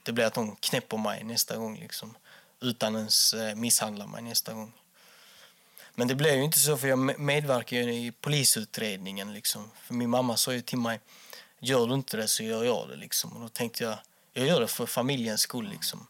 det 0.03 0.11
blir 0.11 0.25
att 0.25 0.33
de 0.33 0.55
knäpper 0.55 0.97
mig 0.97 1.23
nästa 1.23 1.57
gång 1.57 1.79
liksom, 1.79 2.17
utan 2.61 2.95
ens 2.95 3.33
eh, 3.33 3.55
misshandla 3.55 4.07
mig 4.07 4.21
nästa 4.21 4.53
gång. 4.53 4.73
Men 5.95 6.07
det 6.07 6.15
blev 6.15 6.35
ju 6.35 6.43
inte 6.43 6.59
så 6.59 6.77
för 6.77 6.87
jag 6.87 6.99
me- 6.99 7.17
medverkar 7.17 7.77
ju 7.77 7.93
i 7.93 8.11
polisutredningen. 8.11 9.33
Liksom. 9.33 9.71
För 9.81 9.93
min 9.93 10.09
mamma 10.09 10.37
sa 10.37 10.53
ju 10.53 10.61
till 10.61 10.77
mig, 10.77 10.99
gör 11.59 11.87
du 11.87 11.93
inte 11.93 12.17
det 12.17 12.27
så 12.27 12.43
gör 12.43 12.63
jag 12.63 12.89
det. 12.89 12.95
Liksom. 12.95 13.33
Och 13.33 13.41
då 13.41 13.49
tänkte 13.49 13.83
jag, 13.83 13.97
jag 14.33 14.47
gör 14.47 14.61
det 14.61 14.67
för 14.67 14.85
familjens 14.85 15.41
skull. 15.41 15.69
Liksom. 15.69 16.07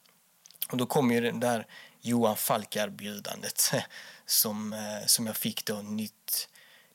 Och 0.72 0.78
då 0.78 0.86
kom 0.86 1.12
ju 1.12 1.22
det 1.22 1.32
där 1.32 1.68
Johan 2.02 2.36
Falk-erbjudandet 2.38 3.74
som, 4.26 4.74
eh, 4.74 5.06
som 5.06 5.28
jag 5.28 5.38
fick 5.38 5.66
då, 5.66 5.76
nytt, 5.82 6.50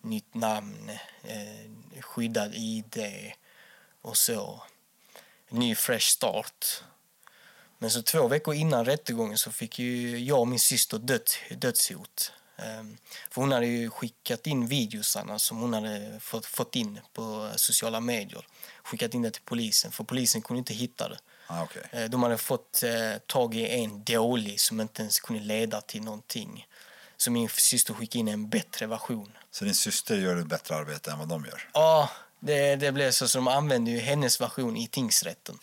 nytt 0.04 0.34
namn, 0.34 0.90
eh, 1.22 2.00
skyddad 2.00 2.54
ID 2.54 2.98
och 4.02 4.16
så. 4.16 4.62
Ny 5.48 5.74
fresh 5.74 6.06
start. 6.06 6.82
Men 7.78 7.90
så 7.90 8.02
två 8.02 8.28
veckor 8.28 8.54
innan 8.54 8.84
rättegången 8.84 9.38
så 9.38 9.52
fick 9.52 9.78
ju 9.78 10.18
jag 10.18 10.40
och 10.40 10.48
min 10.48 10.60
syster 10.60 10.98
död, 10.98 11.22
dödshot. 11.50 12.32
Ehm, 12.56 12.96
För 13.30 13.40
hon 13.40 13.52
hade 13.52 13.66
ju 13.66 13.90
skickat 13.90 14.46
in 14.46 14.66
videosarna 14.66 15.38
som 15.38 15.56
hon 15.60 15.72
hade 15.74 16.20
fått, 16.20 16.46
fått 16.46 16.76
in 16.76 17.00
på 17.12 17.50
sociala 17.56 18.00
medier. 18.00 18.46
Skickat 18.82 19.14
in 19.14 19.22
det 19.22 19.30
till 19.30 19.42
polisen, 19.44 19.92
för 19.92 20.04
polisen 20.04 20.42
kunde 20.42 20.58
inte 20.58 20.74
hitta 20.74 21.08
det. 21.08 21.18
Ah, 21.46 21.62
okej. 21.62 21.82
Eh, 21.92 22.04
De 22.04 22.22
hade 22.22 22.38
fått 22.38 22.82
eh, 22.82 23.18
tag 23.26 23.54
i 23.54 23.68
en 23.68 24.04
dålig 24.04 24.60
som 24.60 24.80
inte 24.80 25.02
ens 25.02 25.20
kunde 25.20 25.42
leda 25.42 25.80
till 25.80 26.02
någonting. 26.02 26.66
Så 27.22 27.30
min 27.30 27.48
syster 27.48 27.94
skickade 27.94 28.18
in 28.18 28.28
en 28.28 28.48
bättre 28.48 28.86
version. 28.86 29.32
Så 29.50 29.64
din 29.64 29.74
syster 29.74 30.16
gör 30.16 30.36
ett 30.36 30.46
bättre 30.46 30.74
arbete 30.76 31.10
än 31.10 31.18
vad 31.18 31.28
de 31.28 31.44
gör? 31.44 31.68
Ja, 31.74 32.10
det, 32.40 32.76
det 32.76 32.92
blev 32.92 33.10
så. 33.10 33.28
Så 33.28 33.38
de 33.38 33.48
använde 33.48 33.90
ju 33.90 33.98
hennes 33.98 34.40
version 34.40 34.76
i 34.76 34.86
tingsrätten. 34.88 35.58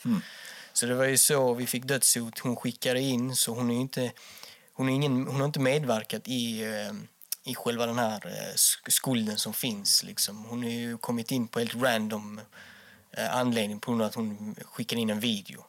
Så 0.74 0.86
det 0.86 0.93
var 0.95 1.06
ju 1.06 1.17
så 1.17 1.54
vi 1.54 1.67
fick 1.67 1.84
dödshot. 1.84 2.39
Hon 2.39 2.56
skickade 2.56 3.00
in, 3.02 3.36
så 3.36 3.54
hon 3.54 3.72
är 3.72 3.76
inte, 3.82 4.12
hon 4.74 4.89
är 4.89 4.93
ingen, 4.93 5.28
hon 5.28 5.36
har 5.39 5.45
inte 5.45 5.60
medverkat 5.60 6.22
i, 6.28 6.63
eh, 6.63 6.91
i 7.52 7.56
själva 7.56 7.86
den 7.86 8.00
här 8.00 8.28
eh, 8.28 8.54
sk- 8.56 8.89
skulden 8.89 9.38
som 9.38 9.54
finns. 9.54 10.04
Liksom. 10.04 10.43
Hon 10.45 10.63
har 10.63 10.69
ju 10.69 10.98
kommit 10.98 11.32
in 11.32 11.48
på 11.48 11.60
helt 11.60 11.76
random 11.76 12.41
eh, 13.12 13.36
anledning 13.36 13.80
på 13.80 13.91
grund 13.91 14.02
av 14.02 14.08
att 14.08 14.15
hon 14.15 14.56
skickade 14.65 15.02
in 15.02 15.10
en 15.10 15.19
video. 15.19 15.65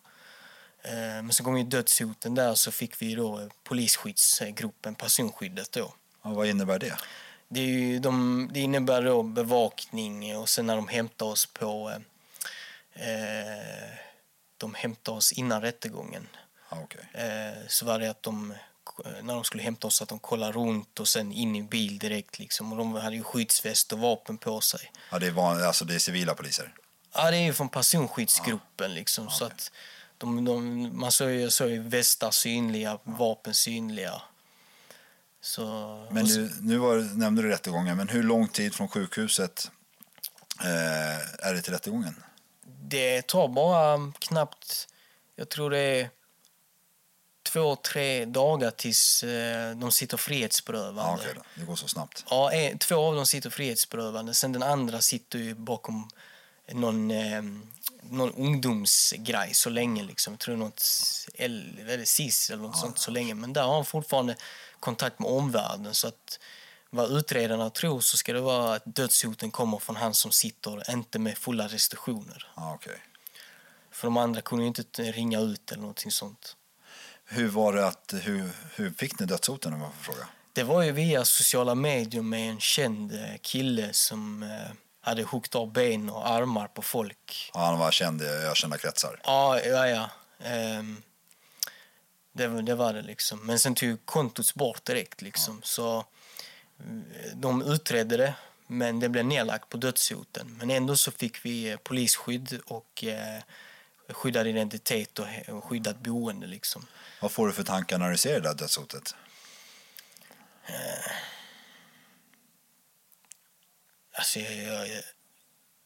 Eh, 0.83 0.93
Men 0.93 1.33
så 1.33 1.45
kom 1.45 1.59
ju 1.59 1.65
dödshoten 1.65 2.35
där 2.35 2.55
så 2.55 2.71
fick 2.71 3.03
vi 3.03 3.15
då 3.15 3.41
eh, 3.41 3.47
polisskyddsgruppen, 3.65 4.95
personskyddet 4.95 5.73
då. 5.73 5.95
Ja, 6.23 6.31
vad 6.31 6.47
innebär 6.47 6.79
det? 6.79 6.97
Det, 7.49 7.61
är 7.61 7.67
ju, 7.67 7.99
de, 7.99 8.49
det 8.53 8.61
innebär 8.61 9.03
då 9.03 9.23
bevakning 9.23 10.37
och 10.37 10.49
sen 10.49 10.67
när 10.67 10.77
de 10.77 10.89
hämtar 10.89 11.27
oss 11.27 11.47
på... 11.47 11.91
Eh, 11.91 13.09
eh, 13.09 13.91
de 14.57 14.75
hämtar 14.75 15.13
oss 15.13 15.33
innan 15.33 15.63
rättegången. 15.63 16.29
Ah, 16.69 16.77
okej. 16.83 17.09
Eh, 17.13 17.67
så 17.69 17.87
var 17.87 17.99
det 17.99 18.11
att 18.11 18.23
de, 18.23 18.55
när 19.23 19.35
de 19.35 19.45
skulle 19.45 19.63
hämta 19.63 19.87
oss, 19.87 20.03
att 20.03 20.09
de 20.09 20.19
kollade 20.19 20.53
runt 20.53 21.01
och 21.01 21.09
sen 21.09 21.33
in 21.33 21.57
i 21.57 21.63
bil 21.63 21.99
direkt. 21.99 22.39
Liksom. 22.39 22.73
Och 22.73 22.79
de 22.79 22.95
hade 22.95 23.17
ju 23.17 23.23
skyddsväst 23.23 23.93
och 23.93 23.99
vapen 23.99 24.39
på 24.39 24.61
sig. 24.61 24.93
Ja, 25.11 25.19
det, 25.19 25.27
är 25.27 25.31
van, 25.31 25.65
alltså, 25.65 25.85
det 25.85 25.95
är 25.95 25.99
civila 25.99 26.35
poliser? 26.35 26.75
Ja, 27.15 27.31
det 27.31 27.37
är 27.37 27.43
ju 27.43 27.53
från 27.53 27.69
personskyddsgruppen 27.69 28.95
liksom. 28.95 29.31
Så 29.31 29.45
att 29.45 29.73
de, 30.21 30.45
de, 30.45 30.91
man 30.99 31.13
såg 31.13 31.31
ju, 31.31 31.51
såg 31.51 31.71
ju 31.71 31.83
västar 31.83 32.31
synliga, 32.31 32.99
vapen 33.05 33.55
synliga. 33.55 34.23
Så, 35.41 35.67
Men 36.11 36.27
så- 36.29 36.49
nu, 36.61 36.79
var, 36.79 37.17
nämnde 37.19 37.43
du 37.43 37.49
rättegången, 37.49 37.97
men 37.97 38.09
hur 38.09 38.23
lång 38.23 38.49
tid 38.49 38.75
från 38.75 38.89
sjukhuset 38.89 39.71
eh, 40.61 41.47
är 41.49 41.55
det 41.55 41.63
till 41.63 41.73
rättegången? 41.73 42.23
Det 42.83 43.27
tar 43.27 43.49
bara 43.49 44.13
knappt, 44.19 44.89
jag 45.37 45.49
tror 45.49 45.71
det 45.71 45.79
är 45.79 46.11
två, 47.43 47.77
tre 47.77 48.25
dagar 48.25 48.71
tills 48.71 49.23
eh, 49.23 49.77
de 49.77 49.93
sitter 49.93 50.17
frihetsberövande. 50.17 51.23
Ja, 51.27 51.35
då. 51.35 51.43
Det 51.55 51.65
går 51.67 51.77
så 51.77 51.89
snabbt. 51.89 52.25
Ja, 52.31 52.53
en, 52.53 52.79
två 52.79 52.97
av 52.97 53.15
dem 53.15 53.27
sitter 53.27 53.51
frihetsberövande. 53.51 54.35
Sen 54.35 54.53
den 54.53 54.63
andra 54.63 55.01
sitter 55.01 55.39
ju 55.39 55.55
bakom 55.55 56.09
någon, 56.73 57.11
eh, 57.11 57.43
någon 58.03 58.33
ungdomsgrej 58.33 59.55
så 59.55 59.71
länge. 59.71 60.03
Liksom. 60.03 60.33
Jag 60.33 60.41
tror 60.41 60.57
något 60.57 60.83
L- 61.35 61.79
eller 61.81 62.05
SIS 62.05 62.51
eller 62.51 62.63
något 62.63 62.79
sånt 62.79 62.99
så 62.99 63.11
länge. 63.11 63.35
Men 63.35 63.53
där 63.53 63.63
har 63.63 63.75
han 63.75 63.85
fortfarande 63.85 64.37
kontakt 64.81 65.19
med 65.19 65.29
omvärlden. 65.31 65.95
Så 65.95 66.09
att 66.09 66.39
vad 66.91 67.11
utredarna 67.13 67.71
tror 67.71 68.01
så 68.01 68.17
ska 68.17 68.33
det 68.33 68.41
vara 68.41 68.75
att 68.75 68.83
dödshoten 68.87 69.51
kommer 69.51 69.79
från 69.79 69.97
han 69.97 70.15
som 70.15 70.33
sitter, 70.33 70.91
inte 70.93 71.19
med 71.19 71.39
fulla 71.39 71.69
restriktioner. 71.69 72.47
Ja, 72.57 72.75
okej. 72.75 72.99
För 73.91 74.07
de 74.07 74.17
andra 74.17 74.41
kunde 74.41 74.65
ju 74.65 74.69
inte 74.69 75.03
ringa 75.03 75.41
ut 75.41 75.71
eller 75.73 75.81
någonting 75.81 76.11
sånt. 76.11 76.57
Hur 77.25 77.49
var 77.49 77.73
det 77.73 77.87
att, 77.87 78.15
hur, 78.23 78.51
hur 78.75 78.91
fick 78.91 79.19
ni 79.21 79.27
dödshoten 79.27 79.73
om 79.73 79.81
jag 79.81 79.95
får 79.95 80.13
fråga? 80.13 80.29
Det 80.53 80.63
var 80.63 80.83
ju 80.83 80.93
via 80.93 81.25
sociala 81.25 81.75
medier 81.75 82.23
med 82.23 82.51
en 82.51 82.61
känd 82.61 83.13
eh, 83.13 83.37
kille 83.43 83.93
som 83.93 84.43
eh, 84.43 84.49
hade 85.01 85.23
huggit 85.23 85.55
av 85.55 85.73
ben 85.73 86.11
och 86.11 86.29
armar 86.29 86.69
på 86.69 86.83
folk. 86.83 87.51
Ja, 87.55 87.61
han 87.61 87.79
var 87.79 87.91
känd 87.91 88.23
i 88.23 88.25
ökända 88.27 88.79
kretsar. 88.79 89.21
Ja, 89.25 89.61
ja, 89.61 89.89
ja. 89.89 90.11
Ehm, 90.45 91.03
det, 92.33 92.47
var- 92.49 92.63
det 92.63 92.75
var 92.75 92.93
det 92.95 93.03
liksom. 93.03 93.47
Men 93.47 93.59
sen 93.59 93.75
tog 93.75 94.07
kontot 94.07 94.55
bort 94.55 94.85
direkt 94.85 95.23
liksom. 95.23 95.61
Så 95.63 95.99
eh, 95.99 96.05
de 97.35 97.63
utredde 97.63 98.17
det, 98.17 98.35
men 98.67 99.01
det 99.01 99.09
blev 99.09 99.25
nedlagt 99.25 99.69
på 99.69 99.77
dödshoten. 99.77 100.57
Men 100.59 100.71
ändå 100.71 100.97
så 100.97 101.11
fick 101.11 101.45
vi 101.45 101.71
eh, 101.71 101.77
polisskydd 101.77 102.61
och 102.67 103.05
eh, 103.05 103.43
skyddad 104.09 104.47
identitet 104.47 105.19
och 105.19 105.65
skyddat 105.65 105.99
boende. 105.99 106.47
Liksom. 106.47 106.87
Vad 107.21 107.33
får 107.33 107.47
du 107.47 107.53
för 107.53 107.63
tankar 107.63 107.99
när 107.99 108.11
du 108.11 108.17
ser 108.17 108.33
det 108.35 108.41
där 108.49 108.55
dödshotet? 108.55 109.15
Alltså, 114.21 114.39
jag, 114.41 114.55
jag, 114.57 114.89
jag, 114.89 115.03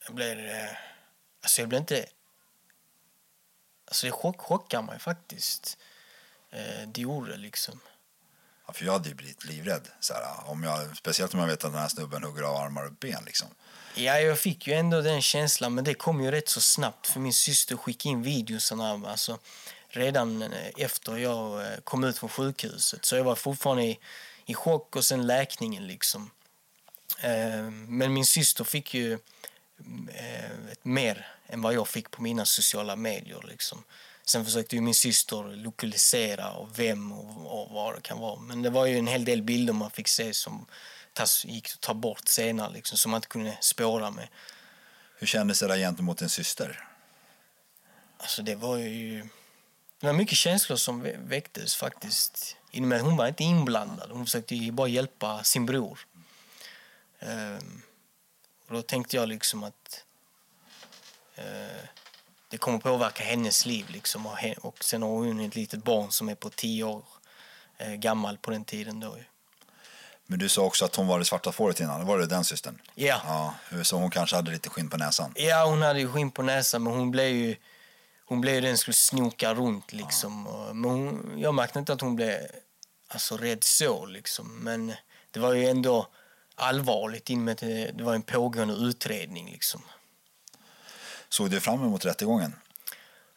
jag 0.06 0.14
blir... 0.14 0.46
eh, 0.48 0.70
Alltså, 1.42 1.60
jag 1.62 1.68
blir 1.68 1.78
inte... 1.78 2.06
Alltså, 3.86 4.06
det 4.06 4.12
chock, 4.12 4.40
chockar 4.40 4.82
mig 4.82 4.98
faktiskt. 4.98 5.78
Eh, 6.50 6.88
det 6.88 7.00
gjorde 7.00 7.36
liksom. 7.36 7.80
Ja, 8.66 8.72
för 8.72 8.84
jag 8.84 8.92
hade 8.92 9.08
ju 9.08 9.14
blivit 9.14 9.44
livrädd. 9.44 9.88
Så 10.00 10.14
här, 10.14 10.50
om 10.50 10.64
jag, 10.64 10.96
speciellt 10.96 11.34
om 11.34 11.40
jag 11.40 11.46
vet 11.46 11.64
att 11.64 11.72
den 11.72 11.80
här 11.80 11.88
snubben 11.88 12.22
hugger 12.24 12.42
av 12.42 12.56
armar 12.56 12.84
och 12.84 12.92
ben. 12.92 13.24
Liksom. 13.24 13.48
Ja, 13.94 14.18
jag 14.18 14.38
fick 14.38 14.66
ju 14.66 14.72
ändå 14.74 15.00
den 15.00 15.22
känslan, 15.22 15.74
men 15.74 15.84
det 15.84 15.94
kom 15.94 16.20
ju 16.24 16.30
rätt 16.30 16.48
så 16.48 16.60
snabbt. 16.60 17.06
För 17.06 17.20
min 17.20 17.32
syster 17.32 17.76
skickade 17.76 18.08
in 18.12 18.22
videosarna 18.22 19.10
alltså, 19.10 19.38
redan 19.88 20.42
eh, 20.42 20.70
efter 20.76 21.16
jag 21.16 21.72
eh, 21.72 21.78
kom 21.84 22.04
ut 22.04 22.18
från 22.18 22.30
sjukhuset. 22.30 23.04
Så 23.04 23.16
jag 23.16 23.24
var 23.24 23.34
fortfarande 23.34 23.82
i, 23.84 23.98
i 24.46 24.54
chock 24.54 24.96
och 24.96 25.04
sen 25.04 25.26
läkningen 25.26 25.86
liksom. 25.86 26.30
Eh, 27.20 27.70
Men 27.70 28.12
min 28.12 28.26
syster 28.26 28.64
fick 28.64 28.94
ju 28.94 29.12
eh, 30.14 30.50
mer 30.82 31.26
än 31.46 31.62
vad 31.62 31.74
jag 31.74 31.88
fick 31.88 32.10
på 32.10 32.22
mina 32.22 32.44
sociala 32.44 32.96
medier. 32.96 33.40
Liksom. 33.48 33.84
Sen 34.26 34.44
försökte 34.44 34.76
ju 34.76 34.82
min 34.82 34.94
syster 34.94 35.56
lokalisera 35.56 36.52
och 36.52 36.78
vem 36.78 37.12
och, 37.12 37.60
och 37.60 37.70
vad 37.74 37.94
det 37.94 38.00
kan 38.00 38.18
vara. 38.18 38.40
Men 38.40 38.62
det 38.62 38.70
var 38.70 38.86
ju 38.86 38.98
en 38.98 39.06
hel 39.06 39.24
del 39.24 39.42
bilder 39.42 39.72
man 39.72 39.90
fick 39.90 40.08
se 40.08 40.34
som 40.34 40.66
tas, 41.12 41.44
gick 41.44 41.68
att 41.74 41.80
ta 41.80 41.94
bort 41.94 42.28
senare, 42.28 42.72
liksom, 42.72 42.98
som 42.98 43.10
man 43.10 43.18
inte 43.18 43.28
kunde 43.28 43.56
spåra 43.60 44.10
med. 44.10 44.28
Hur 45.18 45.26
kändes 45.26 45.60
det 45.60 45.66
där 45.68 45.76
gentemot 45.76 46.18
din 46.18 46.28
syster? 46.28 46.88
Alltså 48.18 48.42
det 48.42 48.54
var 48.54 48.76
ju... 48.76 49.28
Det 50.00 50.06
var 50.06 50.12
mycket 50.14 50.38
känslor 50.38 50.76
som 50.76 51.06
vä- 51.06 51.28
väcktes 51.28 51.76
faktiskt. 51.76 52.56
Hon 52.72 53.16
var 53.16 53.26
inte 53.26 53.44
inblandad. 53.44 54.10
Hon 54.10 54.24
försökte 54.26 54.72
bara 54.72 54.88
hjälpa 54.88 55.44
sin 55.44 55.66
bror. 55.66 55.98
Ehm, 57.24 57.82
och 58.68 58.74
då 58.74 58.82
tänkte 58.82 59.16
jag 59.16 59.28
liksom 59.28 59.64
att 59.64 60.04
eh, 61.34 61.84
det 62.50 62.58
kommer 62.58 62.78
påverka 62.78 63.24
hennes 63.24 63.66
liv. 63.66 63.86
Liksom. 63.90 64.26
Och, 64.58 64.84
sen 64.84 65.02
har 65.02 65.08
hon 65.08 65.40
ett 65.40 65.54
litet 65.56 65.84
barn 65.84 66.10
som 66.10 66.28
är 66.28 66.34
på 66.34 66.50
tio 66.50 66.84
år 66.84 67.04
eh, 67.78 67.92
gammal 67.94 68.38
på 68.38 68.50
den 68.50 68.64
tiden. 68.64 69.00
Då. 69.00 69.16
Men 70.26 70.38
du 70.38 70.48
sa 70.48 70.62
också 70.62 70.84
att 70.84 70.96
hon 70.96 71.06
var 71.06 71.18
det 71.18 71.24
svarta 71.24 71.52
fåret 71.52 71.80
innan. 71.80 72.06
Var 72.06 72.18
det 72.18 72.26
den 72.26 72.44
systern? 72.44 72.82
Ja. 72.94 73.54
ja. 73.70 73.84
Så 73.84 73.96
hon 73.96 74.10
kanske 74.10 74.36
hade 74.36 74.50
lite 74.50 74.70
skinn 74.70 74.90
på 74.90 74.96
näsan? 74.96 75.32
Ja, 75.36 75.64
hon 75.64 75.82
hade 75.82 76.00
ju 76.00 76.12
skinn 76.12 76.30
på 76.30 76.42
näsan, 76.42 76.82
men 76.82 76.92
hon 76.92 77.10
blev 77.10 77.28
ju... 77.28 77.56
Hon 78.26 78.40
blev 78.40 78.54
ju 78.54 78.60
den 78.60 78.76
som 78.76 78.80
skulle 78.82 78.94
snoka 78.94 79.54
runt 79.54 79.92
liksom. 79.92 80.46
Och- 80.46 80.76
Men 80.76 80.90
hon, 80.90 81.34
jag 81.38 81.54
märkte 81.54 81.78
inte 81.78 81.92
att 81.92 82.00
hon 82.00 82.16
blev 82.16 82.38
alltså, 83.08 83.36
rädd 83.36 83.64
så 83.64 84.06
liksom. 84.06 84.58
Men 84.58 84.92
det 85.30 85.40
var 85.40 85.54
ju 85.54 85.68
ändå 85.68 86.08
allvarligt 86.56 87.30
i 87.30 87.34
och 87.34 87.38
med 87.38 87.52
att 87.52 87.58
det, 87.58 88.02
var 88.02 88.14
en 88.14 88.22
pågående 88.22 88.74
utredning 88.74 89.50
liksom. 89.50 89.82
Såg 91.28 91.50
du 91.50 91.60
fram 91.60 91.82
emot 91.82 92.04
rättegången? 92.04 92.54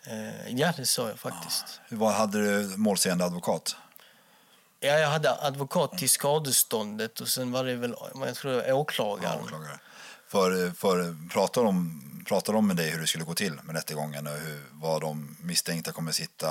Eh, 0.04 0.50
ja, 0.50 0.74
det 0.78 0.86
sa 0.86 1.08
jag 1.08 1.20
faktiskt. 1.20 1.82
Hur 1.88 1.98
var, 1.98 2.12
hade 2.12 2.42
du 2.42 2.78
målsägande 2.78 3.26
advokat? 3.26 3.76
Ja, 4.80 4.94
jag 5.00 5.10
hade 5.10 5.42
advokat 5.42 5.98
till 5.98 6.10
skadeståndet 6.10 7.20
och 7.20 7.28
sen 7.28 7.52
var 7.52 7.64
det 7.64 7.76
väl 7.76 7.96
jag 8.26 8.36
tror 8.36 8.52
det 8.52 8.58
var 8.58 8.72
åklagaren. 8.72 9.44
Åklagare. 9.44 9.80
För, 10.28 10.72
för, 10.72 11.16
pratar, 11.30 11.64
de, 11.64 12.02
pratar 12.28 12.54
de 12.54 12.68
med 12.68 12.76
dig 12.76 12.90
hur 12.90 13.02
det 13.02 13.08
skulle 13.08 13.24
gå 13.24 13.34
till 13.34 13.60
med 13.64 13.76
rättegången 13.76 14.28
och 14.28 14.34
hur, 14.34 14.64
vad 14.72 15.02
de 15.02 15.38
misstänkta 15.42 15.92
kommer 15.92 16.12
sitta, 16.12 16.48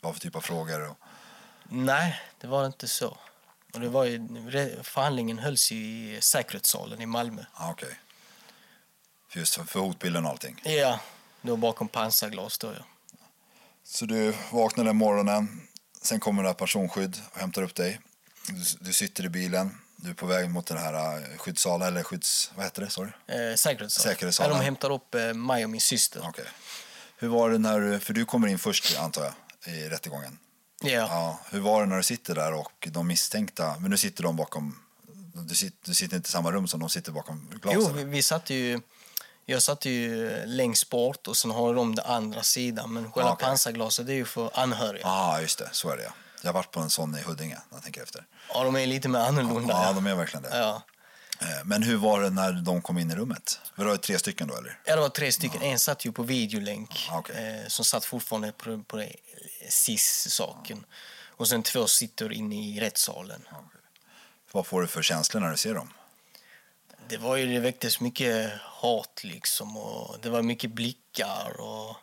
vad 0.00 0.14
för 0.14 0.20
typ 0.20 0.36
av 0.36 0.40
frågor? 0.40 0.90
Och, 0.90 0.96
Nej, 1.68 2.20
det 2.40 2.46
var 2.46 2.66
inte 2.66 2.88
så. 2.88 3.16
Och 3.74 3.80
det 3.80 3.88
var 3.88 4.04
ju, 4.04 4.28
förhandlingen 4.82 5.38
hölls 5.38 5.72
i 5.72 6.18
säkerhetssalen 6.20 7.00
i 7.00 7.06
Malmö. 7.06 7.44
ah. 7.54 7.74
För 9.28 9.38
Just 9.38 9.54
för, 9.54 9.64
för 9.64 9.80
hotbilden 9.80 10.24
och 10.24 10.30
allting. 10.30 10.60
Ja, 10.64 11.00
då 11.42 11.56
bakom 11.56 11.88
pansarglas 11.88 12.58
då 12.58 12.72
ja. 12.78 12.84
Så 13.84 14.06
du 14.06 14.34
vaknar 14.52 14.84
den 14.84 14.96
morgonen, 14.96 15.68
sen 16.02 16.20
kommer 16.20 16.42
det 16.42 16.48
här 16.48 16.54
personskydd 16.54 17.22
och 17.32 17.38
hämtar 17.40 17.62
upp 17.62 17.74
dig. 17.74 18.00
Du, 18.46 18.64
du 18.80 18.92
sitter 18.92 19.24
i 19.24 19.28
bilen, 19.28 19.78
du 19.96 20.10
är 20.10 20.14
på 20.14 20.26
väg 20.26 20.50
mot 20.50 20.66
den 20.66 20.78
här 20.78 21.16
eh, 21.16 21.36
skyddssalen, 21.36 21.88
eller 21.88 22.02
skydds... 22.02 22.52
Vad 22.54 22.64
heter 22.64 22.82
det? 22.82 22.90
Sorry. 22.90 23.10
Eh, 23.26 23.54
säkerhetssalen. 23.56 24.14
Säkerhetssalen. 24.14 24.52
Ja, 24.52 24.58
de 24.58 24.64
hämtar 24.64 24.90
upp 24.92 25.14
eh, 25.14 25.34
mig 25.34 25.64
och 25.64 25.70
min 25.70 25.80
syster. 25.80 26.20
Okej. 26.28 26.44
Hur 27.16 27.28
var 27.28 27.50
det 27.50 27.58
när 27.58 27.80
du, 27.80 28.00
för 28.00 28.12
du 28.14 28.24
kommer 28.24 28.48
in 28.48 28.58
först 28.58 28.98
antar 28.98 29.34
jag, 29.64 29.74
i 29.74 29.88
rättegången? 29.88 30.38
Ja. 30.80 30.90
Ja, 30.90 31.38
hur 31.50 31.60
var 31.60 31.80
det 31.80 31.86
när 31.86 31.96
du 31.96 32.02
sitter 32.02 32.34
där 32.34 32.52
och 32.54 32.88
de 32.92 33.06
misstänkta, 33.06 33.76
men 33.78 33.90
nu 33.90 33.96
sitter 33.96 34.22
de 34.22 34.36
bakom, 34.36 34.78
du 35.34 35.54
sitter, 35.54 35.78
du 35.88 35.94
sitter 35.94 36.16
inte 36.16 36.28
i 36.28 36.30
samma 36.30 36.52
rum 36.52 36.68
som 36.68 36.80
de 36.80 36.88
sitter 36.88 37.12
bakom 37.12 37.48
glasen? 37.62 37.80
Jo, 37.82 37.92
vi, 37.92 38.04
vi 38.04 38.22
satt 38.22 38.50
ju... 38.50 38.80
Jag 39.46 39.62
satt 39.62 39.84
ju 39.84 40.30
längst 40.46 40.90
bort 40.90 41.26
och 41.26 41.36
sen 41.36 41.50
har 41.50 41.74
de 41.74 41.94
den 41.94 42.04
andra 42.06 42.42
sidan. 42.42 42.92
Men 42.92 43.12
själva 43.12 43.30
Ah, 43.30 43.32
okej. 43.32 43.46
pansarglaset 43.46 44.08
är 44.08 44.12
ju 44.12 44.24
för 44.24 44.50
anhöriga. 44.54 45.02
Ja, 45.02 45.10
ah, 45.10 45.40
just 45.40 45.58
det, 45.58 45.68
så 45.72 45.90
är 45.90 45.96
det 45.96 46.02
ja. 46.02 46.10
Jag 46.42 46.48
har 46.48 46.54
varit 46.54 46.70
på 46.70 46.80
en 46.80 46.90
sån 46.90 47.18
i 47.18 47.22
Huddinge, 47.22 47.58
när 47.70 47.76
jag 47.76 47.82
tänker 47.82 48.02
efter. 48.02 48.24
Ja, 48.54 48.64
de 48.64 48.76
är 48.76 48.86
lite 48.86 49.08
mer 49.08 49.18
annorlunda. 49.18 49.74
Ja, 49.86 49.92
de 49.92 50.06
är 50.06 50.14
verkligen 50.14 50.42
det. 50.42 50.58
ja. 50.58 50.82
Eh, 51.40 51.64
Men 51.64 51.82
hur 51.82 51.96
var 51.96 52.20
det 52.22 52.30
när 52.30 52.52
de 52.52 52.82
kom 52.82 52.98
in 52.98 53.10
i 53.10 53.14
rummet? 53.14 53.60
Var 53.74 53.84
det 53.86 53.98
tre 53.98 54.18
stycken 54.18 54.48
då 54.48 54.56
eller? 54.56 54.80
Ja, 54.84 54.94
det 54.94 55.00
var 55.00 55.08
tre 55.08 55.32
stycken. 55.32 55.62
En 55.62 55.78
satt 55.78 56.04
ju 56.04 56.12
på 56.12 56.22
videolänk 56.22 57.08
Ah, 57.10 57.18
okej. 57.18 57.60
eh, 57.62 57.68
som 57.68 57.84
satt 57.84 58.04
fortfarande 58.04 58.52
på, 58.52 58.82
på 58.82 59.04
SIS-saken. 59.68 60.84
Och 61.28 61.48
sen 61.48 61.62
två 61.62 61.86
sitter 61.86 62.32
inne 62.32 62.54
i 62.68 62.80
rättssalen. 62.80 63.48
Vad 64.52 64.66
får 64.66 64.80
du 64.80 64.86
för 64.86 65.02
känslor 65.02 65.40
när 65.40 65.50
du 65.50 65.56
ser 65.56 65.74
dem? 65.74 65.92
Det 67.08 67.16
var 67.16 67.36
ju, 67.36 67.46
det 67.54 67.60
väcktes 67.60 68.00
mycket 68.00 68.52
hat 68.62 69.20
liksom 69.24 69.76
och 69.76 70.16
det 70.22 70.30
var 70.30 70.42
mycket 70.42 70.70
blickar 70.70 71.60
och 71.60 71.96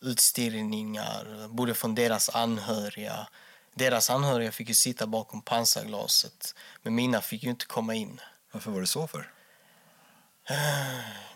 utstirrningar, 0.00 1.48
både 1.48 1.74
från 1.74 1.94
deras 1.94 2.28
anhöriga. 2.28 3.28
Deras 3.74 4.10
anhöriga 4.10 4.52
fick 4.52 4.68
ju 4.68 4.74
sitta 4.74 5.06
bakom 5.06 5.42
pansarglaset, 5.42 6.54
men 6.82 6.94
mina 6.94 7.20
fick 7.20 7.42
ju 7.42 7.50
inte 7.50 7.66
komma 7.66 7.94
in. 7.94 8.20
Varför 8.52 8.70
var 8.70 8.80
det 8.80 8.86
så 8.86 9.06
för? 9.06 9.30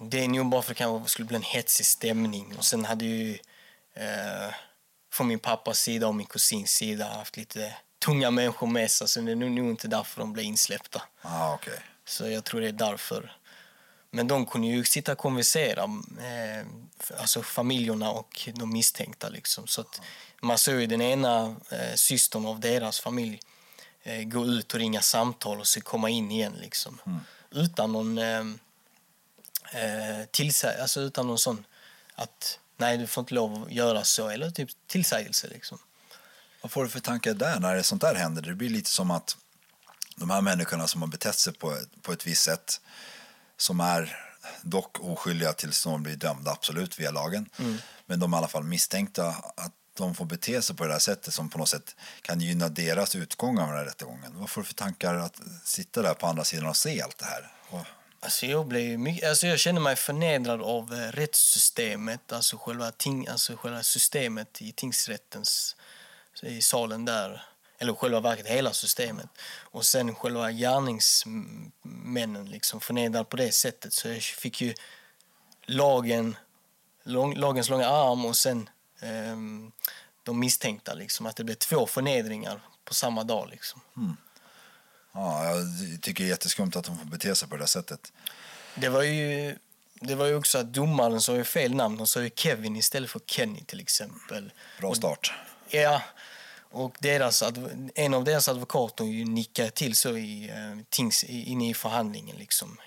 Det 0.00 0.24
är 0.24 0.28
nog 0.28 0.50
bara 0.50 0.62
för 0.62 0.96
att 0.96 1.02
det 1.02 1.08
skulle 1.08 1.26
bli 1.26 1.36
en 1.36 1.42
hetsig 1.42 1.86
stämning. 1.86 2.56
Och 2.58 2.64
sen 2.64 2.84
hade 2.84 3.04
ju 3.04 3.38
eh, 3.94 4.54
från 5.12 5.28
min 5.28 5.38
pappas 5.38 5.78
sida 5.78 6.08
och 6.08 6.14
min 6.14 6.26
kusins 6.26 6.70
sida 6.70 7.08
haft 7.08 7.36
lite 7.36 7.76
tunga 8.04 8.30
människor 8.30 8.66
med 8.66 8.90
sig, 8.90 9.08
så 9.08 9.20
det 9.20 9.32
är 9.32 9.36
nog 9.36 9.70
inte 9.70 9.88
därför 9.88 10.20
de 10.20 10.32
blev 10.32 10.44
insläppta. 10.44 11.02
Ah, 11.22 11.54
okej. 11.54 11.78
Så 12.04 12.28
jag 12.28 12.44
tror 12.44 12.60
det 12.60 12.68
är 12.68 12.72
därför. 12.72 13.36
Men 14.10 14.28
de 14.28 14.46
kunde 14.46 14.66
ju 14.66 14.84
sitta 14.84 15.12
och 15.12 15.18
konversera, 15.18 15.82
eh, 15.82 16.66
alltså 17.20 17.42
familjerna 17.42 18.10
och 18.10 18.48
de 18.54 18.72
misstänkta. 18.72 19.28
Liksom. 19.28 19.66
Så 19.66 19.80
att 19.80 20.00
man 20.40 20.58
såg 20.58 20.80
ju 20.80 20.86
den 20.86 21.02
ena 21.02 21.56
eh, 21.70 21.94
systern 21.94 22.46
av 22.46 22.60
deras 22.60 23.00
familj 23.00 23.34
eh, 23.34 23.51
gå 24.24 24.46
ut 24.46 24.74
och 24.74 24.80
ringa 24.80 25.02
samtal 25.02 25.60
och 25.60 25.68
så 25.68 25.80
komma 25.80 26.10
in 26.10 26.30
igen. 26.30 26.52
Liksom. 26.60 27.20
Utan 27.50 27.92
någon 27.92 28.18
eh, 28.18 28.40
eh, 29.72 30.26
tillsä- 30.30 30.82
alltså 30.82 31.00
utan 31.00 31.26
någon 31.26 31.38
sån 31.38 31.64
att 32.14 32.58
nej, 32.76 32.98
du 32.98 33.06
får 33.06 33.22
inte 33.22 33.34
lov 33.34 33.62
att 33.62 33.72
göra 33.72 34.04
så, 34.04 34.28
eller 34.28 34.50
typ 34.50 34.70
tillsägelse. 34.86 35.48
Liksom. 35.48 35.78
Vad 36.60 36.72
får 36.72 36.84
du 36.84 36.90
för 36.90 37.00
tankar 37.00 37.34
där 37.34 37.60
när 37.60 37.74
det 37.74 37.82
sånt 37.82 38.02
där 38.02 38.14
händer? 38.14 38.42
Det 38.42 38.54
blir 38.54 38.70
lite 38.70 38.90
som 38.90 39.10
att 39.10 39.36
de 40.16 40.30
här 40.30 40.40
människorna 40.40 40.86
som 40.88 41.02
har 41.02 41.08
betett 41.08 41.38
sig 41.38 41.52
på, 41.52 41.78
på 42.02 42.12
ett 42.12 42.26
visst 42.26 42.42
sätt 42.42 42.80
som 43.56 43.80
är 43.80 44.18
dock 44.62 45.00
oskyldiga 45.00 45.52
tills 45.52 45.84
de 45.84 46.02
blir 46.02 46.16
dömda 46.16 46.50
absolut 46.50 47.00
via 47.00 47.10
lagen. 47.10 47.48
Men 48.06 48.20
de 48.20 48.32
är 48.32 48.36
i 48.36 48.38
alla 48.38 48.48
fall 48.48 48.64
misstänkta 48.64 49.26
att 49.56 49.72
de 49.94 50.14
får 50.14 50.24
bete 50.24 50.62
sig 50.62 50.76
på 50.76 50.86
det 50.86 50.92
här 50.92 50.98
sättet 50.98 51.34
som 51.34 51.50
på 51.50 51.58
något 51.58 51.68
sätt 51.68 51.96
kan 52.22 52.40
gynna 52.40 52.68
deras 52.68 53.14
utgång 53.14 53.58
av 53.58 53.68
den 53.68 53.76
här 53.76 53.84
rättegången. 53.84 54.32
Vad 54.34 54.50
får 54.50 54.60
du 54.60 54.66
för 54.66 54.74
tankar 54.74 55.14
att 55.14 55.40
sitta 55.64 56.02
där 56.02 56.14
på 56.14 56.26
andra 56.26 56.44
sidan 56.44 56.66
och 56.66 56.76
se 56.76 57.02
allt 57.02 57.18
det 57.18 57.24
här? 57.24 57.52
Och, 57.70 57.86
Alltså 58.24 58.46
jag, 58.46 58.66
blev 58.66 58.98
mycket, 58.98 59.28
alltså 59.28 59.46
jag 59.46 59.58
känner 59.58 59.80
mig 59.80 59.96
förnedrad 59.96 60.62
av 60.62 60.94
eh, 60.94 61.12
rättssystemet, 61.12 62.32
alltså 62.32 62.56
själva, 62.56 62.90
ting, 62.90 63.26
alltså 63.28 63.56
själva 63.56 63.82
systemet 63.82 64.62
i 64.62 64.72
tingsrättens 64.72 65.76
i 66.42 66.62
salen 66.62 67.04
där. 67.04 67.42
Eller 67.78 67.94
själva 67.94 68.20
verket, 68.20 68.46
hela 68.46 68.72
systemet. 68.72 69.26
Och 69.60 69.84
sen 69.84 70.14
själva 70.14 70.52
gärningsmännen 70.52 72.50
liksom 72.50 72.80
förnedrad 72.80 73.28
på 73.28 73.36
det 73.36 73.52
sättet. 73.52 73.92
Så 73.92 74.08
jag 74.08 74.22
fick 74.22 74.60
ju 74.60 74.74
lagen, 75.66 76.36
lång, 77.02 77.34
lagens 77.34 77.68
långa 77.68 77.86
arm 77.86 78.24
och 78.24 78.36
sen 78.36 78.68
de 80.22 80.40
misstänkta. 80.40 80.94
Liksom, 80.94 81.26
att 81.26 81.36
det 81.36 81.44
blev 81.44 81.54
två 81.54 81.86
förnedringar 81.86 82.60
på 82.84 82.94
samma 82.94 83.24
dag. 83.24 83.48
Liksom. 83.50 83.80
ja, 85.12 85.44
jag 85.44 85.66
tycker 86.02 86.24
det 86.24 86.28
är 86.28 86.30
jätteskumt 86.30 86.70
att 86.74 86.84
de 86.84 86.98
får 86.98 87.06
bete 87.06 87.34
sig 87.34 87.48
på 87.48 87.56
det 87.56 87.66
sättet. 87.66 88.12
Det 88.74 88.88
var 88.88 89.02
ju 89.02 89.58
det 90.04 90.14
var 90.14 90.26
ju 90.26 90.34
också 90.34 90.58
att 90.58 90.72
domaren 90.72 91.20
sa 91.20 91.36
ju 91.36 91.44
fel 91.44 91.74
namn. 91.74 91.96
De 91.96 92.06
sa 92.06 92.22
ju 92.22 92.30
Kevin 92.36 92.76
istället 92.76 93.10
för 93.10 93.20
Kenny 93.26 93.64
till 93.64 93.80
exempel. 93.80 94.52
Bra 94.80 94.94
start. 94.94 95.32
Ja, 95.68 96.02
och 96.72 96.96
deras, 96.98 97.42
en 97.94 98.14
av 98.14 98.24
deras 98.24 98.48
advokater 98.48 99.04
ju 99.04 99.24
nickade 99.24 99.70
till 99.70 99.96
så 99.96 100.16
i, 100.16 100.48
eh, 100.48 100.84
tings, 100.88 101.24
i, 101.24 101.42
inne 101.42 101.70
i 101.70 101.74
förhandlingen. 101.74 102.36
Liksom. 102.36 102.80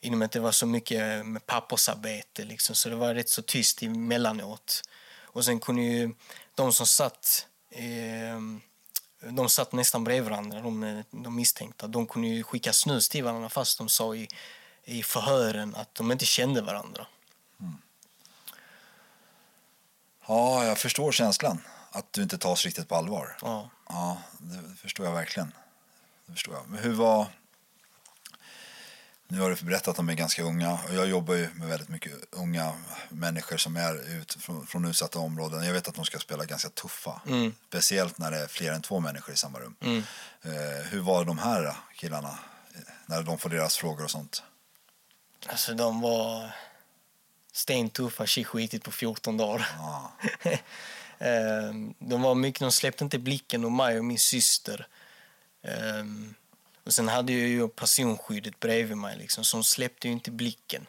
Inom 0.00 0.22
att 0.22 0.32
det 0.32 0.40
var 0.40 0.52
så 0.52 0.66
mycket 0.66 1.26
med 1.26 1.46
pappersarbete, 1.46 2.44
liksom, 2.44 2.74
så 2.74 2.88
det 2.88 2.96
var 2.96 3.14
rätt 3.14 3.28
så 3.28 3.42
tyst 3.42 3.82
emellanåt. 3.82 4.82
Och 5.36 5.44
sen 5.44 5.60
kunde 5.60 5.82
ju 5.82 6.14
de 6.54 6.72
som 6.72 6.86
satt 6.86 7.46
eh, 7.70 8.40
de 9.30 9.48
satt 9.48 9.72
nästan 9.72 10.04
bredvid 10.04 10.30
varandra, 10.30 10.60
de, 10.60 11.02
de 11.10 11.36
misstänkta. 11.36 11.86
De 11.86 12.06
kunde 12.06 12.28
ju 12.28 12.42
skicka 12.42 12.72
snus 12.72 13.08
till 13.08 13.24
varandra 13.24 13.48
fast 13.48 13.78
de 13.78 13.88
sa 13.88 14.14
i, 14.14 14.28
i 14.84 15.02
förhören 15.02 15.74
att 15.74 15.94
de 15.94 16.12
inte 16.12 16.26
kände 16.26 16.62
varandra. 16.62 17.06
Ja, 20.26 20.64
jag 20.64 20.78
förstår 20.78 21.12
känslan. 21.12 21.60
Att 21.90 22.12
du 22.12 22.22
inte 22.22 22.38
tas 22.38 22.64
riktigt 22.64 22.88
på 22.88 22.94
allvar. 22.94 23.36
Ja. 23.42 23.70
Ja, 23.88 24.18
det 24.38 24.76
förstår 24.76 25.06
jag 25.06 25.12
verkligen. 25.12 25.52
Det 26.26 26.32
förstår 26.32 26.54
jag. 26.54 26.68
Men 26.68 26.82
hur 26.82 26.94
var... 26.94 27.26
Nu 29.28 29.40
har 29.40 29.50
du 29.50 29.64
berättat 29.64 29.88
att 29.88 29.96
de 29.96 30.08
är 30.08 30.14
ganska 30.14 30.42
unga 30.42 30.72
och 30.72 30.94
jag 30.94 31.08
jobbar 31.08 31.34
ju 31.34 31.48
med 31.54 31.68
väldigt 31.68 31.88
mycket 31.88 32.12
unga 32.30 32.72
människor 33.08 33.56
som 33.56 33.76
är 33.76 34.18
ut 34.20 34.34
från, 34.34 34.66
från 34.66 34.84
utsatta 34.84 35.18
områden. 35.18 35.64
Jag 35.64 35.72
vet 35.72 35.88
att 35.88 35.94
de 35.94 36.04
ska 36.04 36.18
spela 36.18 36.44
ganska 36.44 36.68
tuffa. 36.68 37.20
Speciellt 37.68 38.18
när 38.18 38.30
det 38.30 38.38
är 38.38 38.46
fler 38.46 38.72
än 38.72 38.82
två 38.82 39.00
människor 39.00 39.34
i 39.34 39.36
samma 39.36 39.58
rum. 39.58 39.76
Eh, 40.42 40.86
hur 40.90 41.00
var 41.00 41.24
de 41.24 41.38
här 41.38 41.76
killarna 41.94 42.38
eh, 42.74 42.80
när 43.06 43.22
de 43.22 43.38
får 43.38 43.50
deras 43.50 43.76
frågor 43.76 44.04
och 44.04 44.10
sånt? 44.10 44.42
Alltså 45.46 45.74
de 45.74 46.00
var 46.00 46.50
stentuffa, 47.52 48.26
skitigt 48.26 48.84
på 48.84 48.90
14 48.90 49.36
dagar. 49.36 49.68
Ja. 49.78 50.12
Ehm, 51.18 51.94
de 51.98 52.22
var 52.22 52.34
mycket, 52.34 52.60
de 52.60 52.72
släppte 52.72 53.04
inte 53.04 53.18
blicken 53.18 53.64
om 53.64 53.76
mig 53.76 53.98
och 53.98 54.04
min 54.04 54.18
syster. 54.18 54.86
Ehm, 55.62 56.34
och 56.86 56.94
sen 56.94 57.08
hade 57.08 57.32
jag 57.32 57.48
ju 57.48 57.68
personskyddet 57.68 58.60
bredvid 58.60 58.96
mig 58.96 59.16
liksom, 59.16 59.44
så 59.44 59.56
de 59.56 59.64
släppte 59.64 60.08
ju 60.08 60.12
inte 60.12 60.30
blicken. 60.30 60.86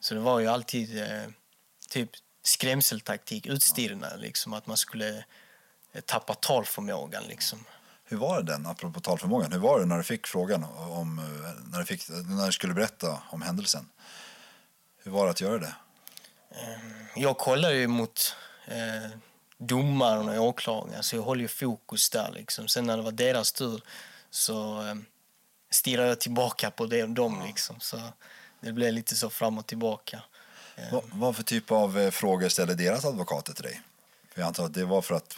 Så 0.00 0.14
det 0.14 0.20
var 0.20 0.40
ju 0.40 0.46
alltid 0.46 0.98
eh, 1.02 1.28
typ 1.88 2.10
skrämseltaktik, 2.42 3.46
utstirrande, 3.46 4.16
liksom, 4.16 4.52
att 4.52 4.66
man 4.66 4.76
skulle 4.76 5.24
eh, 5.92 6.00
tappa 6.06 6.34
talförmågan 6.34 7.24
liksom. 7.28 7.64
Hur 8.04 8.16
var 8.16 8.42
det 8.42 8.52
den, 8.52 8.66
apropå 8.66 9.00
talförmågan, 9.00 9.52
hur 9.52 9.58
var 9.58 9.80
det 9.80 9.86
när 9.86 9.96
du 9.96 10.02
fick 10.02 10.26
frågan 10.26 10.64
om, 10.64 11.18
eh, 11.18 11.70
när 11.70 11.78
du, 11.78 11.84
fick, 11.84 12.08
när 12.08 12.46
du 12.46 12.52
skulle 12.52 12.74
berätta 12.74 13.22
om 13.30 13.42
händelsen? 13.42 13.88
Hur 15.02 15.10
var 15.10 15.24
det 15.24 15.30
att 15.30 15.40
göra 15.40 15.58
det? 15.58 15.74
Jag 17.16 17.38
kollar 17.38 17.70
ju 17.70 17.86
mot 17.86 18.36
eh, 18.66 19.10
domaren 19.58 20.28
och 20.28 20.44
åklagaren, 20.44 21.02
så 21.02 21.16
jag 21.16 21.22
håller 21.22 21.42
ju 21.42 21.48
fokus 21.48 22.10
där. 22.10 22.32
Liksom. 22.32 22.68
Sen 22.68 22.86
när 22.86 22.96
det 22.96 23.02
var 23.02 23.12
deras 23.12 23.52
tur 23.52 23.82
så 24.30 24.86
eh, 24.86 24.94
stirrade 25.70 26.08
jag 26.08 26.20
tillbaka 26.20 26.70
på 26.70 26.86
det, 26.86 27.06
dem. 27.06 27.42
Liksom. 27.46 27.80
Så 27.80 28.00
det 28.60 28.72
blev 28.72 28.92
lite 28.92 29.16
så 29.16 29.30
fram 29.30 29.58
och 29.58 29.66
tillbaka. 29.66 30.22
Vad, 30.92 31.04
vad 31.12 31.36
för 31.36 31.42
typ 31.42 31.70
av 31.70 31.98
eh, 31.98 32.10
frågor 32.10 32.48
ställde 32.48 32.74
deras 32.74 33.04
advokater 33.04 33.52
till 33.52 33.64
dig? 33.64 33.80
För 34.32 34.40
jag 34.40 34.46
antar 34.46 34.64
att 34.64 34.74
det 34.74 34.84
var 34.84 35.02
för 35.02 35.14
att 35.14 35.36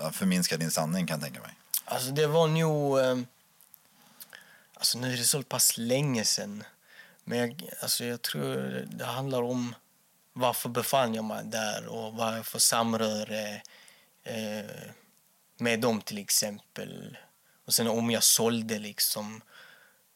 ja, 0.00 0.10
förminska 0.10 0.56
din 0.56 0.70
sanning 0.70 1.06
kan 1.06 1.20
tänka 1.20 1.40
mig. 1.40 1.54
Alltså 1.84 2.10
det 2.10 2.26
var 2.26 2.48
nog... 2.48 2.98
Eh, 2.98 3.18
alltså 4.74 4.98
nu 4.98 5.12
är 5.12 5.16
det 5.16 5.24
så 5.24 5.42
pass 5.42 5.78
länge 5.78 6.24
sen. 6.24 6.64
Men 7.24 7.38
jag, 7.38 7.70
alltså 7.80 8.04
jag 8.04 8.22
tror 8.22 8.84
det 8.86 9.04
handlar 9.04 9.42
om 9.42 9.74
varför 10.32 10.68
befann 10.68 11.14
jag 11.14 11.24
mig 11.24 11.44
där 11.44 11.86
och 11.86 12.14
vad 12.14 12.36
jag 12.36 12.46
för 12.46 12.58
samröre 12.58 13.62
eh, 14.24 14.90
med 15.58 15.80
dem 15.80 16.00
till 16.00 16.18
exempel. 16.18 17.18
Och 17.68 17.74
sen 17.74 17.88
om 17.88 18.10
jag 18.10 18.22
sålde 18.24 18.78
liksom. 18.78 19.40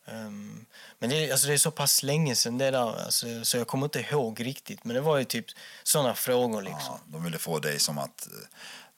Ehm, 0.06 0.66
men 0.98 1.10
det, 1.10 1.16
är- 1.16 1.32
alltså 1.32 1.46
det 1.46 1.52
är 1.52 1.58
så 1.58 1.70
pass 1.70 2.02
länge 2.02 2.36
sen 2.36 2.58
det 2.58 2.70
där, 2.70 3.04
alltså, 3.04 3.44
så 3.44 3.56
jag 3.56 3.66
kommer 3.66 3.86
inte 3.86 4.00
ihåg 4.00 4.44
riktigt. 4.46 4.84
Men 4.84 4.94
det 4.94 5.00
var 5.00 5.18
ju 5.18 5.24
typ 5.24 5.46
sådana 5.82 6.14
frågor 6.14 6.62
liksom. 6.62 6.80
Ja, 6.88 7.00
de 7.06 7.24
ville 7.24 7.38
få 7.38 7.58
dig 7.58 7.78
som 7.78 7.98
att 7.98 8.26
eh, 8.26 8.32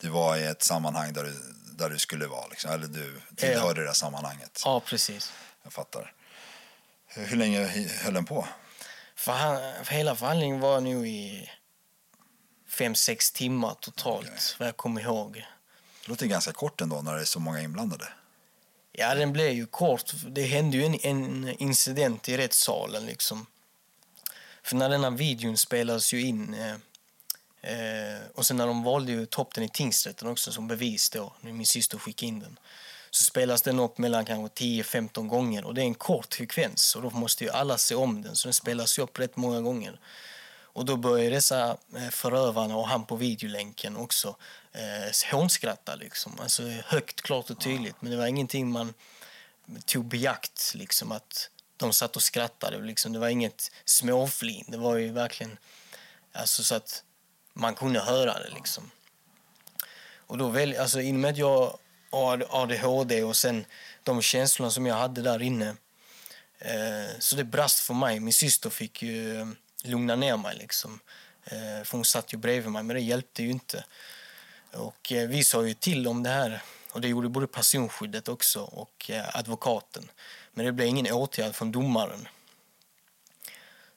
du 0.01 0.09
var 0.09 0.37
i 0.37 0.45
ett 0.47 0.63
sammanhang 0.63 1.13
där 1.13 1.25
du, 1.25 1.35
där 1.73 1.91
du 1.91 1.99
skulle 1.99 2.27
vara. 2.27 2.47
Liksom. 2.47 2.71
Eller 2.71 2.87
du 2.87 3.21
tillhörde 3.37 3.81
det 3.81 3.87
här 3.87 3.95
sammanhanget. 3.95 4.63
Ja, 4.65 4.81
precis. 4.81 5.33
Jag 5.63 5.73
fattar. 5.73 6.13
Hur 7.07 7.37
länge 7.37 7.67
höll 8.03 8.15
den 8.15 8.25
på? 8.25 8.49
Förhan- 9.17 9.85
för 9.85 9.93
hela 9.95 10.17
förhandlingen 10.17 10.61
var 10.61 10.81
nog 10.81 11.07
i 11.07 11.51
fem, 12.69 12.95
sex 12.95 13.33
timmar 13.33 13.75
totalt, 13.81 14.27
Okej. 14.27 14.39
vad 14.59 14.69
jag 14.69 14.77
kommer 14.77 15.01
ihåg. 15.01 15.35
Det 16.03 16.09
låter 16.09 16.27
ganska 16.27 16.53
kort 16.53 16.81
ändå 16.81 17.03
när 17.03 17.15
det 17.15 17.21
är 17.21 17.25
så 17.25 17.41
många 17.41 17.61
inblandade. 17.61 18.09
Ja, 18.97 19.15
den 19.15 19.33
blev 19.33 19.53
ju 19.53 19.67
kort. 19.67 20.13
Det 20.27 20.43
hände 20.43 20.77
ju 20.77 20.85
en, 20.85 20.99
en 21.03 21.49
incident 21.59 22.29
i 22.29 22.37
rättssalen. 22.37 23.07
Liksom. 23.07 23.47
För 24.63 24.77
när 24.77 24.89
den 24.89 25.05
här 25.05 25.11
videon 25.11 25.57
spelades 25.57 26.13
ju 26.13 26.21
in 26.21 26.55
eh, 26.55 26.75
eh, 27.73 28.21
och 28.35 28.47
sen 28.47 28.57
när 28.57 28.67
de 28.67 28.83
valde 28.83 29.13
ju 29.13 29.23
att 29.23 29.55
den 29.55 29.65
i 29.65 29.69
tingsrätten 29.69 30.29
också 30.29 30.53
som 30.53 30.69
bevis 30.69 31.11
då, 31.11 31.33
när 31.41 31.53
min 31.53 31.67
syster 31.67 31.99
skickade 31.99 32.29
in 32.29 32.41
den, 32.41 32.59
så 33.11 33.25
spelas 33.25 33.63
den 33.63 33.81
upp 33.81 33.99
mellan 33.99 34.25
kanske 34.25 34.65
10-15 34.65 35.29
gånger 35.29 35.65
och 35.65 35.75
det 35.75 35.83
är 35.83 35.87
en 35.87 35.95
kort 35.95 36.35
frekvens 36.35 36.97
och 36.97 37.03
då 37.03 37.11
måste 37.11 37.45
ju 37.45 37.51
alla 37.51 37.79
se 37.79 37.95
om 37.95 38.23
den 38.23 38.37
så 38.37 38.49
den 38.49 38.55
spelas 38.55 38.99
ju 38.99 39.03
upp 39.03 39.19
rätt 39.19 39.37
många 39.37 39.61
gånger. 39.61 39.99
Och 40.63 40.85
då 40.85 40.97
börjar 40.97 41.31
dessa 41.31 41.77
eh, 41.97 42.09
förövarna 42.11 42.77
och 42.77 42.89
han 42.89 43.05
på 43.05 43.17
videolänken 43.17 43.97
också 43.97 44.37
eh, 44.75 45.33
hånskratta 45.33 45.95
liksom. 45.95 46.41
Alltså 46.41 46.63
högt, 46.63 47.23
klart 47.23 47.51
och 47.51 47.61
tydligt. 47.61 47.97
Men 48.01 48.11
det 48.11 48.17
var 48.17 48.27
ingenting 48.27 48.71
man 48.71 48.95
tog 49.85 50.05
beakt 50.05 50.73
liksom 50.75 51.13
att 51.13 51.51
de 51.77 51.93
satt 51.93 52.17
och 52.17 52.23
skrattade 52.23 52.79
liksom. 52.79 53.13
Det 53.13 53.19
var 53.19 53.29
inget 53.29 53.71
småflin. 53.85 54.65
Det 54.69 54.79
var 54.79 54.97
ju 54.97 55.13
verkligen 55.13 55.59
alltså 56.33 56.63
så 56.63 56.75
att 56.75 57.05
man 57.53 57.75
kunde 57.75 58.01
höra 58.01 58.39
det 58.39 58.51
liksom. 58.55 58.91
Och 60.27 60.39
då 60.39 60.49
väl, 60.49 60.77
alltså 60.77 61.01
i 61.01 61.11
och 61.11 61.15
med 61.15 61.31
att 61.31 61.37
jag 61.37 61.79
har 62.11 62.47
ADHD 62.51 63.23
och 63.23 63.37
sen 63.37 63.65
de 64.03 64.23
känslorna 64.23 64.71
som 64.71 64.87
jag 64.87 64.95
hade 64.95 65.23
där 65.23 65.43
inne 65.43 65.77
Eh, 66.65 67.19
så 67.19 67.37
det 67.37 67.45
brast 67.45 67.81
för 67.81 67.95
mig. 67.95 68.21
Min 68.21 68.33
syster 68.33 68.71
fick 68.71 69.03
ju 69.03 69.41
eh, 69.41 69.47
lugna 69.83 70.17
ner 70.17 70.37
mig. 70.37 70.57
Liksom. 70.57 71.01
Eh, 71.45 71.85
för 71.85 71.93
hon 71.93 72.05
satt 72.05 72.33
ju 72.33 72.39
bredvid 72.39 72.71
mig, 72.71 72.83
men 72.83 72.97
det 72.97 73.03
hjälpte 73.03 73.43
ju 73.43 73.51
inte. 73.51 73.85
Och 74.75 75.13
eh, 75.13 75.29
vi 75.29 75.45
sa 75.45 75.67
ju 75.67 75.75
till 75.75 76.09
om 76.09 76.23
det 76.23 76.31
här. 76.31 76.63
Och 76.93 77.01
det 77.01 77.09
gjorde 77.09 77.29
både 77.29 77.47
personskyddet 77.47 78.29
också 78.29 78.61
och 78.63 79.11
eh, 79.11 79.37
advokaten. 79.37 80.11
Men 80.53 80.67
det 80.67 80.73
blev 80.73 80.89
ingen 80.89 81.13
åtgärd 81.13 81.55
från 81.55 81.73
domaren. 81.73 82.29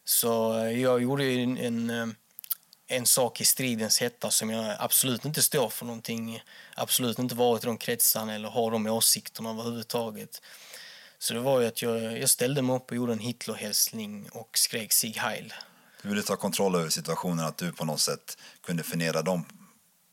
Så 0.04 0.58
eh, 0.58 0.82
jag 0.82 1.02
gjorde 1.02 1.26
en, 1.26 1.58
en, 1.58 2.16
en 2.88 3.06
sak 3.06 3.42
i 3.42 3.46
stridens 3.46 4.02
hetta 4.02 4.32
som 4.32 4.50
jag 4.50 4.76
absolut 4.80 5.26
inte 5.26 5.42
står 5.42 5.70
för 5.70 5.86
någonting. 5.86 6.44
Absolut 6.76 7.20
inte 7.20 7.36
varit 7.36 7.64
i 7.64 7.68
de 7.68 7.78
kretsarna 7.78 8.36
eller 8.36 8.50
har 8.50 8.72
de 8.72 8.88
åsikterna 8.88 9.50
överhuvudtaget. 9.50 10.42
Så 11.20 11.34
det 11.34 11.40
var 11.40 11.62
ju 11.62 11.68
att 11.68 11.82
jag, 11.82 12.20
jag 12.20 12.30
ställde 12.30 12.62
mig 12.62 12.76
upp 12.76 12.92
och 12.92 12.98
gjorde 12.98 13.14
en 13.14 13.20
Hitlerhälsning 13.20 14.30
och 14.32 14.58
skrek 14.58 14.94
Sieg 14.94 15.18
Heil. 15.18 15.54
Du 16.02 16.10
ville 16.10 16.22
ta 16.22 16.36
kontroll 16.36 16.76
över 16.76 16.90
situationen, 16.90 17.46
att 17.46 17.58
du 17.58 17.72
på 17.72 17.86
något 17.86 18.02
sätt 18.02 18.38
kunde 18.62 18.84
förnedra 18.84 19.22
dem 19.22 19.46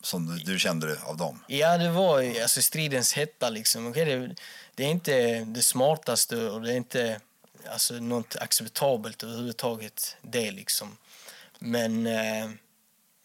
som 0.04 0.26
du, 0.26 0.38
du 0.38 0.58
kände 0.58 0.86
det 0.86 1.02
av 1.02 1.16
dem. 1.16 1.44
Ja, 1.46 1.78
det 1.78 1.90
var 1.90 2.40
alltså 2.42 2.62
stridens 2.62 3.12
hetta 3.12 3.50
liksom. 3.50 3.86
Okay, 3.86 4.04
det, 4.04 4.34
det 4.74 4.84
är 4.84 4.88
inte 4.88 5.44
det 5.44 5.62
smartaste 5.62 6.36
och 6.36 6.62
det 6.62 6.72
är 6.72 6.76
inte 6.76 7.20
alltså, 7.68 7.94
något 7.94 8.36
acceptabelt 8.36 9.22
överhuvudtaget 9.22 10.16
det 10.22 10.50
liksom. 10.50 10.96
Men 11.58 12.06
eh, 12.06 12.50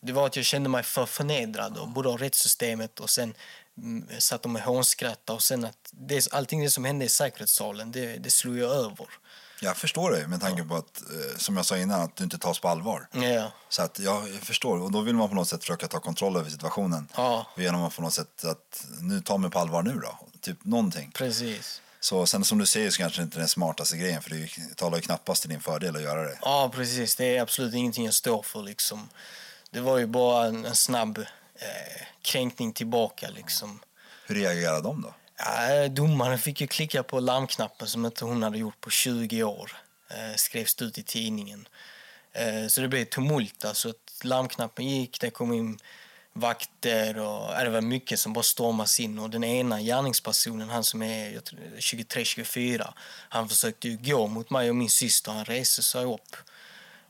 det 0.02 0.14
var 0.14 0.26
att 0.26 0.36
jag 0.36 0.46
kände 0.46 0.70
mig 0.70 0.84
för 0.84 1.06
förnedrad 1.06 1.78
och 1.78 1.90
både 1.90 2.10
av 2.10 2.18
rättssystemet 2.18 3.00
och 3.00 3.10
sen 3.10 3.34
mm, 3.78 4.08
satt 4.20 4.42
de 4.42 4.54
med 4.54 4.62
hånskratta 4.62 5.34
och 5.34 5.42
sen 5.42 5.66
att 5.66 5.90
det, 5.92 6.34
allting 6.34 6.64
det 6.64 6.72
som 6.72 6.86
hände 6.86 7.06
i 7.06 7.10
säkerhetssalen, 7.10 7.92
det, 7.92 8.18
det 8.18 8.32
slog 8.32 8.58
jag 8.58 8.72
över. 8.72 9.08
Jag 9.62 9.78
förstår 9.78 10.12
dig 10.12 10.28
med 10.28 10.42
tanke 10.42 10.64
på 10.64 10.76
att, 10.76 11.02
eh, 11.02 11.38
som 11.38 11.58
jag 11.58 11.66
sa 11.66 11.78
innan, 11.78 12.02
att 12.02 12.16
du 12.16 12.24
inte 12.24 12.38
tas 12.38 12.60
på 12.60 12.68
allvar. 12.68 13.08
Ja, 13.12 13.52
Så 13.70 13.82
att 13.82 14.00
jag 14.00 14.28
förstår, 14.42 14.80
och 14.82 14.92
då 14.92 15.02
vill 15.02 15.16
man 15.16 15.30
på 15.30 15.36
något 15.36 15.48
sätt 15.48 15.62
försöka 15.62 15.88
ta 15.88 16.00
kontroll 16.00 16.38
över 16.38 16.50
situationen. 16.50 17.08
Ja. 17.16 17.46
Genom 17.58 17.84
att 17.84 17.96
på 17.96 18.02
något 18.02 18.14
sätt 18.14 18.46
att, 18.46 18.86
nu 19.02 19.22
ta 19.22 19.38
mig 19.38 19.52
på 19.52 19.60
allvar 19.60 19.84
nu 19.84 19.94
då, 20.00 20.20
typ 20.42 20.66
någonting. 20.66 21.12
precis. 21.12 21.82
Så 22.02 22.26
sen 22.26 22.44
som 22.44 22.58
du 22.58 22.66
säger 22.66 22.90
så 22.92 22.98
kanske 22.98 23.22
det 23.22 23.24
inte 23.24 23.38
är 23.38 23.40
den 23.40 23.48
smartaste 23.50 23.98
grejen, 23.98 24.22
för 24.22 24.30
det 24.30 24.76
talar 24.76 24.98
ju 24.98 25.02
knappast 25.02 25.42
till 25.42 25.50
din 25.50 25.62
fördel 25.62 25.96
att 25.96 26.02
göra 26.02 26.22
det. 26.22 26.40
Ja, 26.42 26.72
precis. 26.76 27.16
Det 27.16 27.38
är 27.38 27.42
absolut 27.42 27.74
ingenting 27.74 28.06
jag 28.06 28.14
står 28.14 28.42
för. 28.44 28.64
Liksom. 28.64 29.10
Det 29.72 29.80
var 29.80 29.98
ju 29.98 30.06
bara 30.06 30.46
en, 30.46 30.66
en 30.66 30.76
snabb 30.76 31.18
eh, 31.18 32.06
kränkning 32.22 32.74
tillbaka. 32.74 33.30
Liksom. 33.30 33.80
Hur 34.28 34.36
reagerade 34.36 34.82
de 34.82 35.02
då? 35.02 35.14
Ja, 35.46 35.88
domaren 35.88 36.40
fick 36.40 36.62
ju 36.62 36.68
klicka 36.68 37.04
på 37.04 37.20
larmknappen 37.20 37.88
som 37.88 38.06
inte 38.06 38.26
hon 38.26 38.44
hade 38.44 38.58
gjort 38.58 38.82
på 38.82 38.90
20 38.90 39.44
år. 39.44 39.72
Eh, 40.10 40.36
skrevs 40.36 40.82
ut 40.82 40.98
i 40.98 41.04
tidningen. 41.04 41.68
Eh, 42.34 42.68
så 42.68 42.82
det 42.82 42.88
blev 42.88 43.06
tumult. 43.06 43.66
Alltså, 43.66 43.90
att 43.90 44.24
larmknappen 44.24 44.88
gick, 44.88 45.22
det 45.22 45.30
kom 45.30 45.54
in 45.54 45.80
vakter 46.34 47.20
och 47.20 47.64
det 47.64 47.70
var 47.70 47.82
mycket 47.82 48.20
som 48.20 48.34
bara 48.34 48.44
stormades 48.44 49.00
in. 49.00 49.20
Och 49.20 49.30
den 49.30 49.44
ena 49.44 49.82
gärningspersonen, 49.82 50.70
han 50.70 50.84
som 50.84 51.02
är 51.02 51.42
23-24, 51.78 52.94
han 53.30 53.50
försökte 53.50 53.90
ju 53.90 53.98
gå 53.98 54.28
mot 54.28 54.50
mig 54.50 54.70
och 54.70 54.76
min 54.76 54.90
syster. 54.90 55.32
Han 55.32 55.46
reste 55.46 55.84
sig 55.84 56.06
upp 56.06 56.36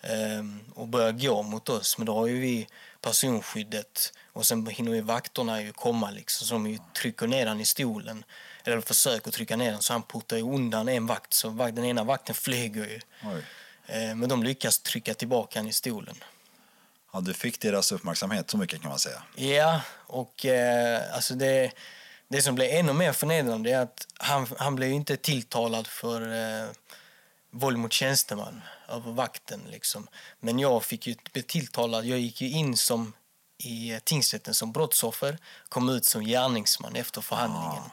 eh, 0.01 0.43
och 0.75 0.87
började 0.87 1.27
gå 1.27 1.43
mot 1.43 1.69
oss. 1.69 1.97
Men 1.97 2.05
då 2.05 2.13
har 2.13 2.27
ju 2.27 2.39
vi 2.39 2.67
personskyddet 3.01 4.13
och 4.33 4.45
sen 4.45 4.67
hinner 4.67 4.93
ju 4.93 5.01
vakterna 5.01 5.61
ju 5.61 5.73
komma 5.73 6.11
liksom, 6.11 6.47
så 6.47 6.53
de 6.53 6.67
ju 6.67 6.79
trycker 6.97 7.27
ner 7.27 7.47
han 7.47 7.59
i 7.59 7.65
stolen. 7.65 8.23
Eller 8.63 8.81
försöker 8.81 9.31
trycka 9.31 9.55
ner 9.55 9.71
den 9.71 9.81
så 9.81 9.93
han 9.93 10.03
puttar 10.03 10.37
ju 10.37 10.43
undan 10.43 10.89
en 10.89 11.05
vakt 11.07 11.33
så 11.33 11.49
den 11.49 11.85
ena 11.85 12.03
vakten 12.03 12.35
flyger 12.35 12.85
ju. 12.85 12.99
Uh, 13.29 14.15
men 14.15 14.29
de 14.29 14.43
lyckas 14.43 14.79
trycka 14.79 15.13
tillbaka 15.13 15.59
han 15.59 15.67
i 15.67 15.73
stolen. 15.73 16.15
Ja, 17.13 17.21
du 17.21 17.33
fick 17.33 17.61
deras 17.61 17.91
uppmärksamhet, 17.91 18.49
så 18.49 18.57
mycket 18.57 18.81
kan 18.81 18.89
man 18.89 18.99
säga. 18.99 19.23
Ja, 19.35 19.81
och 20.07 20.45
eh, 20.45 21.15
alltså 21.15 21.35
det, 21.35 21.71
det 22.27 22.41
som 22.41 22.55
blev 22.55 22.69
ännu 22.71 22.93
mer 22.93 23.13
förnedrande 23.13 23.71
är 23.71 23.79
att 23.79 24.07
han, 24.17 24.47
han 24.57 24.75
blev 24.75 24.91
inte 24.91 25.17
tilltalad 25.17 25.87
för 25.87 26.21
eh, 26.21 26.69
våld 27.51 27.77
mot 27.77 27.93
tjänsteman 27.93 28.61
över 28.87 29.11
vakten. 29.11 29.61
Liksom. 29.69 30.07
Men 30.39 30.59
jag 30.59 30.83
fick 30.83 31.07
ju 31.07 31.15
bli 31.33 31.43
tilltalad. 31.43 32.05
Jag 32.05 32.19
gick 32.19 32.41
ju 32.41 32.49
in 32.49 32.77
som 32.77 33.13
i 33.63 33.99
tingsrätten 34.03 34.53
som 34.53 34.71
brottsoffer, 34.71 35.37
kom 35.69 35.89
ut 35.89 36.05
som 36.05 36.23
gärningsman 36.23 36.95
efter 36.95 37.21
förhandlingen. 37.21 37.83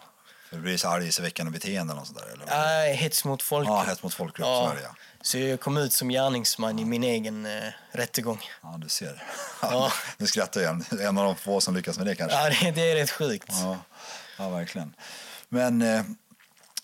För 0.49 0.57
det 0.57 0.63
blir 0.63 0.77
så 0.77 0.89
argelseväckande 0.89 1.53
beteenden 1.53 1.99
och 1.99 2.07
sådär? 2.07 2.27
Eller? 2.33 2.91
Äh, 2.91 2.95
hets 2.95 3.25
mot 3.25 3.43
folkgrupp. 3.43 3.77
Ja, 3.77 3.83
hets 3.83 4.03
mot 4.03 4.15
folkgrupp, 4.15 4.47
ja. 4.47 4.69
så 4.69 4.75
det, 4.75 4.83
ja. 4.83 4.95
Så 5.21 5.39
jag 5.39 5.61
kom 5.61 5.77
ut 5.77 5.93
som 5.93 6.09
gärningsman 6.09 6.79
i 6.79 6.85
min 6.85 7.05
egen 7.05 7.47
eh, 7.47 7.73
rättegång. 7.93 8.41
Ja, 8.63 8.75
du 8.79 8.89
ser. 8.89 9.23
Ja. 9.63 9.93
nu 10.19 10.27
skrattar 10.27 10.61
jag. 10.61 11.01
En 11.01 11.19
av 11.19 11.25
de 11.25 11.37
få 11.37 11.61
som 11.61 11.75
lyckas 11.75 11.99
med 11.99 12.07
det 12.07 12.15
kanske. 12.15 12.39
Ja, 12.39 12.51
det, 12.51 12.71
det 12.71 12.91
är 12.91 12.95
rätt 12.95 13.11
sjukt. 13.11 13.49
Ja, 13.49 13.79
ja 14.39 14.49
verkligen. 14.49 14.95
Men 15.49 15.83
eh, 15.83 16.03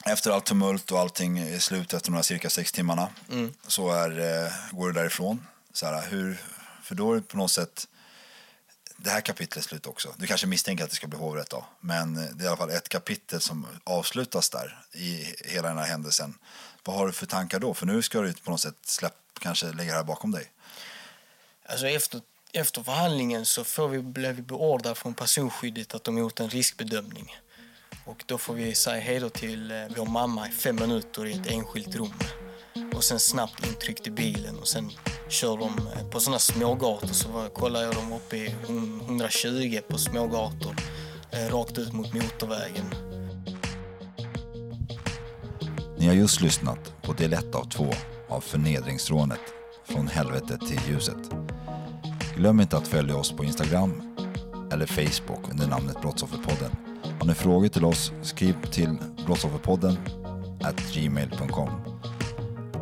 efter 0.04 0.30
allt 0.30 0.44
tumult 0.44 0.92
och 0.92 0.98
allting 0.98 1.38
är 1.38 1.58
slut 1.58 1.94
efter 1.94 2.10
de 2.10 2.16
här 2.16 2.22
cirka 2.22 2.50
sex 2.50 2.72
timmarna 2.72 3.08
mm. 3.30 3.54
så 3.66 3.90
är, 3.90 4.44
eh, 4.44 4.52
går 4.70 4.86
du 4.86 4.92
därifrån. 4.92 5.46
Så 5.72 5.86
här, 5.86 6.10
hur, 6.10 6.40
för 6.82 6.94
då 6.94 7.12
är 7.12 7.16
det 7.16 7.22
på 7.22 7.36
något 7.36 7.50
sätt 7.50 7.86
det 8.96 9.10
här 9.10 9.20
kapitlet 9.20 9.64
slut 9.64 9.86
också. 9.86 10.14
Du 10.16 10.26
kanske 10.26 10.46
misstänker 10.46 10.84
att 10.84 10.90
det 10.90 10.96
ska 10.96 11.06
bli 11.06 11.18
hovrätt 11.18 11.50
då. 11.50 11.64
Men 11.80 12.14
det 12.14 12.42
är 12.42 12.44
i 12.44 12.46
alla 12.46 12.56
fall 12.56 12.70
ett 12.70 12.88
kapitel 12.88 13.40
som 13.40 13.66
avslutas 13.84 14.50
där 14.50 14.78
i 14.92 15.34
hela 15.44 15.68
den 15.68 15.78
här 15.78 15.86
händelsen. 15.86 16.34
Vad 16.84 16.96
har 16.96 17.06
du 17.06 17.12
för 17.12 17.26
tankar 17.26 17.60
då? 17.60 17.74
För 17.74 17.86
nu 17.86 18.02
ska 18.02 18.20
du 18.20 18.32
på 18.32 18.50
något 18.50 18.60
sätt 18.60 18.76
släpp, 18.84 19.14
kanske 19.40 19.72
lägga 19.72 19.92
det 19.92 19.98
här 19.98 20.04
bakom 20.04 20.30
dig. 20.30 20.50
Alltså 21.66 21.86
efter, 21.88 22.20
efter 22.52 22.82
förhandlingen 22.82 23.46
så 23.46 23.64
får 23.64 23.88
vi, 23.88 23.98
blev 23.98 24.34
vi 24.34 24.42
beordrade 24.42 24.94
från 24.94 25.14
personskyddet 25.14 25.94
att 25.94 26.04
de 26.04 26.18
gjort 26.18 26.40
en 26.40 26.50
riskbedömning. 26.50 27.36
Och 28.04 28.24
då 28.26 28.38
får 28.38 28.54
vi 28.54 28.74
säga 28.74 29.00
hej 29.00 29.30
till 29.30 29.70
eh, 29.70 29.76
vår 29.96 30.06
mamma 30.06 30.48
i 30.48 30.50
fem 30.50 30.76
minuter 30.76 31.26
i 31.26 31.32
ett 31.32 31.46
enskilt 31.46 31.96
rum. 31.96 32.12
Och 32.94 33.04
sen 33.04 33.20
snabbt 33.20 33.66
intryckt 33.66 34.06
i 34.06 34.10
bilen 34.10 34.58
och 34.58 34.68
sen 34.68 34.90
kör 35.28 35.56
de 35.56 35.78
eh, 35.78 36.08
på 36.10 36.20
sådana 36.20 36.38
smågator 36.38 37.08
så 37.08 37.48
kollar 37.54 37.82
jag 37.82 37.94
dem 37.94 38.12
uppe 38.12 38.36
i 38.36 38.54
120 39.06 39.80
på 39.88 39.98
smågator 39.98 40.76
eh, 41.30 41.54
rakt 41.54 41.78
ut 41.78 41.92
mot 41.92 42.14
motorvägen. 42.14 42.94
Ni 45.98 46.06
har 46.06 46.14
just 46.14 46.40
lyssnat 46.40 47.02
på 47.02 47.12
del 47.12 47.32
1 47.32 47.54
av 47.54 47.64
2 47.64 47.90
av 48.28 48.40
Förnedringsrånet 48.40 49.40
från 49.84 50.08
helvetet 50.08 50.60
till 50.60 50.80
ljuset. 50.88 51.30
Glöm 52.36 52.60
inte 52.60 52.76
att 52.76 52.88
följa 52.88 53.16
oss 53.16 53.32
på 53.32 53.44
Instagram 53.44 54.16
eller 54.72 54.86
Facebook 54.86 55.50
under 55.50 55.66
namnet 55.66 56.00
Brottsofferpodden. 56.00 56.91
Har 57.22 57.26
ni 57.26 57.34
frågor 57.34 57.68
till 57.68 57.84
oss, 57.84 58.12
skriv 58.22 58.56
till 58.70 58.98
brottsofferpodden 59.26 59.98
gmail.com. 60.92 61.70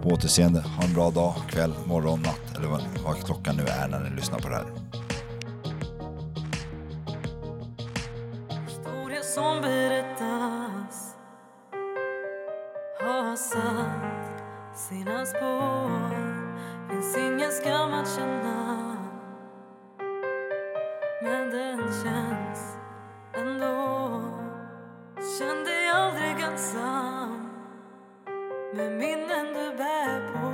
På 0.02 0.08
återseende, 0.08 0.60
ha 0.60 0.84
en 0.84 0.94
bra 0.94 1.10
dag, 1.10 1.34
kväll, 1.48 1.74
morgon, 1.86 2.22
natt 2.22 2.56
eller 2.56 2.68
vad 3.04 3.24
klockan 3.24 3.56
nu 3.56 3.62
är 3.62 3.88
när 3.88 4.00
ni 4.00 4.16
lyssnar 4.16 4.38
på 4.38 4.48
det 4.48 4.54
här. 4.54 4.66
Historien 8.66 9.24
som 9.24 9.62
berättas 9.62 11.14
har 13.00 13.36
satt 13.36 14.78
sina 14.88 15.26
spår 15.26 16.10
Finns 16.90 17.16
ingen 17.16 17.52
skam 17.52 17.94
att 17.94 18.16
känna 18.16 18.96
Men 21.22 21.50
den 21.50 21.78
känns 21.78 22.79
ändå 23.32 24.20
Känn 25.38 25.64
dig 25.64 25.88
aldrig 25.88 26.40
ensam 26.40 27.50
med 28.74 28.92
minnen 28.92 29.46
du 29.46 29.76
bär 29.76 30.32
på. 30.32 30.50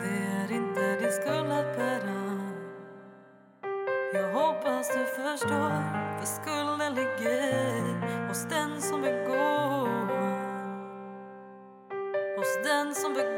Det 0.00 0.18
är 0.36 0.52
inte 0.52 0.96
din 1.00 1.12
skuld 1.12 1.52
att 1.52 1.76
bära. 1.76 2.40
Jag 4.14 4.32
hoppas 4.32 4.88
du 4.88 5.04
förstår 5.04 5.72
för 6.18 6.26
skulden 6.26 6.94
ligger 6.94 8.28
hos 8.28 8.44
den 8.44 8.82
som 8.82 9.02
begår 9.02 9.88
hos 12.36 12.58
den 12.64 12.94
som 12.94 13.14
begår 13.14 13.37